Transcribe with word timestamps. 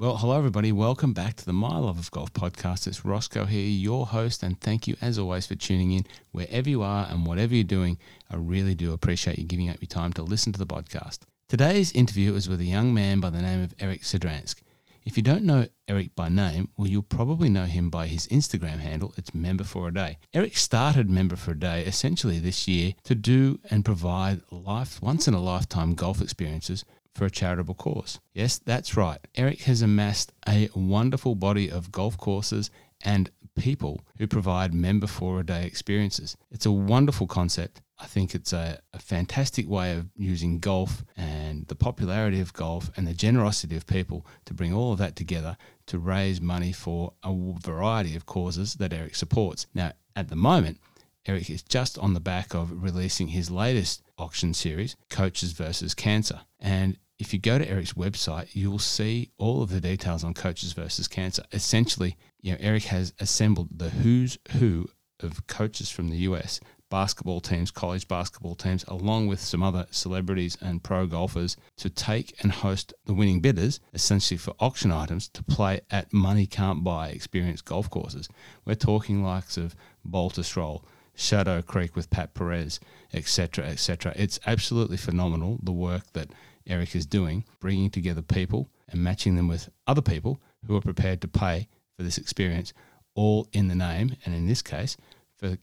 Well, 0.00 0.16
hello, 0.16 0.38
everybody. 0.38 0.72
Welcome 0.72 1.12
back 1.12 1.36
to 1.36 1.44
the 1.44 1.52
My 1.52 1.76
Love 1.76 1.98
of 1.98 2.10
Golf 2.10 2.32
podcast. 2.32 2.86
It's 2.86 3.02
Rossco 3.02 3.46
here, 3.46 3.68
your 3.68 4.06
host, 4.06 4.42
and 4.42 4.58
thank 4.58 4.88
you 4.88 4.96
as 5.02 5.18
always 5.18 5.46
for 5.46 5.56
tuning 5.56 5.92
in 5.92 6.06
wherever 6.32 6.70
you 6.70 6.80
are 6.80 7.06
and 7.10 7.26
whatever 7.26 7.54
you're 7.54 7.64
doing. 7.64 7.98
I 8.30 8.36
really 8.36 8.74
do 8.74 8.94
appreciate 8.94 9.38
you 9.38 9.44
giving 9.44 9.68
up 9.68 9.76
your 9.78 9.88
time 9.88 10.14
to 10.14 10.22
listen 10.22 10.54
to 10.54 10.58
the 10.58 10.66
podcast. 10.66 11.18
Today's 11.50 11.92
interview 11.92 12.34
is 12.34 12.48
with 12.48 12.62
a 12.62 12.64
young 12.64 12.94
man 12.94 13.20
by 13.20 13.28
the 13.28 13.42
name 13.42 13.62
of 13.62 13.74
Eric 13.78 14.00
Sedransk. 14.00 14.62
If 15.04 15.18
you 15.18 15.22
don't 15.22 15.44
know 15.44 15.66
Eric 15.86 16.14
by 16.14 16.30
name, 16.30 16.70
well, 16.78 16.88
you'll 16.88 17.02
probably 17.02 17.50
know 17.50 17.66
him 17.66 17.90
by 17.90 18.06
his 18.06 18.26
Instagram 18.28 18.78
handle. 18.78 19.12
It's 19.18 19.34
Member 19.34 19.64
for 19.64 19.88
a 19.88 19.92
Day. 19.92 20.16
Eric 20.32 20.56
started 20.56 21.10
Member 21.10 21.36
for 21.36 21.50
a 21.50 21.58
Day 21.58 21.84
essentially 21.84 22.38
this 22.38 22.66
year 22.66 22.94
to 23.04 23.14
do 23.14 23.58
and 23.70 23.84
provide 23.84 24.40
life, 24.50 25.02
once 25.02 25.28
in 25.28 25.34
a 25.34 25.40
lifetime 25.40 25.92
golf 25.92 26.22
experiences 26.22 26.86
for 27.14 27.26
a 27.26 27.30
charitable 27.30 27.74
cause. 27.74 28.20
Yes, 28.32 28.58
that's 28.58 28.96
right. 28.96 29.18
Eric 29.34 29.62
has 29.62 29.82
amassed 29.82 30.32
a 30.48 30.68
wonderful 30.74 31.34
body 31.34 31.70
of 31.70 31.92
golf 31.92 32.16
courses 32.16 32.70
and 33.02 33.30
people 33.56 34.00
who 34.18 34.26
provide 34.26 34.74
member 34.74 35.06
for 35.06 35.40
a 35.40 35.46
day 35.46 35.64
experiences. 35.64 36.36
It's 36.50 36.66
a 36.66 36.72
wonderful 36.72 37.26
concept. 37.26 37.80
I 37.98 38.06
think 38.06 38.34
it's 38.34 38.52
a, 38.52 38.80
a, 38.94 38.98
fantastic 38.98 39.68
way 39.68 39.94
of 39.94 40.08
using 40.16 40.58
golf 40.58 41.04
and 41.16 41.66
the 41.66 41.74
popularity 41.74 42.40
of 42.40 42.54
golf 42.54 42.90
and 42.96 43.06
the 43.06 43.12
generosity 43.12 43.76
of 43.76 43.86
people 43.86 44.24
to 44.46 44.54
bring 44.54 44.72
all 44.72 44.92
of 44.92 44.98
that 44.98 45.16
together 45.16 45.58
to 45.86 45.98
raise 45.98 46.40
money 46.40 46.72
for 46.72 47.12
a 47.22 47.34
variety 47.60 48.16
of 48.16 48.24
causes 48.24 48.74
that 48.74 48.94
Eric 48.94 49.16
supports. 49.16 49.66
Now, 49.74 49.92
at 50.16 50.28
the 50.28 50.36
moment, 50.36 50.78
Eric 51.26 51.50
is 51.50 51.62
just 51.62 51.98
on 51.98 52.14
the 52.14 52.20
back 52.20 52.54
of 52.54 52.82
releasing 52.82 53.28
his 53.28 53.50
latest 53.50 54.02
auction 54.16 54.54
series, 54.54 54.96
Coaches 55.10 55.52
versus 55.52 55.94
Cancer. 55.94 56.40
And 56.58 56.96
if 57.20 57.34
you 57.34 57.38
go 57.38 57.58
to 57.58 57.68
Eric's 57.68 57.92
website, 57.92 58.48
you'll 58.54 58.78
see 58.78 59.30
all 59.36 59.62
of 59.62 59.70
the 59.70 59.80
details 59.80 60.24
on 60.24 60.32
Coaches 60.32 60.72
versus 60.72 61.06
Cancer. 61.06 61.44
Essentially, 61.52 62.16
you 62.40 62.52
know, 62.52 62.58
Eric 62.60 62.84
has 62.84 63.12
assembled 63.20 63.68
the 63.78 63.90
who's 63.90 64.38
who 64.52 64.88
of 65.20 65.46
coaches 65.46 65.90
from 65.90 66.08
the 66.08 66.16
US, 66.18 66.60
basketball 66.88 67.40
teams, 67.40 67.70
college 67.70 68.08
basketball 68.08 68.54
teams, 68.54 68.84
along 68.88 69.26
with 69.26 69.38
some 69.38 69.62
other 69.62 69.86
celebrities 69.90 70.56
and 70.62 70.82
pro 70.82 71.06
golfers 71.06 71.58
to 71.76 71.90
take 71.90 72.34
and 72.42 72.50
host 72.50 72.94
the 73.04 73.12
winning 73.12 73.40
bidders, 73.40 73.80
essentially 73.92 74.38
for 74.38 74.54
auction 74.58 74.90
items 74.90 75.28
to 75.28 75.42
play 75.42 75.82
at 75.90 76.12
money 76.14 76.46
can't 76.46 76.82
buy 76.82 77.10
experienced 77.10 77.66
golf 77.66 77.90
courses. 77.90 78.28
We're 78.64 78.76
talking 78.76 79.22
likes 79.22 79.58
of 79.58 79.76
Baltusrol, 80.08 80.82
Shadow 81.14 81.60
Creek 81.60 81.94
with 81.94 82.08
Pat 82.08 82.32
Perez, 82.32 82.80
etc., 83.12 83.66
etc. 83.66 84.14
It's 84.16 84.40
absolutely 84.46 84.96
phenomenal 84.96 85.58
the 85.62 85.72
work 85.72 86.12
that 86.14 86.30
Eric 86.66 86.94
is 86.94 87.06
doing, 87.06 87.44
bringing 87.60 87.90
together 87.90 88.22
people 88.22 88.70
and 88.88 89.02
matching 89.02 89.36
them 89.36 89.48
with 89.48 89.70
other 89.86 90.02
people 90.02 90.40
who 90.66 90.76
are 90.76 90.80
prepared 90.80 91.20
to 91.22 91.28
pay 91.28 91.68
for 91.96 92.02
this 92.02 92.18
experience, 92.18 92.72
all 93.14 93.48
in 93.52 93.68
the 93.68 93.74
name, 93.74 94.16
and 94.24 94.34
in 94.34 94.46
this 94.46 94.62
case, 94.62 94.96
for 95.36 95.58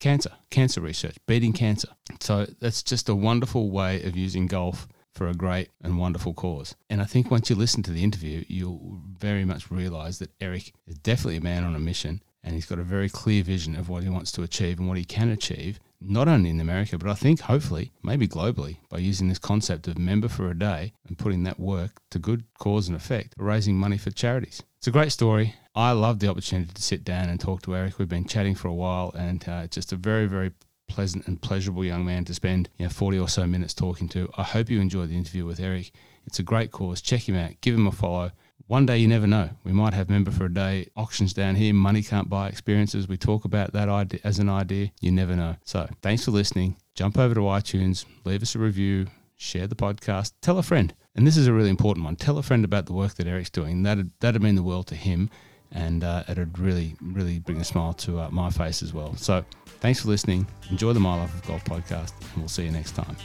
cancer, 0.00 0.32
cancer 0.50 0.80
research, 0.80 1.16
beating 1.26 1.52
cancer. 1.52 1.88
So 2.20 2.46
that's 2.60 2.82
just 2.82 3.08
a 3.08 3.14
wonderful 3.14 3.70
way 3.70 4.02
of 4.02 4.16
using 4.16 4.46
golf 4.46 4.88
for 5.12 5.28
a 5.28 5.34
great 5.34 5.68
and 5.82 5.98
wonderful 5.98 6.34
cause. 6.34 6.74
And 6.88 7.02
I 7.02 7.04
think 7.04 7.30
once 7.30 7.50
you 7.50 7.56
listen 7.56 7.82
to 7.84 7.90
the 7.90 8.04
interview, 8.04 8.44
you'll 8.48 9.00
very 9.18 9.44
much 9.44 9.70
realize 9.70 10.18
that 10.20 10.30
Eric 10.40 10.72
is 10.86 10.98
definitely 10.98 11.36
a 11.36 11.42
man 11.42 11.64
on 11.64 11.74
a 11.74 11.80
mission 11.80 12.22
and 12.42 12.54
he's 12.54 12.66
got 12.66 12.78
a 12.78 12.84
very 12.84 13.08
clear 13.08 13.42
vision 13.42 13.76
of 13.76 13.88
what 13.88 14.02
he 14.02 14.08
wants 14.08 14.32
to 14.32 14.42
achieve 14.42 14.78
and 14.78 14.88
what 14.88 14.98
he 14.98 15.04
can 15.04 15.30
achieve, 15.30 15.78
not 16.00 16.28
only 16.28 16.50
in 16.50 16.60
America, 16.60 16.96
but 16.96 17.10
I 17.10 17.14
think 17.14 17.40
hopefully, 17.40 17.92
maybe 18.02 18.26
globally, 18.26 18.78
by 18.88 18.98
using 18.98 19.28
this 19.28 19.38
concept 19.38 19.86
of 19.88 19.98
member 19.98 20.28
for 20.28 20.50
a 20.50 20.58
day 20.58 20.92
and 21.06 21.18
putting 21.18 21.42
that 21.44 21.60
work 21.60 22.00
to 22.10 22.18
good 22.18 22.44
cause 22.58 22.88
and 22.88 22.96
effect, 22.96 23.34
raising 23.36 23.76
money 23.76 23.98
for 23.98 24.10
charities. 24.10 24.62
It's 24.78 24.86
a 24.86 24.92
great 24.92 25.12
story. 25.12 25.54
I 25.74 25.92
love 25.92 26.18
the 26.18 26.28
opportunity 26.28 26.72
to 26.72 26.82
sit 26.82 27.04
down 27.04 27.28
and 27.28 27.38
talk 27.38 27.62
to 27.62 27.76
Eric. 27.76 27.98
We've 27.98 28.08
been 28.08 28.26
chatting 28.26 28.54
for 28.54 28.68
a 28.68 28.74
while, 28.74 29.12
and 29.14 29.46
uh, 29.46 29.66
just 29.66 29.92
a 29.92 29.96
very, 29.96 30.26
very 30.26 30.52
pleasant 30.88 31.26
and 31.28 31.40
pleasurable 31.40 31.84
young 31.84 32.04
man 32.04 32.24
to 32.24 32.34
spend 32.34 32.68
you 32.78 32.86
know, 32.86 32.90
40 32.90 33.18
or 33.18 33.28
so 33.28 33.46
minutes 33.46 33.74
talking 33.74 34.08
to. 34.08 34.28
I 34.36 34.42
hope 34.42 34.68
you 34.68 34.80
enjoyed 34.80 35.10
the 35.10 35.16
interview 35.16 35.44
with 35.44 35.60
Eric. 35.60 35.92
It's 36.26 36.38
a 36.38 36.42
great 36.42 36.72
cause. 36.72 37.00
Check 37.00 37.28
him 37.28 37.36
out, 37.36 37.60
give 37.60 37.74
him 37.74 37.86
a 37.86 37.92
follow 37.92 38.32
one 38.66 38.86
day 38.86 38.98
you 38.98 39.08
never 39.08 39.26
know. 39.26 39.50
We 39.64 39.72
might 39.72 39.94
have 39.94 40.08
member 40.08 40.30
for 40.30 40.46
a 40.46 40.52
day 40.52 40.88
auctions 40.96 41.32
down 41.32 41.56
here. 41.56 41.74
Money 41.74 42.02
can't 42.02 42.28
buy 42.28 42.48
experiences. 42.48 43.08
We 43.08 43.16
talk 43.16 43.44
about 43.44 43.72
that 43.72 43.88
idea 43.88 44.20
as 44.24 44.38
an 44.38 44.48
idea. 44.48 44.92
You 45.00 45.10
never 45.12 45.34
know. 45.36 45.56
So 45.64 45.88
thanks 46.02 46.24
for 46.24 46.30
listening. 46.30 46.76
Jump 46.94 47.18
over 47.18 47.34
to 47.34 47.40
iTunes, 47.40 48.04
leave 48.24 48.42
us 48.42 48.54
a 48.54 48.58
review, 48.58 49.06
share 49.36 49.66
the 49.66 49.74
podcast, 49.74 50.32
tell 50.42 50.58
a 50.58 50.62
friend. 50.62 50.94
And 51.16 51.26
this 51.26 51.36
is 51.36 51.46
a 51.46 51.52
really 51.52 51.70
important 51.70 52.04
one. 52.04 52.16
Tell 52.16 52.38
a 52.38 52.42
friend 52.42 52.64
about 52.64 52.86
the 52.86 52.92
work 52.92 53.14
that 53.14 53.26
Eric's 53.26 53.50
doing. 53.50 53.82
That'd, 53.82 54.10
that'd 54.20 54.42
mean 54.42 54.54
the 54.54 54.62
world 54.62 54.86
to 54.88 54.94
him. 54.94 55.30
And 55.72 56.02
uh, 56.02 56.24
it'd 56.28 56.58
really, 56.58 56.96
really 57.00 57.38
bring 57.38 57.60
a 57.60 57.64
smile 57.64 57.92
to 57.94 58.20
uh, 58.20 58.30
my 58.30 58.50
face 58.50 58.82
as 58.82 58.92
well. 58.92 59.14
So 59.16 59.44
thanks 59.80 60.00
for 60.02 60.08
listening. 60.08 60.46
Enjoy 60.70 60.92
the 60.92 61.00
My 61.00 61.16
Life 61.16 61.34
of 61.34 61.46
Golf 61.46 61.64
podcast, 61.64 62.12
and 62.20 62.38
we'll 62.38 62.48
see 62.48 62.64
you 62.64 62.72
next 62.72 62.96
time. 62.96 63.16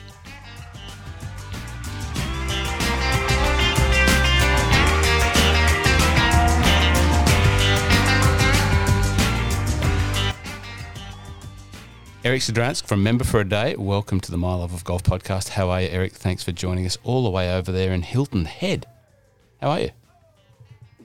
Eric 12.26 12.42
Sedransk 12.42 12.88
from 12.88 13.04
Member 13.04 13.24
for 13.24 13.40
a 13.40 13.48
Day. 13.48 13.76
Welcome 13.76 14.20
to 14.22 14.32
the 14.32 14.38
My 14.38 14.56
Love 14.56 14.74
of 14.74 14.84
Golf 14.84 15.04
podcast. 15.04 15.50
How 15.50 15.70
are 15.70 15.84
you, 15.84 15.90
Eric? 15.90 16.14
Thanks 16.14 16.42
for 16.42 16.52
joining 16.52 16.88
us 16.88 16.98
all 17.04 17.24
the 17.24 17.30
way 17.30 17.56
over 17.56 17.72
there 17.72 17.94
in 17.94 18.02
Hilton 18.02 18.46
Head. 18.46 18.88
How 19.62 19.70
are 19.70 19.80
you? 19.82 19.92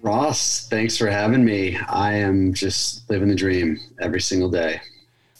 Ross, 0.00 0.66
thanks 0.68 0.96
for 0.96 1.08
having 1.08 1.44
me. 1.44 1.76
I 1.76 2.14
am 2.14 2.54
just 2.54 3.10
living 3.10 3.28
the 3.28 3.34
dream 3.34 3.78
every 4.00 4.22
single 4.22 4.50
day. 4.50 4.80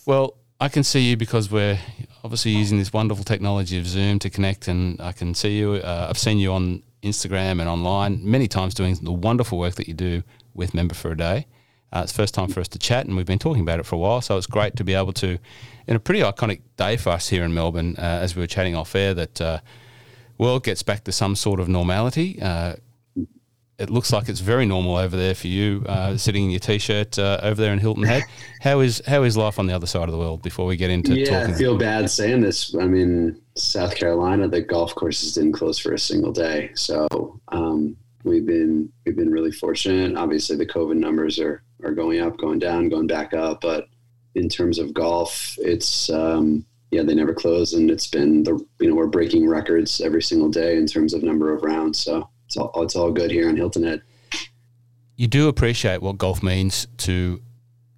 Well, 0.05 0.35
I 0.61 0.69
can 0.69 0.83
see 0.83 1.01
you 1.09 1.17
because 1.17 1.51
we're 1.51 1.79
obviously 2.23 2.51
using 2.51 2.77
this 2.77 2.93
wonderful 2.93 3.25
technology 3.25 3.79
of 3.79 3.87
Zoom 3.87 4.19
to 4.19 4.29
connect, 4.29 4.69
and 4.69 5.01
I 5.01 5.13
can 5.13 5.35
see 5.35 5.57
you. 5.57 5.77
Uh, 5.77 6.09
I've 6.11 6.19
seen 6.19 6.37
you 6.37 6.53
on 6.53 6.83
Instagram 7.03 7.59
and 7.59 7.71
online 7.71 8.21
many 8.23 8.49
times 8.49 8.75
doing 8.75 8.99
the 9.01 9.13
wonderful 9.13 9.59
work 9.59 9.77
that 9.77 9.89
you 9.89 9.95
do 9.95 10.25
with 10.53 10.75
Member 10.75 10.95
for 10.95 11.13
a 11.13 11.17
Day. 11.17 11.47
Uh, 11.93 12.01
it's 12.03 12.13
the 12.13 12.17
first 12.17 12.35
time 12.35 12.49
for 12.49 12.61
us 12.61 12.69
to 12.69 12.79
chat, 12.79 13.07
and 13.07 13.17
we've 13.17 13.27
been 13.27 13.39
talking 13.39 13.63
about 13.63 13.81
it 13.81 13.87
for 13.87 13.97
a 13.97 13.99
while. 13.99 14.21
So 14.21 14.37
it's 14.37 14.47
great 14.47 14.77
to 14.77 14.85
be 14.85 14.95
able 14.95 15.13
to, 15.15 15.39
in 15.87 15.97
a 15.97 16.01
pretty 16.01 16.21
iconic 16.21 16.61
day 16.77 16.97
for 16.97 17.11
us 17.11 17.29
here 17.29 17.45
in 17.45 17.53
Melbourne, 17.53 17.97
uh, 17.99 18.21
as 18.23 18.37
we 18.37 18.43
were 18.43 18.47
chatting 18.47 18.77
off 18.77 18.95
air, 18.95 19.13
that 19.15 19.41
uh, 19.41 19.59
world 20.39 20.65
gets 20.65 20.83
back 20.83 21.05
to 21.05 21.13
some 21.13 21.35
sort 21.35 21.61
of 21.61 21.69
normality. 21.69 22.41
Uh, 22.41 22.77
it 23.81 23.89
looks 23.89 24.13
like 24.13 24.29
it's 24.29 24.41
very 24.41 24.67
normal 24.67 24.97
over 24.97 25.17
there 25.17 25.35
for 25.35 25.47
you, 25.47 25.83
uh, 25.89 26.15
sitting 26.19 26.45
in 26.45 26.51
your 26.51 26.61
t-shirt 26.61 27.19
uh, 27.19 27.41
over 27.43 27.61
there 27.63 27.73
in 27.73 27.79
Hilton 27.79 28.03
Head. 28.05 28.25
How 28.61 28.81
is 28.81 29.03
how 29.07 29.23
is 29.23 29.39
life 29.39 29.59
on 29.59 29.67
the 29.67 29.75
other 29.75 29.87
side 29.87 30.03
of 30.03 30.13
the 30.13 30.19
world? 30.19 30.43
Before 30.43 30.67
we 30.67 30.77
get 30.77 30.91
into 30.91 31.19
yeah, 31.19 31.41
talking? 31.41 31.55
I 31.55 31.59
feel 31.59 31.79
bad 31.79 32.11
saying 32.11 32.43
this. 32.43 32.75
I 32.75 32.85
mean, 32.85 33.41
South 33.57 33.97
Carolina, 33.97 34.49
the 34.49 34.61
golf 34.61 34.95
courses 34.95 35.33
didn't 35.33 35.53
close 35.53 35.79
for 35.79 35.95
a 35.95 35.99
single 35.99 36.31
day, 36.31 36.73
so 36.75 37.09
um, 37.49 37.97
we've 38.23 38.45
been 38.45 38.93
we've 39.07 39.17
been 39.17 39.33
really 39.33 39.53
fortunate. 39.53 40.15
Obviously, 40.15 40.57
the 40.57 40.67
COVID 40.67 40.99
numbers 40.99 41.39
are 41.39 41.63
are 41.85 41.95
going 41.95 42.21
up, 42.21 42.37
going 42.39 42.59
down, 42.59 42.89
going 42.89 43.07
back 43.07 43.35
up. 43.35 43.61
But 43.61 43.89
in 44.35 44.49
terms 44.49 44.79
of 44.79 44.95
golf, 44.95 45.57
it's 45.59 46.11
um, 46.11 46.65
yeah, 46.91 47.03
they 47.03 47.15
never 47.15 47.35
close, 47.35 47.73
and 47.73 47.91
it's 47.91 48.07
been 48.07 48.43
the 48.43 48.65
you 48.81 48.89
know 48.89 48.95
we're 48.95 49.07
breaking 49.07 49.49
records 49.49 50.01
every 50.01 50.23
single 50.23 50.49
day 50.49 50.77
in 50.77 50.87
terms 50.87 51.15
of 51.15 51.23
number 51.23 51.55
of 51.55 51.63
rounds. 51.63 52.01
So 52.01 52.29
it's 52.47 52.57
all 52.57 52.83
it's 52.83 52.97
all 52.97 53.13
good 53.13 53.31
here 53.31 53.49
on 53.49 53.57
Hilton 53.57 53.85
Head. 53.85 54.03
You 55.17 55.29
do 55.29 55.49
appreciate 55.49 56.03
what 56.03 56.19
golf 56.19 56.43
means 56.43 56.87
to 56.99 57.43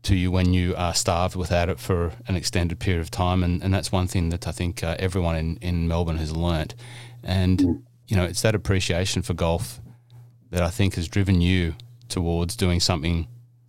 to 0.02 0.16
you 0.16 0.30
when 0.30 0.52
you 0.52 0.74
are 0.76 0.94
starved 0.94 1.36
without 1.36 1.68
it 1.68 1.78
for 1.78 2.12
an 2.26 2.34
extended 2.34 2.80
period 2.80 3.00
of 3.00 3.10
time, 3.10 3.42
and, 3.44 3.62
and 3.62 3.72
that's 3.72 3.92
one 3.92 4.08
thing 4.08 4.30
that 4.30 4.46
I 4.46 4.52
think 4.52 4.82
uh, 4.82 4.96
everyone 4.98 5.36
in, 5.36 5.56
in 5.58 5.88
Melbourne 5.88 6.16
has 6.16 6.36
learnt. 6.36 6.74
And 7.22 7.58
mm. 7.58 7.82
you 8.08 8.16
know, 8.16 8.24
it's 8.24 8.42
that 8.42 8.54
appreciation 8.54 9.22
for 9.22 9.32
golf 9.34 9.80
that 10.50 10.62
I 10.62 10.70
think 10.70 10.96
has 10.96 11.08
driven 11.08 11.40
you 11.40 11.74
towards 12.08 12.56
doing 12.56 12.78
something 12.78 13.26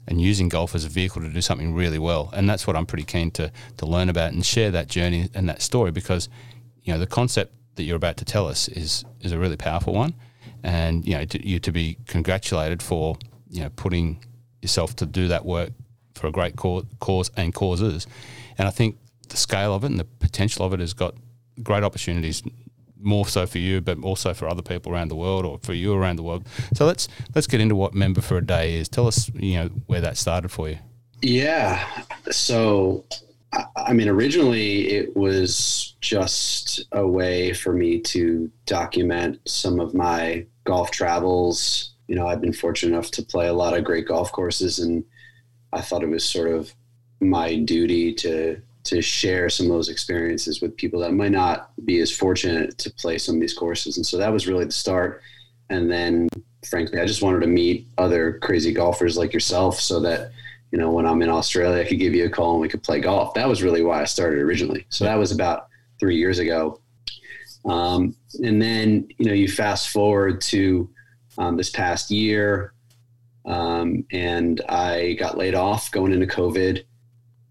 and 0.08 0.22
using 0.22 0.50
golf 0.50 0.76
as 0.76 0.86
a 0.86 0.90
vehicle 0.90 1.22
to 1.22 1.30
do 1.30 1.42
something 1.42 1.74
really 1.74 2.00
well. 2.00 2.30
And 2.34 2.50
that's 2.50 2.68
what 2.68 2.76
I'm 2.76 2.86
pretty 2.86 3.06
keen 3.06 3.32
to 3.32 3.52
to 3.78 3.86
learn 3.86 4.10
about 4.10 4.34
and 4.34 4.46
share 4.46 4.72
that 4.72 4.88
journey 4.88 5.30
and 5.34 5.48
that 5.50 5.62
story 5.62 5.92
because 5.92 6.30
you 6.84 6.94
know 6.94 7.00
the 7.00 7.08
concept 7.08 7.54
that 7.76 7.84
you're 7.84 7.96
about 7.96 8.18
to 8.18 8.26
tell 8.26 8.48
us 8.48 8.68
is 8.68 9.06
is 9.22 9.32
a 9.32 9.40
really 9.40 9.58
powerful 9.58 9.94
one, 9.94 10.14
and 10.64 11.06
you 11.08 11.16
know 11.16 11.26
to, 11.26 11.48
you 11.48 11.60
to 11.60 11.72
be 11.72 11.98
congratulated 12.08 12.82
for 12.82 13.18
you 13.50 13.62
know 13.62 13.70
putting 13.76 14.24
yourself 14.62 14.96
to 14.98 15.06
do 15.06 15.28
that 15.28 15.46
work 15.46 15.72
for 16.16 16.28
a 16.28 16.32
great 16.32 16.56
cause, 16.56 16.86
cause 17.00 17.32
and 17.36 17.54
causes, 17.54 18.08
and 18.58 18.68
I 18.68 18.72
think 18.72 18.98
the 19.30 19.38
scale 19.38 19.74
of 19.74 19.84
it 19.84 19.88
and 19.88 20.00
the 20.00 20.06
potential 20.06 20.66
of 20.66 20.74
it 20.74 20.80
has 20.80 20.94
got 20.94 21.16
great 21.62 21.84
opportunities 21.84 22.44
more 23.04 23.28
so 23.28 23.46
for 23.46 23.60
you, 23.60 23.82
but 23.82 24.02
also 24.04 24.34
for 24.34 24.48
other 24.48 24.62
people 24.62 24.92
around 24.92 25.10
the 25.10 25.16
world 25.16 25.46
or 25.46 25.60
for 25.60 25.74
you 25.74 25.94
around 25.94 26.18
the 26.18 26.24
world. 26.24 26.46
So 26.74 26.86
let's 26.86 27.08
let's 27.36 27.48
get 27.48 27.62
into 27.62 27.76
what 27.76 27.94
Member 27.94 28.22
for 28.22 28.38
a 28.38 28.46
Day 28.46 28.76
is. 28.76 28.90
Tell 28.90 29.08
us, 29.08 29.30
you 29.36 29.56
know, 29.56 29.68
where 29.88 30.02
that 30.02 30.18
started 30.18 30.50
for 30.50 30.70
you. 30.70 30.80
Yeah. 31.22 31.86
So, 32.32 33.06
I 33.78 33.94
mean, 33.94 34.10
originally 34.10 34.90
it 34.90 35.16
was 35.16 35.96
just 36.02 36.86
a 36.92 37.08
way 37.08 37.54
for 37.54 37.74
me 37.74 38.00
to 38.02 38.52
document 38.66 39.40
some 39.46 39.80
of 39.80 39.94
my 39.94 40.46
golf 40.66 40.92
travels 40.92 41.94
you 42.08 42.16
know, 42.16 42.28
I've 42.28 42.42
been 42.42 42.54
fortunate 42.54 42.94
enough 42.94 43.12
to 43.12 43.24
play 43.24 43.48
a 43.48 43.54
lot 43.54 43.78
of 43.78 43.84
great 43.84 44.08
golf 44.08 44.32
courses, 44.32 44.80
and 44.80 45.04
I 45.72 45.82
thought 45.82 46.04
it 46.04 46.10
was 46.10 46.26
sort 46.26 46.52
of 46.52 46.74
my 47.20 47.56
duty 47.56 48.14
to 48.16 48.62
to 48.84 49.02
share 49.02 49.50
some 49.50 49.68
of 49.68 49.72
those 49.72 49.90
experiences 49.90 50.62
with 50.62 50.76
people 50.76 51.00
that 51.00 51.14
might 51.14 51.32
not 51.32 51.72
be 51.86 52.00
as 52.00 52.12
fortunate 52.12 52.78
to 52.78 52.92
play 52.92 53.18
some 53.18 53.36
of 53.36 53.42
these 53.42 53.54
courses. 53.54 53.98
And 53.98 54.06
so 54.06 54.18
that 54.18 54.32
was 54.32 54.48
really 54.48 54.66
the 54.66 54.72
start. 54.72 55.22
And 55.70 55.90
then, 55.90 56.28
frankly, 56.70 57.00
I 57.00 57.06
just 57.06 57.22
wanted 57.22 57.42
to 57.42 57.48
meet 57.48 57.88
other 57.98 58.40
crazy 58.40 58.74
golfers 58.74 59.18
like 59.18 59.34
yourself, 59.34 59.80
so 59.80 60.00
that 60.02 60.32
you 60.72 60.78
know 60.78 60.92
when 60.92 61.06
I'm 61.06 61.22
in 61.22 61.30
Australia, 61.30 61.82
I 61.82 61.88
could 61.88 62.00
give 62.00 62.14
you 62.14 62.26
a 62.26 62.30
call 62.30 62.54
and 62.54 62.62
we 62.62 62.68
could 62.68 62.84
play 62.84 63.00
golf. 63.00 63.34
That 63.34 63.48
was 63.48 63.64
really 63.64 63.84
why 63.84 64.02
I 64.02 64.06
started 64.06 64.40
originally. 64.40 64.86
So 64.90 65.06
that 65.06 65.16
was 65.16 65.32
about 65.32 65.68
three 66.00 66.18
years 66.18 66.40
ago. 66.40 66.80
Um, 67.66 68.16
and 68.44 68.62
then 68.62 69.08
you 69.18 69.26
know 69.26 69.34
you 69.34 69.48
fast 69.48 69.90
forward 69.90 70.42
to 70.42 70.90
um, 71.38 71.56
this 71.56 71.70
past 71.70 72.12
year, 72.12 72.74
um, 73.46 74.06
and 74.12 74.62
I 74.68 75.14
got 75.14 75.38
laid 75.38 75.56
off 75.56 75.90
going 75.92 76.12
into 76.12 76.28
COVID, 76.28 76.84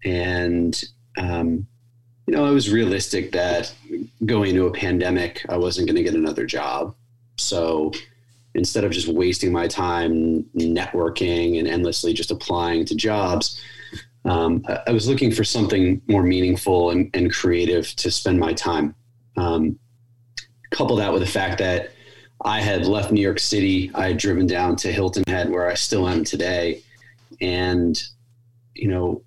and 0.05 0.83
um, 1.17 1.67
you 2.27 2.35
know 2.35 2.45
I 2.45 2.51
was 2.51 2.71
realistic 2.71 3.31
that 3.33 3.73
going 4.25 4.51
into 4.51 4.67
a 4.67 4.71
pandemic, 4.71 5.45
I 5.49 5.57
wasn't 5.57 5.87
going 5.87 5.97
to 5.97 6.03
get 6.03 6.15
another 6.15 6.45
job. 6.45 6.95
So 7.37 7.91
instead 8.55 8.83
of 8.83 8.91
just 8.91 9.07
wasting 9.07 9.51
my 9.51 9.67
time 9.67 10.43
networking 10.55 11.59
and 11.59 11.67
endlessly 11.67 12.13
just 12.13 12.31
applying 12.31 12.85
to 12.85 12.95
jobs, 12.95 13.61
um, 14.25 14.63
I, 14.87 14.91
was 14.91 15.07
looking 15.07 15.31
for 15.31 15.43
something 15.43 16.01
more 16.07 16.23
meaningful 16.23 16.91
and, 16.91 17.09
and 17.13 17.33
creative 17.33 17.87
to 17.97 18.11
spend 18.11 18.39
my 18.39 18.53
time. 18.53 18.95
Um, 19.35 19.79
couple 20.69 20.95
that 20.97 21.11
with 21.11 21.21
the 21.21 21.27
fact 21.27 21.59
that 21.59 21.91
I 22.43 22.59
had 22.61 22.85
left 22.85 23.11
New 23.11 23.21
York 23.21 23.39
City. 23.39 23.91
I 23.93 24.07
had 24.07 24.17
driven 24.17 24.47
down 24.47 24.75
to 24.77 24.91
Hilton 24.91 25.23
Head, 25.27 25.49
where 25.49 25.69
I 25.69 25.75
still 25.75 26.07
am 26.07 26.23
today. 26.23 26.81
And, 27.39 28.01
you 28.73 28.87
know, 28.87 29.21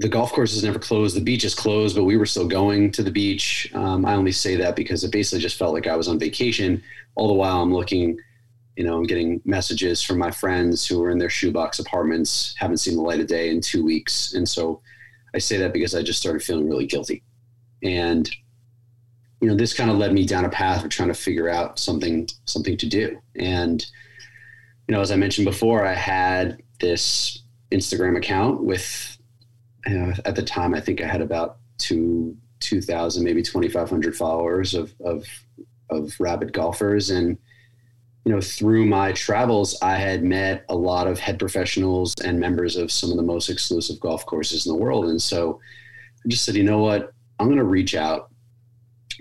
the 0.00 0.08
golf 0.08 0.32
course 0.32 0.54
is 0.54 0.64
never 0.64 0.78
closed. 0.78 1.14
The 1.14 1.20
beach 1.20 1.44
is 1.44 1.54
closed, 1.54 1.94
but 1.94 2.04
we 2.04 2.16
were 2.16 2.24
still 2.24 2.48
going 2.48 2.90
to 2.92 3.02
the 3.02 3.10
beach. 3.10 3.70
Um, 3.74 4.06
I 4.06 4.14
only 4.14 4.32
say 4.32 4.56
that 4.56 4.74
because 4.74 5.04
it 5.04 5.12
basically 5.12 5.40
just 5.40 5.58
felt 5.58 5.74
like 5.74 5.86
I 5.86 5.94
was 5.94 6.08
on 6.08 6.18
vacation. 6.18 6.82
All 7.16 7.28
the 7.28 7.34
while, 7.34 7.60
I'm 7.60 7.74
looking, 7.74 8.18
you 8.76 8.84
know, 8.84 8.96
I'm 8.96 9.02
getting 9.02 9.42
messages 9.44 10.00
from 10.00 10.16
my 10.16 10.30
friends 10.30 10.86
who 10.86 11.02
are 11.02 11.10
in 11.10 11.18
their 11.18 11.28
shoebox 11.28 11.80
apartments, 11.80 12.54
haven't 12.56 12.78
seen 12.78 12.96
the 12.96 13.02
light 13.02 13.20
of 13.20 13.26
day 13.26 13.50
in 13.50 13.60
two 13.60 13.84
weeks. 13.84 14.32
And 14.32 14.48
so 14.48 14.80
I 15.34 15.38
say 15.38 15.58
that 15.58 15.74
because 15.74 15.94
I 15.94 16.02
just 16.02 16.18
started 16.18 16.42
feeling 16.42 16.66
really 16.66 16.86
guilty. 16.86 17.22
And 17.82 18.28
you 19.42 19.48
know, 19.48 19.54
this 19.54 19.74
kind 19.74 19.90
of 19.90 19.98
led 19.98 20.14
me 20.14 20.24
down 20.24 20.46
a 20.46 20.50
path 20.50 20.82
of 20.82 20.90
trying 20.90 21.08
to 21.08 21.14
figure 21.14 21.50
out 21.50 21.78
something 21.78 22.26
something 22.46 22.78
to 22.78 22.86
do. 22.86 23.20
And 23.36 23.84
you 24.88 24.94
know, 24.94 25.02
as 25.02 25.10
I 25.10 25.16
mentioned 25.16 25.44
before, 25.44 25.84
I 25.84 25.94
had 25.94 26.62
this 26.80 27.42
Instagram 27.70 28.16
account 28.16 28.64
with 28.64 29.18
you 29.86 29.98
know, 29.98 30.12
at 30.24 30.36
the 30.36 30.42
time 30.42 30.74
I 30.74 30.80
think 30.80 31.00
I 31.00 31.06
had 31.06 31.20
about 31.20 31.58
two 31.78 32.36
two 32.60 32.80
thousand, 32.80 33.24
maybe 33.24 33.42
twenty 33.42 33.68
five 33.68 33.88
hundred 33.88 34.16
followers 34.16 34.74
of 34.74 34.94
of 35.04 35.26
of 35.90 36.14
rabid 36.18 36.52
golfers. 36.52 37.10
And 37.10 37.38
you 38.24 38.32
know 38.32 38.40
through 38.40 38.84
my 38.84 39.12
travels 39.12 39.78
i 39.80 39.94
had 39.94 40.22
met 40.22 40.66
a 40.68 40.74
lot 40.74 41.06
of 41.06 41.18
head 41.18 41.38
professionals 41.38 42.14
and 42.22 42.38
members 42.38 42.76
of 42.76 42.92
some 42.92 43.10
of 43.10 43.16
the 43.16 43.22
most 43.22 43.48
exclusive 43.48 43.98
golf 43.98 44.26
courses 44.26 44.66
in 44.66 44.72
the 44.72 44.78
world. 44.78 45.06
And 45.06 45.20
so 45.20 45.58
i 46.24 46.28
just 46.28 46.44
said 46.44 46.54
you 46.54 46.62
know 46.62 46.78
what? 46.78 47.12
I'm 47.38 47.46
going 47.46 47.58
to 47.58 47.64
reach 47.64 47.94
out 47.94 48.30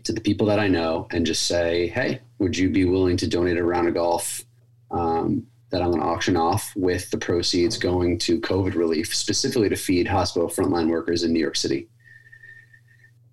to 0.04 0.12
the 0.12 0.22
people 0.22 0.48
that 0.48 0.60
I 0.60 0.68
know 0.68 1.08
and 1.12 1.26
just 1.26 1.48
say, 1.48 1.88
hey, 1.88 2.20
would 2.40 2.58
you 2.58 2.70
be 2.70 2.86
willing 2.86 3.18
to 3.18 3.28
donate 3.28 3.58
a 3.58 3.64
round 3.64 3.88
of 3.88 3.94
golf 3.94 4.44
um, 4.92 5.46
that 5.72 5.82
I'm 5.82 5.92
going 5.92 6.02
to 6.02 6.08
auction 6.08 6.36
off 6.36 6.74
with 6.76 7.10
the 7.12 7.18
proceeds 7.18 7.78
going 7.78 8.18
to 8.20 8.42
COVID 8.42 8.76
relief, 8.76 9.16
specifically 9.16 9.70
to 9.70 9.76
feed 9.76 10.08
hospital 10.08 10.50
frontline 10.50 10.90
workers 10.90 11.24
in 11.24 11.32
New 11.32 11.40
York 11.40 11.56
City? 11.56 11.88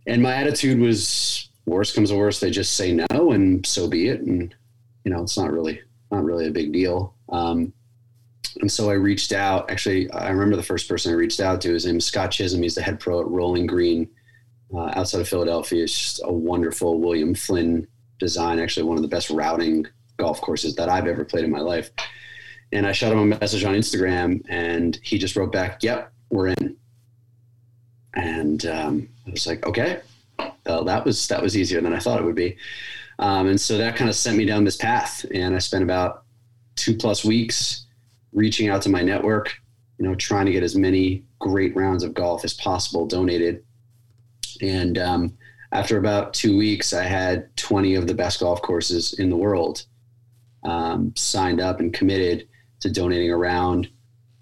And 0.06 0.23
my 0.23 0.35
attitude 0.35 0.79
was, 0.79 1.49
worst 1.65 1.94
comes 1.94 2.11
to 2.11 2.17
worst, 2.17 2.41
they 2.41 2.50
just 2.50 2.77
say 2.77 2.93
no, 2.93 3.33
and 3.33 3.67
so 3.67 3.88
be 3.88 4.09
it. 4.09 4.21
And 4.21 4.55
you 5.05 5.12
know, 5.12 5.23
it's 5.23 5.38
not 5.38 5.53
really 5.53 5.81
not 6.11 6.25
really 6.25 6.47
a 6.47 6.53
big 6.53 6.73
deal. 6.73 7.15
Um, 7.29 7.73
and 8.61 8.71
so 8.71 8.91
I 8.91 8.94
reached 8.94 9.32
out. 9.32 9.71
Actually, 9.71 10.11
I 10.11 10.31
remember 10.31 10.56
the 10.56 10.62
first 10.62 10.89
person 10.89 11.12
I 11.12 11.17
reached 11.17 11.41
out 11.41 11.61
to. 11.62 11.73
His 11.73 11.87
name 11.87 11.99
is 11.99 12.06
Scott 12.06 12.31
Chisholm. 12.31 12.62
He's 12.62 12.75
the 12.75 12.82
head 12.82 13.00
pro 13.00 13.21
at 13.21 13.29
Rolling 13.29 13.67
Green 13.67 14.09
uh, 14.75 14.93
outside 14.94 15.21
of 15.21 15.29
Philadelphia. 15.29 15.85
It's 15.85 15.99
just 15.99 16.21
a 16.25 16.32
wonderful 16.32 17.00
William 17.00 17.35
Flynn 17.35 17.87
design, 18.19 18.59
actually 18.59 18.85
one 18.85 18.97
of 18.97 19.03
the 19.03 19.09
best 19.09 19.31
routing 19.31 19.87
golf 20.17 20.41
courses 20.41 20.75
that 20.77 20.89
I've 20.89 21.06
ever 21.06 21.25
played 21.25 21.44
in 21.44 21.50
my 21.50 21.61
life. 21.61 21.91
And 22.73 22.87
I 22.87 22.93
shot 22.93 23.13
him 23.13 23.19
a 23.19 23.39
message 23.39 23.65
on 23.65 23.75
Instagram, 23.75 24.43
and 24.49 24.99
he 25.03 25.19
just 25.19 25.37
wrote 25.37 25.53
back, 25.53 25.83
"Yep, 25.83 26.13
we're 26.31 26.49
in." 26.49 26.77
And 28.15 28.67
um, 28.67 29.09
I 29.27 29.31
was 29.31 29.47
like, 29.47 29.67
"Okay, 29.67 30.01
that 30.65 31.05
was 31.05 31.29
that 31.29 31.43
was 31.43 31.57
easier 31.57 31.81
than 31.81 31.93
I 31.93 31.99
thought 31.99 32.21
it 32.21 32.25
would 32.25 32.35
be." 32.35 32.57
Um, 33.19 33.47
and 33.47 33.61
so 33.61 33.79
that 33.79 33.97
kind 33.97 34.11
of 34.11 34.17
sent 34.17 34.37
me 34.37 34.45
down 34.45 34.65
this 34.65 34.77
path, 34.77 35.25
and 35.33 35.55
I 35.55 35.59
spent 35.59 35.85
about 35.85 36.25
two 36.75 36.97
plus 36.97 37.25
weeks 37.25 37.87
reaching 38.33 38.69
out 38.69 38.83
to 38.83 38.91
my 38.91 39.01
network, 39.01 39.57
you 39.99 40.07
know, 40.07 40.15
trying 40.15 40.47
to 40.47 40.53
get 40.53 40.63
as 40.63 40.77
many 40.77 41.25
great 41.39 41.75
rounds 41.75 42.03
of 42.03 42.13
golf 42.13 42.45
as 42.45 42.53
possible 42.53 43.07
donated 43.07 43.63
and 44.61 44.99
um, 44.99 45.37
after 45.73 45.99
about 45.99 46.35
two 46.35 46.57
weeks, 46.57 46.93
I 46.93 47.05
had 47.05 47.55
20 47.57 47.95
of 47.95 48.07
the 48.07 48.15
best 48.15 48.41
golf 48.41 48.63
courses 48.63 49.15
in 49.15 49.31
the 49.31 49.37
world 49.37 49.85
um, 50.63 51.13
signed 51.17 51.61
up 51.61 51.81
and 51.81 51.93
committed 51.93 52.49
to 52.81 52.90
donating 52.90 53.31
around 53.31 53.88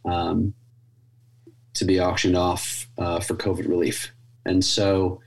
um, 0.04 0.54
to 1.74 1.84
be 1.84 2.00
auctioned 2.00 2.36
off 2.36 2.88
uh, 2.98 3.20
for 3.20 3.34
COVID 3.34 3.68
relief. 3.68 4.12
And 4.44 4.64
so 4.64 5.20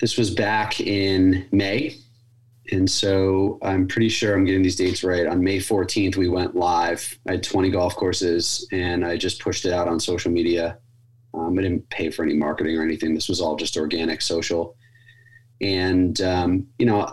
this 0.00 0.16
was 0.16 0.30
back 0.30 0.80
in 0.80 1.46
May. 1.52 1.96
And 2.72 2.90
so 2.90 3.58
I'm 3.62 3.86
pretty 3.86 4.08
sure 4.08 4.34
I'm 4.34 4.44
getting 4.44 4.62
these 4.62 4.76
dates 4.76 5.04
right. 5.04 5.26
On 5.26 5.42
May 5.42 5.58
14th, 5.58 6.16
we 6.16 6.28
went 6.28 6.56
live. 6.56 7.18
I 7.28 7.32
had 7.32 7.42
20 7.44 7.70
golf 7.70 7.94
courses 7.94 8.66
and 8.72 9.04
I 9.04 9.16
just 9.16 9.40
pushed 9.40 9.64
it 9.64 9.72
out 9.72 9.86
on 9.86 10.00
social 10.00 10.32
media 10.32 10.78
um, 11.36 11.58
I 11.58 11.62
didn't 11.62 11.88
pay 11.90 12.10
for 12.10 12.24
any 12.24 12.34
marketing 12.34 12.76
or 12.76 12.82
anything. 12.82 13.14
This 13.14 13.28
was 13.28 13.40
all 13.40 13.56
just 13.56 13.76
organic, 13.76 14.22
social. 14.22 14.76
And, 15.60 16.20
um, 16.20 16.66
you 16.78 16.86
know, 16.86 17.10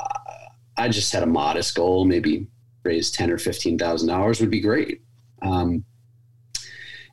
I 0.77 0.89
just 0.89 1.11
had 1.11 1.23
a 1.23 1.27
modest 1.27 1.75
goal, 1.75 2.05
maybe 2.05 2.47
raise 2.83 3.11
ten 3.11 3.31
or 3.31 3.37
fifteen 3.37 3.77
thousand 3.77 4.07
dollars 4.07 4.39
would 4.39 4.51
be 4.51 4.59
great. 4.59 5.01
Um, 5.41 5.83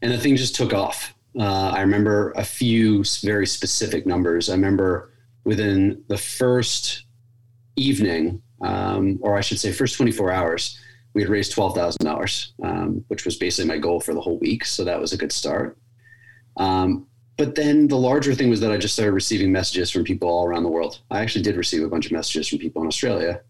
and 0.02 0.12
the 0.12 0.18
thing 0.18 0.36
just 0.36 0.54
took 0.54 0.72
off. 0.72 1.14
Uh, 1.38 1.72
I 1.74 1.80
remember 1.82 2.32
a 2.32 2.44
few 2.44 3.04
very 3.22 3.46
specific 3.46 4.06
numbers. 4.06 4.48
I 4.48 4.54
remember 4.54 5.12
within 5.44 6.02
the 6.08 6.18
first 6.18 7.04
evening, 7.76 8.42
um, 8.62 9.18
or 9.22 9.36
I 9.36 9.40
should 9.40 9.60
say, 9.60 9.72
first 9.72 9.96
24 9.96 10.32
hours, 10.32 10.78
we 11.14 11.22
had 11.22 11.30
raised 11.30 11.52
twelve 11.52 11.74
thousand 11.74 12.06
um, 12.06 12.14
dollars, 12.14 12.52
which 13.08 13.24
was 13.24 13.36
basically 13.36 13.68
my 13.68 13.78
goal 13.78 14.00
for 14.00 14.14
the 14.14 14.20
whole 14.20 14.38
week. 14.38 14.64
So 14.64 14.84
that 14.84 15.00
was 15.00 15.12
a 15.12 15.16
good 15.16 15.32
start. 15.32 15.76
Um, 16.56 17.06
but 17.36 17.54
then 17.54 17.88
the 17.88 17.96
larger 17.96 18.34
thing 18.34 18.50
was 18.50 18.60
that 18.60 18.70
I 18.70 18.76
just 18.76 18.94
started 18.94 19.12
receiving 19.12 19.50
messages 19.50 19.90
from 19.90 20.04
people 20.04 20.28
all 20.28 20.46
around 20.46 20.62
the 20.62 20.68
world. 20.68 21.00
I 21.10 21.20
actually 21.20 21.42
did 21.42 21.56
receive 21.56 21.82
a 21.82 21.88
bunch 21.88 22.06
of 22.06 22.12
messages 22.12 22.48
from 22.48 22.58
people 22.58 22.82
in 22.82 22.88
Australia. 22.88 23.40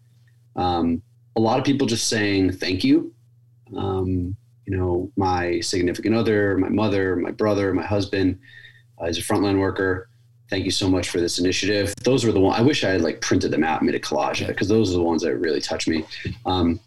Um, 0.55 1.01
a 1.35 1.39
lot 1.39 1.59
of 1.59 1.65
people 1.65 1.87
just 1.87 2.07
saying 2.07 2.53
thank 2.53 2.83
you. 2.83 3.13
Um, 3.75 4.35
you 4.65 4.77
know, 4.77 5.11
my 5.15 5.59
significant 5.59 6.15
other, 6.15 6.57
my 6.57 6.69
mother, 6.69 7.15
my 7.15 7.31
brother, 7.31 7.73
my 7.73 7.85
husband 7.85 8.39
uh, 9.01 9.05
is 9.05 9.17
a 9.17 9.21
frontline 9.21 9.59
worker. 9.59 10.09
Thank 10.49 10.65
you 10.65 10.71
so 10.71 10.89
much 10.89 11.09
for 11.09 11.19
this 11.19 11.39
initiative. 11.39 11.93
Those 12.03 12.25
were 12.25 12.31
the 12.31 12.39
ones 12.39 12.59
I 12.59 12.61
wish 12.61 12.83
I 12.83 12.89
had 12.89 13.01
like 13.01 13.21
printed 13.21 13.51
them 13.51 13.63
out, 13.63 13.81
made 13.81 13.95
a 13.95 13.99
collage 13.99 14.45
because 14.45 14.67
those 14.67 14.91
are 14.91 14.97
the 14.97 15.03
ones 15.03 15.23
that 15.23 15.35
really 15.37 15.61
touched 15.61 15.87
me. 15.87 16.05
Um, 16.45 16.79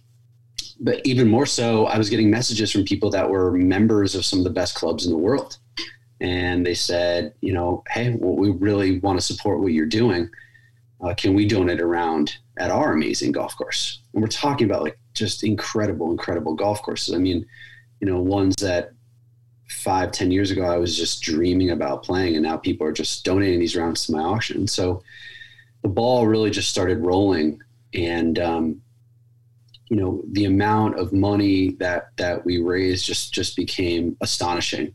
but 0.80 1.00
even 1.04 1.28
more 1.28 1.46
so, 1.46 1.86
I 1.86 1.96
was 1.96 2.10
getting 2.10 2.30
messages 2.30 2.70
from 2.70 2.84
people 2.84 3.08
that 3.10 3.28
were 3.28 3.52
members 3.52 4.14
of 4.14 4.24
some 4.24 4.38
of 4.38 4.44
the 4.44 4.50
best 4.50 4.74
clubs 4.74 5.06
in 5.06 5.12
the 5.12 5.18
world 5.18 5.58
and 6.20 6.64
they 6.64 6.74
said, 6.74 7.34
you 7.40 7.52
know, 7.52 7.82
hey, 7.90 8.16
well, 8.18 8.36
we 8.36 8.50
really 8.50 8.98
want 9.00 9.18
to 9.18 9.24
support 9.24 9.60
what 9.60 9.72
you're 9.72 9.86
doing. 9.86 10.30
Uh, 11.00 11.14
can 11.14 11.34
we 11.34 11.46
donate 11.46 11.80
around 11.80 12.36
at 12.56 12.70
our 12.70 12.92
amazing 12.92 13.32
golf 13.32 13.56
course? 13.56 14.00
And 14.12 14.22
we're 14.22 14.28
talking 14.28 14.68
about 14.68 14.82
like 14.82 14.98
just 15.14 15.44
incredible, 15.44 16.10
incredible 16.10 16.54
golf 16.54 16.82
courses. 16.82 17.14
I 17.14 17.18
mean, 17.18 17.46
you 18.00 18.06
know, 18.06 18.20
ones 18.20 18.56
that 18.56 18.92
five, 19.68 20.12
ten 20.12 20.30
years 20.30 20.50
ago 20.50 20.62
I 20.62 20.76
was 20.76 20.96
just 20.96 21.22
dreaming 21.22 21.70
about 21.70 22.02
playing, 22.02 22.34
and 22.34 22.44
now 22.44 22.56
people 22.56 22.86
are 22.86 22.92
just 22.92 23.24
donating 23.24 23.60
these 23.60 23.76
rounds 23.76 24.06
to 24.06 24.12
my 24.12 24.20
auction. 24.20 24.66
So 24.66 25.02
the 25.82 25.88
ball 25.88 26.26
really 26.26 26.50
just 26.50 26.70
started 26.70 26.98
rolling, 26.98 27.60
and 27.92 28.38
um, 28.38 28.80
you 29.88 29.96
know, 29.96 30.22
the 30.32 30.46
amount 30.46 30.98
of 30.98 31.12
money 31.12 31.70
that 31.78 32.08
that 32.16 32.44
we 32.44 32.58
raised 32.58 33.06
just 33.06 33.32
just 33.34 33.56
became 33.56 34.16
astonishing. 34.20 34.94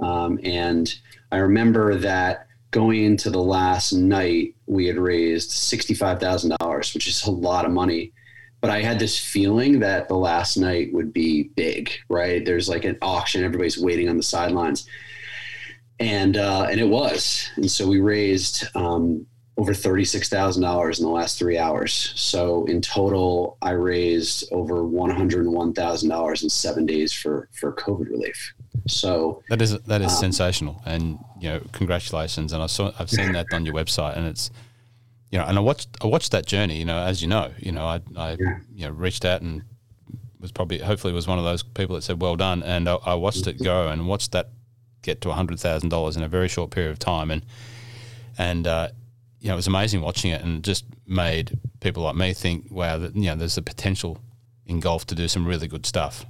Um, 0.00 0.40
and 0.42 0.92
I 1.30 1.38
remember 1.38 1.94
that 1.96 2.46
going 2.70 3.04
into 3.04 3.30
the 3.30 3.42
last 3.42 3.92
night, 3.92 4.54
we 4.66 4.86
had 4.86 4.96
raised 4.96 5.50
$65,000, 5.50 6.94
which 6.94 7.08
is 7.08 7.24
a 7.24 7.30
lot 7.30 7.64
of 7.64 7.72
money. 7.72 8.12
but 8.60 8.70
I 8.70 8.82
had 8.82 8.98
this 8.98 9.18
feeling 9.18 9.80
that 9.80 10.08
the 10.08 10.16
last 10.16 10.58
night 10.58 10.92
would 10.92 11.14
be 11.14 11.44
big, 11.56 11.90
right? 12.10 12.44
There's 12.44 12.68
like 12.68 12.84
an 12.84 12.98
auction, 13.00 13.42
everybody's 13.42 13.78
waiting 13.78 14.08
on 14.08 14.18
the 14.18 14.22
sidelines. 14.22 14.86
And 15.98 16.36
uh, 16.36 16.66
and 16.70 16.80
it 16.80 16.88
was. 16.88 17.50
And 17.56 17.70
so 17.70 17.86
we 17.86 18.00
raised 18.00 18.64
um, 18.74 19.26
over 19.60 19.72
$36,000 19.72 20.98
in 20.98 21.04
the 21.04 21.10
last 21.10 21.38
three 21.38 21.58
hours. 21.58 22.12
So 22.16 22.64
in 22.64 22.80
total, 22.80 23.58
I 23.60 23.72
raised 23.72 24.50
over 24.52 24.76
$101,000 24.76 26.42
in 26.42 26.48
seven 26.48 26.86
days 26.86 27.12
for, 27.12 27.50
for 27.52 27.74
COVID 27.74 28.08
relief. 28.08 28.54
So 28.86 29.42
that 29.48 29.60
is, 29.62 29.78
that 29.80 30.00
is 30.00 30.12
um, 30.12 30.18
sensational. 30.18 30.82
And, 30.84 31.18
you 31.38 31.48
know, 31.48 31.60
congratulations. 31.72 32.52
And 32.52 32.62
I 32.62 32.66
saw, 32.66 32.92
I've 32.98 33.10
seen 33.10 33.32
that 33.32 33.46
on 33.52 33.64
your 33.64 33.74
website 33.74 34.16
and 34.16 34.26
it's, 34.26 34.50
you 35.30 35.38
know, 35.38 35.44
and 35.44 35.56
I 35.56 35.60
watched, 35.60 35.88
I 36.02 36.06
watched 36.06 36.32
that 36.32 36.46
journey, 36.46 36.78
you 36.78 36.84
know, 36.84 36.98
as 36.98 37.22
you 37.22 37.28
know, 37.28 37.52
you 37.58 37.72
know, 37.72 37.86
I, 37.86 38.00
I, 38.16 38.36
yeah. 38.38 38.58
you 38.74 38.86
know, 38.86 38.90
reached 38.90 39.24
out 39.24 39.42
and 39.42 39.62
was 40.40 40.50
probably, 40.50 40.78
hopefully 40.78 41.12
was 41.12 41.28
one 41.28 41.38
of 41.38 41.44
those 41.44 41.62
people 41.62 41.94
that 41.96 42.02
said, 42.02 42.20
well 42.20 42.36
done. 42.36 42.62
And 42.62 42.88
I, 42.88 42.94
I 42.94 43.14
watched 43.14 43.46
it 43.46 43.62
go 43.62 43.88
and 43.88 44.08
watched 44.08 44.32
that 44.32 44.50
get 45.02 45.20
to 45.22 45.28
$100,000 45.28 46.16
in 46.16 46.22
a 46.22 46.28
very 46.28 46.48
short 46.48 46.70
period 46.70 46.90
of 46.90 46.98
time. 46.98 47.30
And, 47.30 47.44
and, 48.38 48.66
uh, 48.66 48.88
you 49.40 49.48
know, 49.48 49.54
it 49.54 49.56
was 49.56 49.66
amazing 49.66 50.02
watching 50.02 50.30
it 50.30 50.42
and 50.42 50.62
just 50.62 50.84
made 51.06 51.58
people 51.80 52.02
like 52.02 52.16
me 52.16 52.32
think, 52.34 52.66
wow, 52.70 52.98
that, 52.98 53.14
you 53.16 53.22
know, 53.22 53.36
there's 53.36 53.54
the 53.54 53.62
potential 53.62 54.18
in 54.66 54.80
golf 54.80 55.06
to 55.06 55.14
do 55.14 55.28
some 55.28 55.46
really 55.46 55.66
good 55.66 55.86
stuff. 55.86 56.24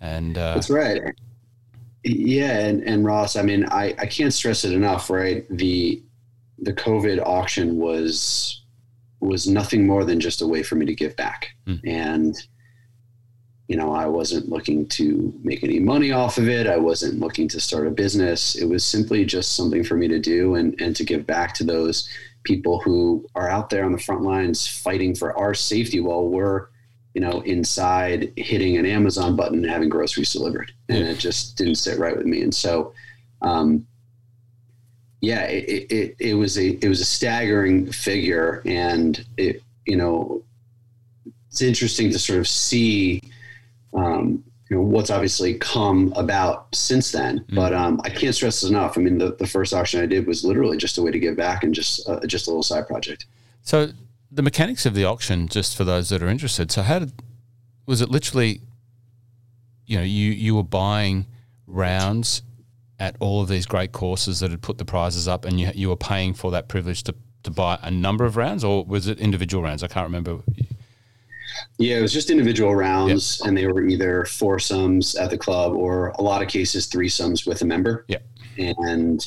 And 0.00 0.36
uh, 0.36 0.54
that's 0.54 0.70
right. 0.70 1.02
Yeah. 2.04 2.58
And, 2.58 2.82
and 2.82 3.04
Ross, 3.04 3.34
I 3.36 3.42
mean, 3.42 3.64
I, 3.66 3.94
I 3.98 4.06
can't 4.06 4.32
stress 4.32 4.64
it 4.64 4.72
enough, 4.72 5.10
right? 5.10 5.44
The, 5.50 6.02
the 6.58 6.72
COVID 6.72 7.20
auction 7.24 7.78
was, 7.78 8.62
was 9.20 9.46
nothing 9.48 9.86
more 9.86 10.04
than 10.04 10.20
just 10.20 10.42
a 10.42 10.46
way 10.46 10.62
for 10.62 10.74
me 10.74 10.86
to 10.86 10.94
give 10.94 11.16
back. 11.16 11.48
Mm. 11.66 11.80
And, 11.84 12.48
you 13.68 13.76
know, 13.76 13.92
I 13.94 14.06
wasn't 14.06 14.50
looking 14.50 14.86
to 14.88 15.32
make 15.42 15.64
any 15.64 15.78
money 15.78 16.12
off 16.12 16.36
of 16.36 16.48
it. 16.48 16.66
I 16.66 16.76
wasn't 16.76 17.20
looking 17.20 17.48
to 17.48 17.60
start 17.60 17.86
a 17.86 17.90
business. 17.90 18.54
It 18.54 18.66
was 18.66 18.84
simply 18.84 19.24
just 19.24 19.56
something 19.56 19.82
for 19.82 19.96
me 19.96 20.06
to 20.08 20.18
do 20.18 20.56
and, 20.56 20.78
and 20.80 20.94
to 20.96 21.04
give 21.04 21.26
back 21.26 21.54
to 21.54 21.64
those 21.64 22.08
people 22.44 22.80
who 22.80 23.26
are 23.34 23.48
out 23.48 23.70
there 23.70 23.86
on 23.86 23.92
the 23.92 23.98
front 23.98 24.20
lines 24.20 24.68
fighting 24.68 25.14
for 25.14 25.34
our 25.38 25.54
safety 25.54 26.00
while 26.00 26.28
we're, 26.28 26.68
you 27.14 27.20
know, 27.20 27.40
inside 27.42 28.32
hitting 28.36 28.76
an 28.76 28.84
Amazon 28.84 29.36
button 29.36 29.62
and 29.62 29.70
having 29.70 29.88
groceries 29.88 30.32
delivered. 30.32 30.72
And 30.88 30.98
it 30.98 31.18
just 31.18 31.56
didn't 31.56 31.76
sit 31.76 31.98
right 31.98 32.16
with 32.16 32.26
me. 32.26 32.42
And 32.42 32.54
so, 32.54 32.92
um, 33.40 33.86
yeah, 35.20 35.44
it, 35.44 35.90
it, 35.90 36.16
it 36.18 36.34
was 36.34 36.58
a, 36.58 36.70
it 36.84 36.88
was 36.88 37.00
a 37.00 37.04
staggering 37.04 37.90
figure 37.90 38.62
and 38.66 39.24
it, 39.36 39.62
you 39.86 39.96
know, 39.96 40.42
it's 41.48 41.62
interesting 41.62 42.10
to 42.10 42.18
sort 42.18 42.40
of 42.40 42.48
see, 42.48 43.22
um, 43.94 44.42
you 44.70 44.76
know 44.76 44.82
what's 44.82 45.10
obviously 45.10 45.54
come 45.54 46.12
about 46.16 46.74
since 46.74 47.12
then. 47.12 47.40
Mm-hmm. 47.40 47.56
But 47.56 47.74
um, 47.74 48.00
I 48.02 48.08
can't 48.08 48.34
stress 48.34 48.60
this 48.60 48.70
enough. 48.70 48.96
I 48.96 49.02
mean, 49.02 49.18
the, 49.18 49.34
the 49.36 49.46
first 49.46 49.72
auction 49.74 50.00
I 50.00 50.06
did 50.06 50.26
was 50.26 50.44
literally 50.44 50.78
just 50.78 50.98
a 50.98 51.02
way 51.02 51.10
to 51.10 51.18
give 51.18 51.36
back 51.36 51.64
and 51.64 51.74
just 51.74 52.08
uh, 52.08 52.20
just 52.26 52.46
a 52.46 52.50
little 52.50 52.62
side 52.62 52.86
project. 52.86 53.26
So 53.62 53.90
the 54.34 54.42
mechanics 54.42 54.84
of 54.84 54.94
the 54.94 55.04
auction, 55.04 55.48
just 55.48 55.76
for 55.76 55.84
those 55.84 56.08
that 56.08 56.22
are 56.22 56.28
interested. 56.28 56.70
So 56.72 56.82
how 56.82 56.98
did 57.00 57.12
was 57.86 58.00
it 58.00 58.10
literally? 58.10 58.60
You 59.86 59.98
know, 59.98 60.02
you 60.02 60.32
you 60.32 60.54
were 60.54 60.64
buying 60.64 61.26
rounds 61.66 62.42
at 62.98 63.16
all 63.20 63.42
of 63.42 63.48
these 63.48 63.66
great 63.66 63.92
courses 63.92 64.40
that 64.40 64.50
had 64.50 64.62
put 64.62 64.78
the 64.78 64.84
prizes 64.84 65.28
up, 65.28 65.44
and 65.44 65.60
you 65.60 65.70
you 65.74 65.88
were 65.88 65.96
paying 65.96 66.34
for 66.34 66.50
that 66.50 66.68
privilege 66.68 67.02
to 67.04 67.14
to 67.44 67.50
buy 67.50 67.78
a 67.82 67.90
number 67.90 68.24
of 68.24 68.36
rounds, 68.36 68.64
or 68.64 68.84
was 68.84 69.06
it 69.06 69.20
individual 69.20 69.62
rounds? 69.62 69.82
I 69.82 69.88
can't 69.88 70.06
remember. 70.06 70.40
Yeah, 71.78 71.98
it 71.98 72.02
was 72.02 72.12
just 72.12 72.30
individual 72.30 72.74
rounds, 72.74 73.38
yep. 73.38 73.48
and 73.48 73.56
they 73.56 73.66
were 73.66 73.84
either 73.86 74.24
foursomes 74.24 75.14
at 75.14 75.30
the 75.30 75.38
club 75.38 75.74
or 75.74 76.08
a 76.18 76.22
lot 76.22 76.42
of 76.42 76.48
cases 76.48 76.88
threesomes 76.88 77.46
with 77.46 77.62
a 77.62 77.64
member. 77.64 78.04
Yeah, 78.08 78.18
and 78.56 79.24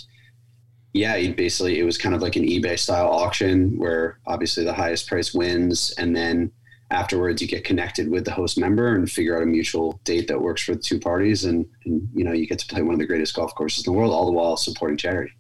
yeah, 0.94 1.16
basically 1.32 1.80
it 1.80 1.84
was 1.84 1.98
kind 1.98 2.16
of 2.16 2.22
like 2.22 2.36
an 2.36 2.44
eBay 2.44 2.78
style 2.78 3.10
auction 3.10 3.78
where 3.78 4.20
obviously 4.26 4.64
the 4.64 4.74
highest 4.74 5.08
price 5.08 5.34
wins, 5.34 5.94
and 5.98 6.16
then 6.16 6.52
afterwards 6.90 7.42
you 7.42 7.48
get 7.48 7.64
connected 7.64 8.10
with 8.10 8.24
the 8.24 8.32
host 8.32 8.58
member 8.58 8.96
and 8.96 9.12
figure 9.12 9.36
out 9.36 9.44
a 9.44 9.46
mutual 9.46 10.00
date 10.06 10.28
that 10.28 10.42
works 10.42 10.64
for 10.64 10.74
the 10.74 10.82
two 10.82 11.00
parties, 11.00 11.46
and, 11.46 11.66
and 11.86 12.08
you 12.14 12.24
know 12.24 12.32
you 12.32 12.48
get 12.48 12.60
to 12.60 12.68
play 12.68 12.82
one 12.82 12.94
of 12.94 13.00
the 13.00 13.06
greatest 13.06 13.36
golf 13.36 13.54
courses 13.56 13.86
in 13.86 13.94
the 13.94 13.98
world, 13.98 14.14
all 14.14 14.26
the 14.26 14.32
while 14.32 14.58
supporting 14.58 14.98
charity. 14.98 15.32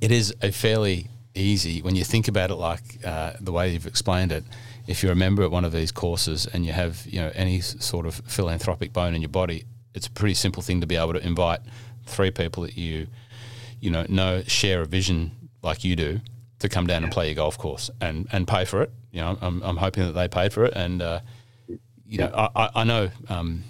It 0.00 0.12
is 0.12 0.34
a 0.42 0.52
fairly 0.52 1.08
easy 1.34 1.82
when 1.82 1.94
you 1.94 2.04
think 2.04 2.28
about 2.28 2.50
it 2.50 2.54
like 2.54 2.82
uh, 3.04 3.32
the 3.40 3.52
way 3.52 3.70
you've 3.70 3.86
explained 3.86 4.32
it 4.32 4.42
if 4.86 5.02
you're 5.02 5.12
a 5.12 5.16
member 5.16 5.42
at 5.42 5.50
one 5.50 5.64
of 5.64 5.72
these 5.72 5.92
courses 5.92 6.46
and 6.46 6.64
you 6.64 6.72
have 6.72 7.04
you 7.06 7.20
know 7.20 7.30
any 7.34 7.60
sort 7.60 8.06
of 8.06 8.14
philanthropic 8.26 8.92
bone 8.92 9.14
in 9.14 9.22
your 9.22 9.28
body, 9.28 9.64
it's 9.94 10.06
a 10.06 10.10
pretty 10.10 10.34
simple 10.34 10.62
thing 10.62 10.80
to 10.80 10.86
be 10.86 10.96
able 10.96 11.12
to 11.12 11.26
invite 11.26 11.60
three 12.06 12.30
people 12.30 12.62
that 12.62 12.76
you 12.76 13.06
you 13.80 13.90
know 13.90 14.04
know 14.08 14.42
share 14.46 14.82
a 14.82 14.86
vision 14.86 15.32
like 15.62 15.84
you 15.84 15.96
do 15.96 16.20
to 16.58 16.68
come 16.68 16.86
down 16.86 17.02
and 17.02 17.12
play 17.12 17.26
your 17.26 17.34
golf 17.34 17.58
course 17.58 17.90
and 18.00 18.26
and 18.32 18.46
pay 18.46 18.64
for 18.64 18.82
it. 18.82 18.90
You 19.12 19.20
know, 19.20 19.38
I'm, 19.40 19.62
I'm 19.62 19.76
hoping 19.76 20.06
that 20.06 20.12
they 20.12 20.28
paid 20.28 20.52
for 20.52 20.64
it, 20.64 20.74
and 20.76 21.00
uh, 21.02 21.20
you 22.06 22.18
know, 22.18 22.50
I, 22.54 22.70
I 22.74 22.84
know. 22.84 23.10
Um, 23.28 23.64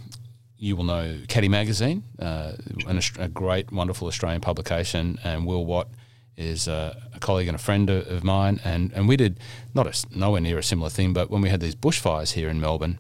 you 0.59 0.75
will 0.75 0.85
know 0.85 1.19
Caddy 1.29 1.49
Magazine, 1.49 2.03
uh, 2.19 2.53
an, 2.87 2.99
a 3.19 3.29
great, 3.29 3.71
wonderful 3.71 4.09
Australian 4.09 4.41
publication, 4.41 5.19
and 5.23 5.47
Will 5.47 5.67
Watt 5.67 5.89
is 6.37 6.67
a, 6.69 6.97
a, 7.15 7.19
colleague 7.19 7.49
and 7.49 7.55
a 7.55 7.59
friend 7.59 7.91
of 7.91 8.25
mine, 8.25 8.61
and, 8.65 8.93
and 8.93 9.07
we 9.07 9.17
did 9.17 9.39
not 9.75 9.87
a, 9.87 10.17
nowhere 10.17 10.41
near 10.41 10.59
a 10.59 10.63
similar 10.63 10.91
thing, 10.91 11.13
but 11.13 11.31
when 11.31 11.43
we 11.43 11.49
had 11.49 11.61
these 11.61 11.75
bushfires 11.75 12.33
here 12.33 12.49
in 12.49 12.61
Melbourne, 12.61 12.99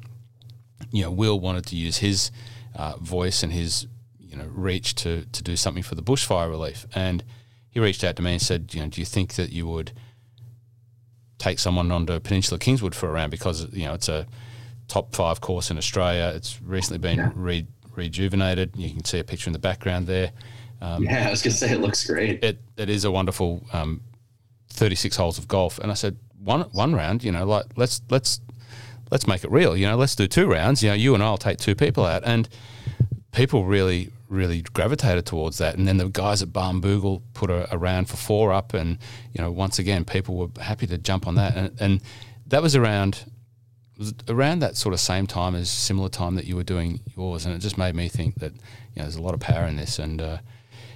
you 0.91 1.03
know, 1.03 1.11
Will 1.11 1.41
wanted 1.41 1.67
to 1.67 1.77
use 1.77 1.99
his 1.99 2.31
uh, 2.75 2.97
voice 2.99 3.43
and 3.43 3.53
his 3.53 3.87
you 4.37 4.43
know 4.43 4.49
reach 4.55 4.95
to 4.97 5.25
to 5.33 5.43
do 5.43 5.57
something 5.57 5.83
for 5.83 5.95
the 5.95 6.02
bushfire 6.02 6.49
relief, 6.49 6.87
and 6.95 7.25
he 7.71 7.81
reached 7.81 8.05
out 8.05 8.16
to 8.16 8.23
me 8.23 8.33
and 8.33 8.43
said, 8.43 8.73
you 8.73 8.81
know, 8.81 8.88
do 8.88 9.00
you 9.00 9.05
think 9.05 9.35
that 9.35 9.50
you 9.50 9.66
would 9.66 9.93
take 11.38 11.59
someone 11.59 11.90
onto 11.90 12.19
Peninsula 12.21 12.59
Kingswood 12.59 12.95
for 12.95 13.09
a 13.09 13.12
round 13.12 13.31
because 13.31 13.73
you 13.73 13.85
know 13.85 13.95
it's 13.95 14.09
a 14.09 14.26
top 14.88 15.14
five 15.14 15.40
course 15.40 15.71
in 15.71 15.78
Australia. 15.78 16.33
It's 16.35 16.61
recently 16.62 16.99
been 16.99 17.19
yeah. 17.19 17.33
re- 17.35 17.66
rejuvenated. 17.95 18.76
You 18.76 18.90
can 18.90 19.05
see 19.05 19.19
a 19.19 19.25
picture 19.25 19.49
in 19.49 19.52
the 19.52 19.59
background 19.59 20.07
there. 20.07 20.33
Um, 20.81 21.05
yeah, 21.05 21.26
I 21.26 21.31
was 21.31 21.43
going 21.43 21.52
to 21.52 21.59
say 21.59 21.73
it 21.73 21.81
looks 21.81 22.07
great. 22.07 22.43
It 22.45 22.59
it 22.76 22.90
is 22.90 23.05
a 23.05 23.11
wonderful 23.11 23.64
um, 23.73 24.02
36 24.71 25.16
holes 25.16 25.38
of 25.38 25.49
golf, 25.49 25.78
and 25.78 25.90
I 25.90 25.95
said 25.95 26.16
one 26.43 26.62
one 26.73 26.95
round. 26.95 27.25
You 27.25 27.33
know, 27.33 27.47
like 27.47 27.66
let's 27.76 28.02
let's 28.11 28.40
let's 29.11 29.26
make 29.26 29.45
it 29.45 29.50
real. 29.50 29.76
You 29.76 29.87
know, 29.87 29.97
let's 29.97 30.14
do 30.14 30.26
two 30.26 30.47
rounds. 30.47 30.83
You 30.83 30.90
know, 30.90 30.95
you 30.95 31.14
and 31.14 31.23
I'll 31.23 31.38
take 31.38 31.59
two 31.59 31.75
people 31.75 32.05
out, 32.05 32.23
and 32.25 32.49
people 33.33 33.64
really 33.64 34.11
really 34.28 34.62
gravitated 34.62 35.26
towards 35.26 35.59
that. 35.59 35.76
And 35.76 35.87
then 35.87 35.97
the 35.97 36.09
guys 36.09 36.42
at 36.42 36.49
Barnbougle 36.49 37.23
put 37.35 37.50
a, 37.50 37.73
a 37.73 37.78
round 37.78 38.09
for 38.09 38.16
four 38.16 38.52
up, 38.52 38.75
and 38.75 38.99
you 39.33 39.42
know, 39.42 39.50
once 39.50 39.78
again, 39.78 40.04
people 40.04 40.37
were 40.37 40.49
happy 40.61 40.87
to 40.87 40.99
jump 40.99 41.26
on 41.26 41.35
that, 41.37 41.56
and, 41.56 41.80
and 41.80 42.02
that 42.47 42.62
was 42.62 42.76
around 42.76 43.25
was 43.99 44.12
around 44.28 44.59
that 44.59 44.76
sort 44.76 44.92
of 44.92 45.00
same 45.00 45.26
time 45.26 45.54
as 45.54 45.71
similar 45.71 46.11
time 46.11 46.35
that 46.35 46.45
you 46.45 46.56
were 46.56 46.64
doing 46.64 47.00
yours, 47.16 47.47
and 47.47 47.54
it 47.54 47.59
just 47.59 47.78
made 47.78 47.95
me 47.95 48.09
think 48.09 48.37
that 48.37 48.52
you 48.52 48.97
know 48.97 49.02
there's 49.02 49.16
a 49.16 49.23
lot 49.23 49.35
of 49.35 49.40
power 49.40 49.64
in 49.64 49.76
this, 49.76 49.99
and 49.99 50.21
uh, 50.21 50.38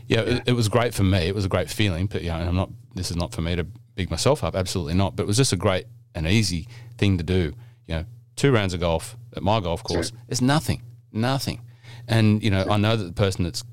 yeah, 0.06 0.20
it, 0.20 0.42
it, 0.46 0.52
was 0.52 0.68
great 0.68 0.92
for 0.92 1.04
me. 1.04 1.18
It 1.18 1.34
was 1.34 1.44
a 1.44 1.48
great 1.48 1.70
feeling, 1.70 2.06
but 2.06 2.22
you 2.22 2.28
know, 2.28 2.36
I'm 2.36 2.56
not. 2.56 2.70
This 2.94 3.10
is 3.10 3.16
not 3.16 3.32
for 3.32 3.42
me 3.42 3.54
to 3.56 3.64
big 3.94 4.10
myself 4.10 4.42
up. 4.42 4.56
Absolutely 4.56 4.94
not. 4.94 5.14
But 5.14 5.22
it 5.22 5.26
was 5.26 5.36
just 5.36 5.52
a 5.52 5.56
great 5.56 5.86
and 6.14 6.26
easy 6.26 6.66
thing 6.98 7.16
to 7.18 7.24
do. 7.24 7.54
You 7.86 7.94
know, 7.94 8.04
two 8.36 8.50
rounds 8.50 8.74
of 8.74 8.80
golf 8.80 9.16
at 9.36 9.42
my 9.42 9.60
golf 9.60 9.82
course 9.84 10.10
sure. 10.10 10.18
is 10.28 10.42
nothing, 10.42 10.82
nothing. 11.12 11.62
And 12.10 12.42
you 12.42 12.50
know, 12.50 12.66
I 12.68 12.76
know 12.76 12.96
that 12.96 13.04
the 13.04 13.12
person 13.12 13.44
that's 13.44 13.64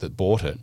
that 0.00 0.16
bought 0.16 0.42
it 0.42 0.58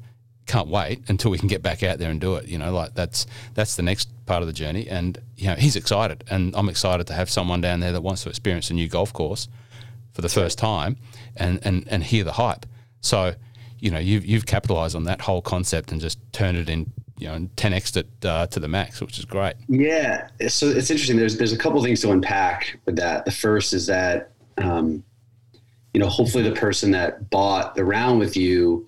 can't 0.46 0.68
wait 0.68 1.02
until 1.08 1.32
we 1.32 1.38
can 1.38 1.48
get 1.48 1.64
back 1.64 1.82
out 1.82 1.98
there 1.98 2.12
and 2.12 2.20
do 2.20 2.36
it. 2.36 2.48
You 2.48 2.58
know, 2.58 2.74
like 2.74 2.94
that's 2.94 3.26
that's 3.54 3.76
the 3.78 3.82
next 3.82 4.10
part 4.26 4.42
of 4.44 4.48
the 4.48 4.54
journey. 4.54 4.88
And 4.88 5.18
you 5.38 5.48
know, 5.48 5.56
he's 5.56 5.78
excited, 5.78 6.26
and 6.30 6.54
I'm 6.56 6.70
excited 6.70 7.08
to 7.08 7.14
have 7.14 7.30
someone 7.30 7.62
down 7.62 7.80
there 7.80 7.94
that 7.94 8.02
wants 8.02 8.24
to 8.24 8.30
experience 8.30 8.70
a 8.70 8.74
new 8.74 8.88
golf 8.88 9.14
course 9.14 9.48
for 10.14 10.22
the 10.22 10.30
first 10.30 10.60
time 10.60 10.98
and 11.38 11.60
and 11.64 11.88
and 11.88 12.04
hear 12.04 12.26
the 12.26 12.34
hype. 12.34 12.66
So 13.00 13.34
you 13.80 13.90
know 13.90 14.00
you've 14.00 14.26
you've 14.26 14.46
capitalized 14.46 14.96
on 14.96 15.06
that 15.06 15.22
whole 15.22 15.42
concept 15.42 15.92
and 15.94 16.02
just 16.02 16.20
turned 16.34 16.58
it 16.58 16.70
in 16.70 16.92
you 17.18 17.28
know 17.28 17.48
10x 17.56 17.96
it 17.96 18.26
uh, 18.26 18.48
to 18.48 18.60
the 18.60 18.68
max, 18.68 19.00
which 19.00 19.18
is 19.20 19.24
great. 19.26 19.56
Yeah, 19.70 20.28
so 20.50 20.68
it's 20.68 20.92
interesting. 20.92 21.16
There's 21.16 21.38
there's 21.38 21.54
a 21.54 21.58
couple 21.58 21.82
things 21.82 22.02
to 22.02 22.12
unpack 22.12 22.78
with 22.86 22.98
that. 22.98 23.24
The 23.24 23.32
first 23.32 23.72
is 23.72 23.88
that 23.88 24.32
um, 24.58 25.04
you 25.94 26.00
know 26.00 26.08
hopefully 26.08 26.44
the 26.44 26.56
person 26.56 26.92
that 26.92 27.30
bought 27.30 27.76
the 27.76 27.84
round 27.84 28.20
with 28.20 28.36
you 28.38 28.88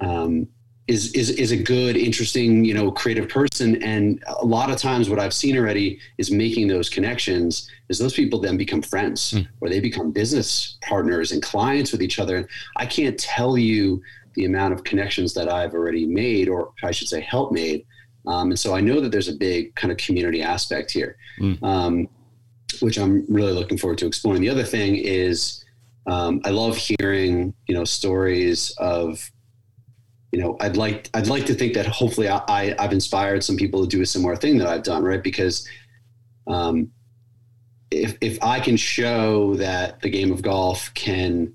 um, 0.00 0.48
is 0.88 1.12
is 1.12 1.30
is 1.30 1.52
a 1.52 1.56
good, 1.56 1.96
interesting, 1.96 2.64
you 2.64 2.74
know, 2.74 2.90
creative 2.90 3.28
person. 3.28 3.82
And 3.82 4.22
a 4.26 4.44
lot 4.44 4.70
of 4.70 4.76
times, 4.76 5.08
what 5.08 5.18
I've 5.18 5.34
seen 5.34 5.56
already 5.56 6.00
is 6.18 6.30
making 6.30 6.68
those 6.68 6.88
connections. 6.88 7.70
Is 7.88 7.98
those 7.98 8.14
people 8.14 8.40
then 8.40 8.56
become 8.56 8.82
friends, 8.82 9.32
mm. 9.32 9.46
or 9.60 9.68
they 9.68 9.80
become 9.80 10.10
business 10.10 10.78
partners 10.82 11.32
and 11.32 11.42
clients 11.42 11.92
with 11.92 12.02
each 12.02 12.18
other. 12.18 12.36
And 12.36 12.48
I 12.76 12.86
can't 12.86 13.18
tell 13.18 13.56
you 13.56 14.02
the 14.34 14.44
amount 14.44 14.74
of 14.74 14.82
connections 14.82 15.34
that 15.34 15.48
I've 15.48 15.74
already 15.74 16.06
made, 16.06 16.48
or 16.48 16.72
I 16.82 16.90
should 16.90 17.08
say, 17.08 17.20
help 17.20 17.52
made. 17.52 17.84
Um, 18.26 18.50
and 18.50 18.58
so 18.58 18.74
I 18.74 18.80
know 18.80 19.00
that 19.00 19.12
there's 19.12 19.28
a 19.28 19.34
big 19.34 19.74
kind 19.74 19.92
of 19.92 19.98
community 19.98 20.42
aspect 20.42 20.90
here. 20.90 21.16
Mm. 21.38 21.62
Um, 21.62 22.08
which 22.80 22.98
I'm 22.98 23.24
really 23.28 23.52
looking 23.52 23.78
forward 23.78 23.98
to 23.98 24.06
exploring. 24.06 24.40
The 24.40 24.48
other 24.48 24.64
thing 24.64 24.96
is, 24.96 25.61
um, 26.06 26.40
I 26.44 26.50
love 26.50 26.76
hearing 26.76 27.54
you 27.66 27.74
know 27.74 27.84
stories 27.84 28.74
of, 28.78 29.30
you 30.32 30.40
know, 30.40 30.56
I'd 30.60 30.76
like 30.76 31.08
I'd 31.14 31.28
like 31.28 31.46
to 31.46 31.54
think 31.54 31.74
that 31.74 31.86
hopefully 31.86 32.28
I, 32.28 32.42
I 32.48 32.74
have 32.78 32.92
inspired 32.92 33.44
some 33.44 33.56
people 33.56 33.82
to 33.82 33.88
do 33.88 34.02
a 34.02 34.06
similar 34.06 34.36
thing 34.36 34.58
that 34.58 34.66
I've 34.66 34.82
done, 34.82 35.04
right? 35.04 35.22
Because, 35.22 35.68
um, 36.46 36.90
if 37.90 38.16
if 38.20 38.42
I 38.42 38.58
can 38.60 38.76
show 38.76 39.54
that 39.56 40.00
the 40.00 40.10
game 40.10 40.32
of 40.32 40.42
golf 40.42 40.92
can 40.94 41.54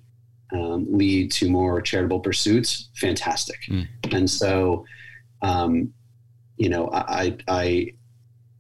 um, 0.54 0.86
lead 0.90 1.32
to 1.32 1.50
more 1.50 1.82
charitable 1.82 2.22
pursuits, 2.22 2.90
fantastic. 2.96 3.60
Mm. 3.70 3.88
And 4.12 4.30
so, 4.30 4.86
um, 5.42 5.94
you 6.58 6.70
know, 6.70 6.90
I, 6.94 7.38
I 7.48 7.94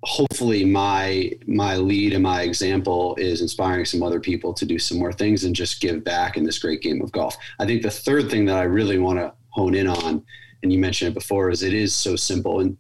hopefully 0.08 0.64
my 0.64 1.30
my 1.48 1.76
lead 1.76 2.14
and 2.14 2.24
my 2.24 2.42
example 2.44 3.14
is 3.18 3.42
inspiring 3.42 3.84
some 3.84 4.02
other 4.02 4.22
people 4.22 4.54
to 4.54 4.66
do 4.66 4.80
some 4.80 4.98
more 4.98 5.12
things 5.12 5.44
and 5.44 5.54
just 5.54 5.82
give 5.82 6.02
back 6.02 6.38
in 6.38 6.46
this 6.46 6.60
great 6.60 6.82
game 6.82 7.02
of 7.02 7.12
golf. 7.12 7.36
I 7.60 7.66
think 7.66 7.82
the 7.82 7.92
third 7.92 8.32
thing 8.32 8.46
that 8.46 8.56
I 8.56 8.64
really 8.64 9.00
want 9.00 9.20
to 9.20 9.34
hone 9.50 9.76
in 9.76 9.86
on, 9.86 10.24
and 10.64 10.72
you 10.72 10.80
mentioned 10.80 11.12
it 11.12 11.14
before, 11.14 11.50
is 11.50 11.62
it 11.62 11.74
is 11.74 11.94
so 11.94 12.16
simple. 12.16 12.62
And 12.62 12.78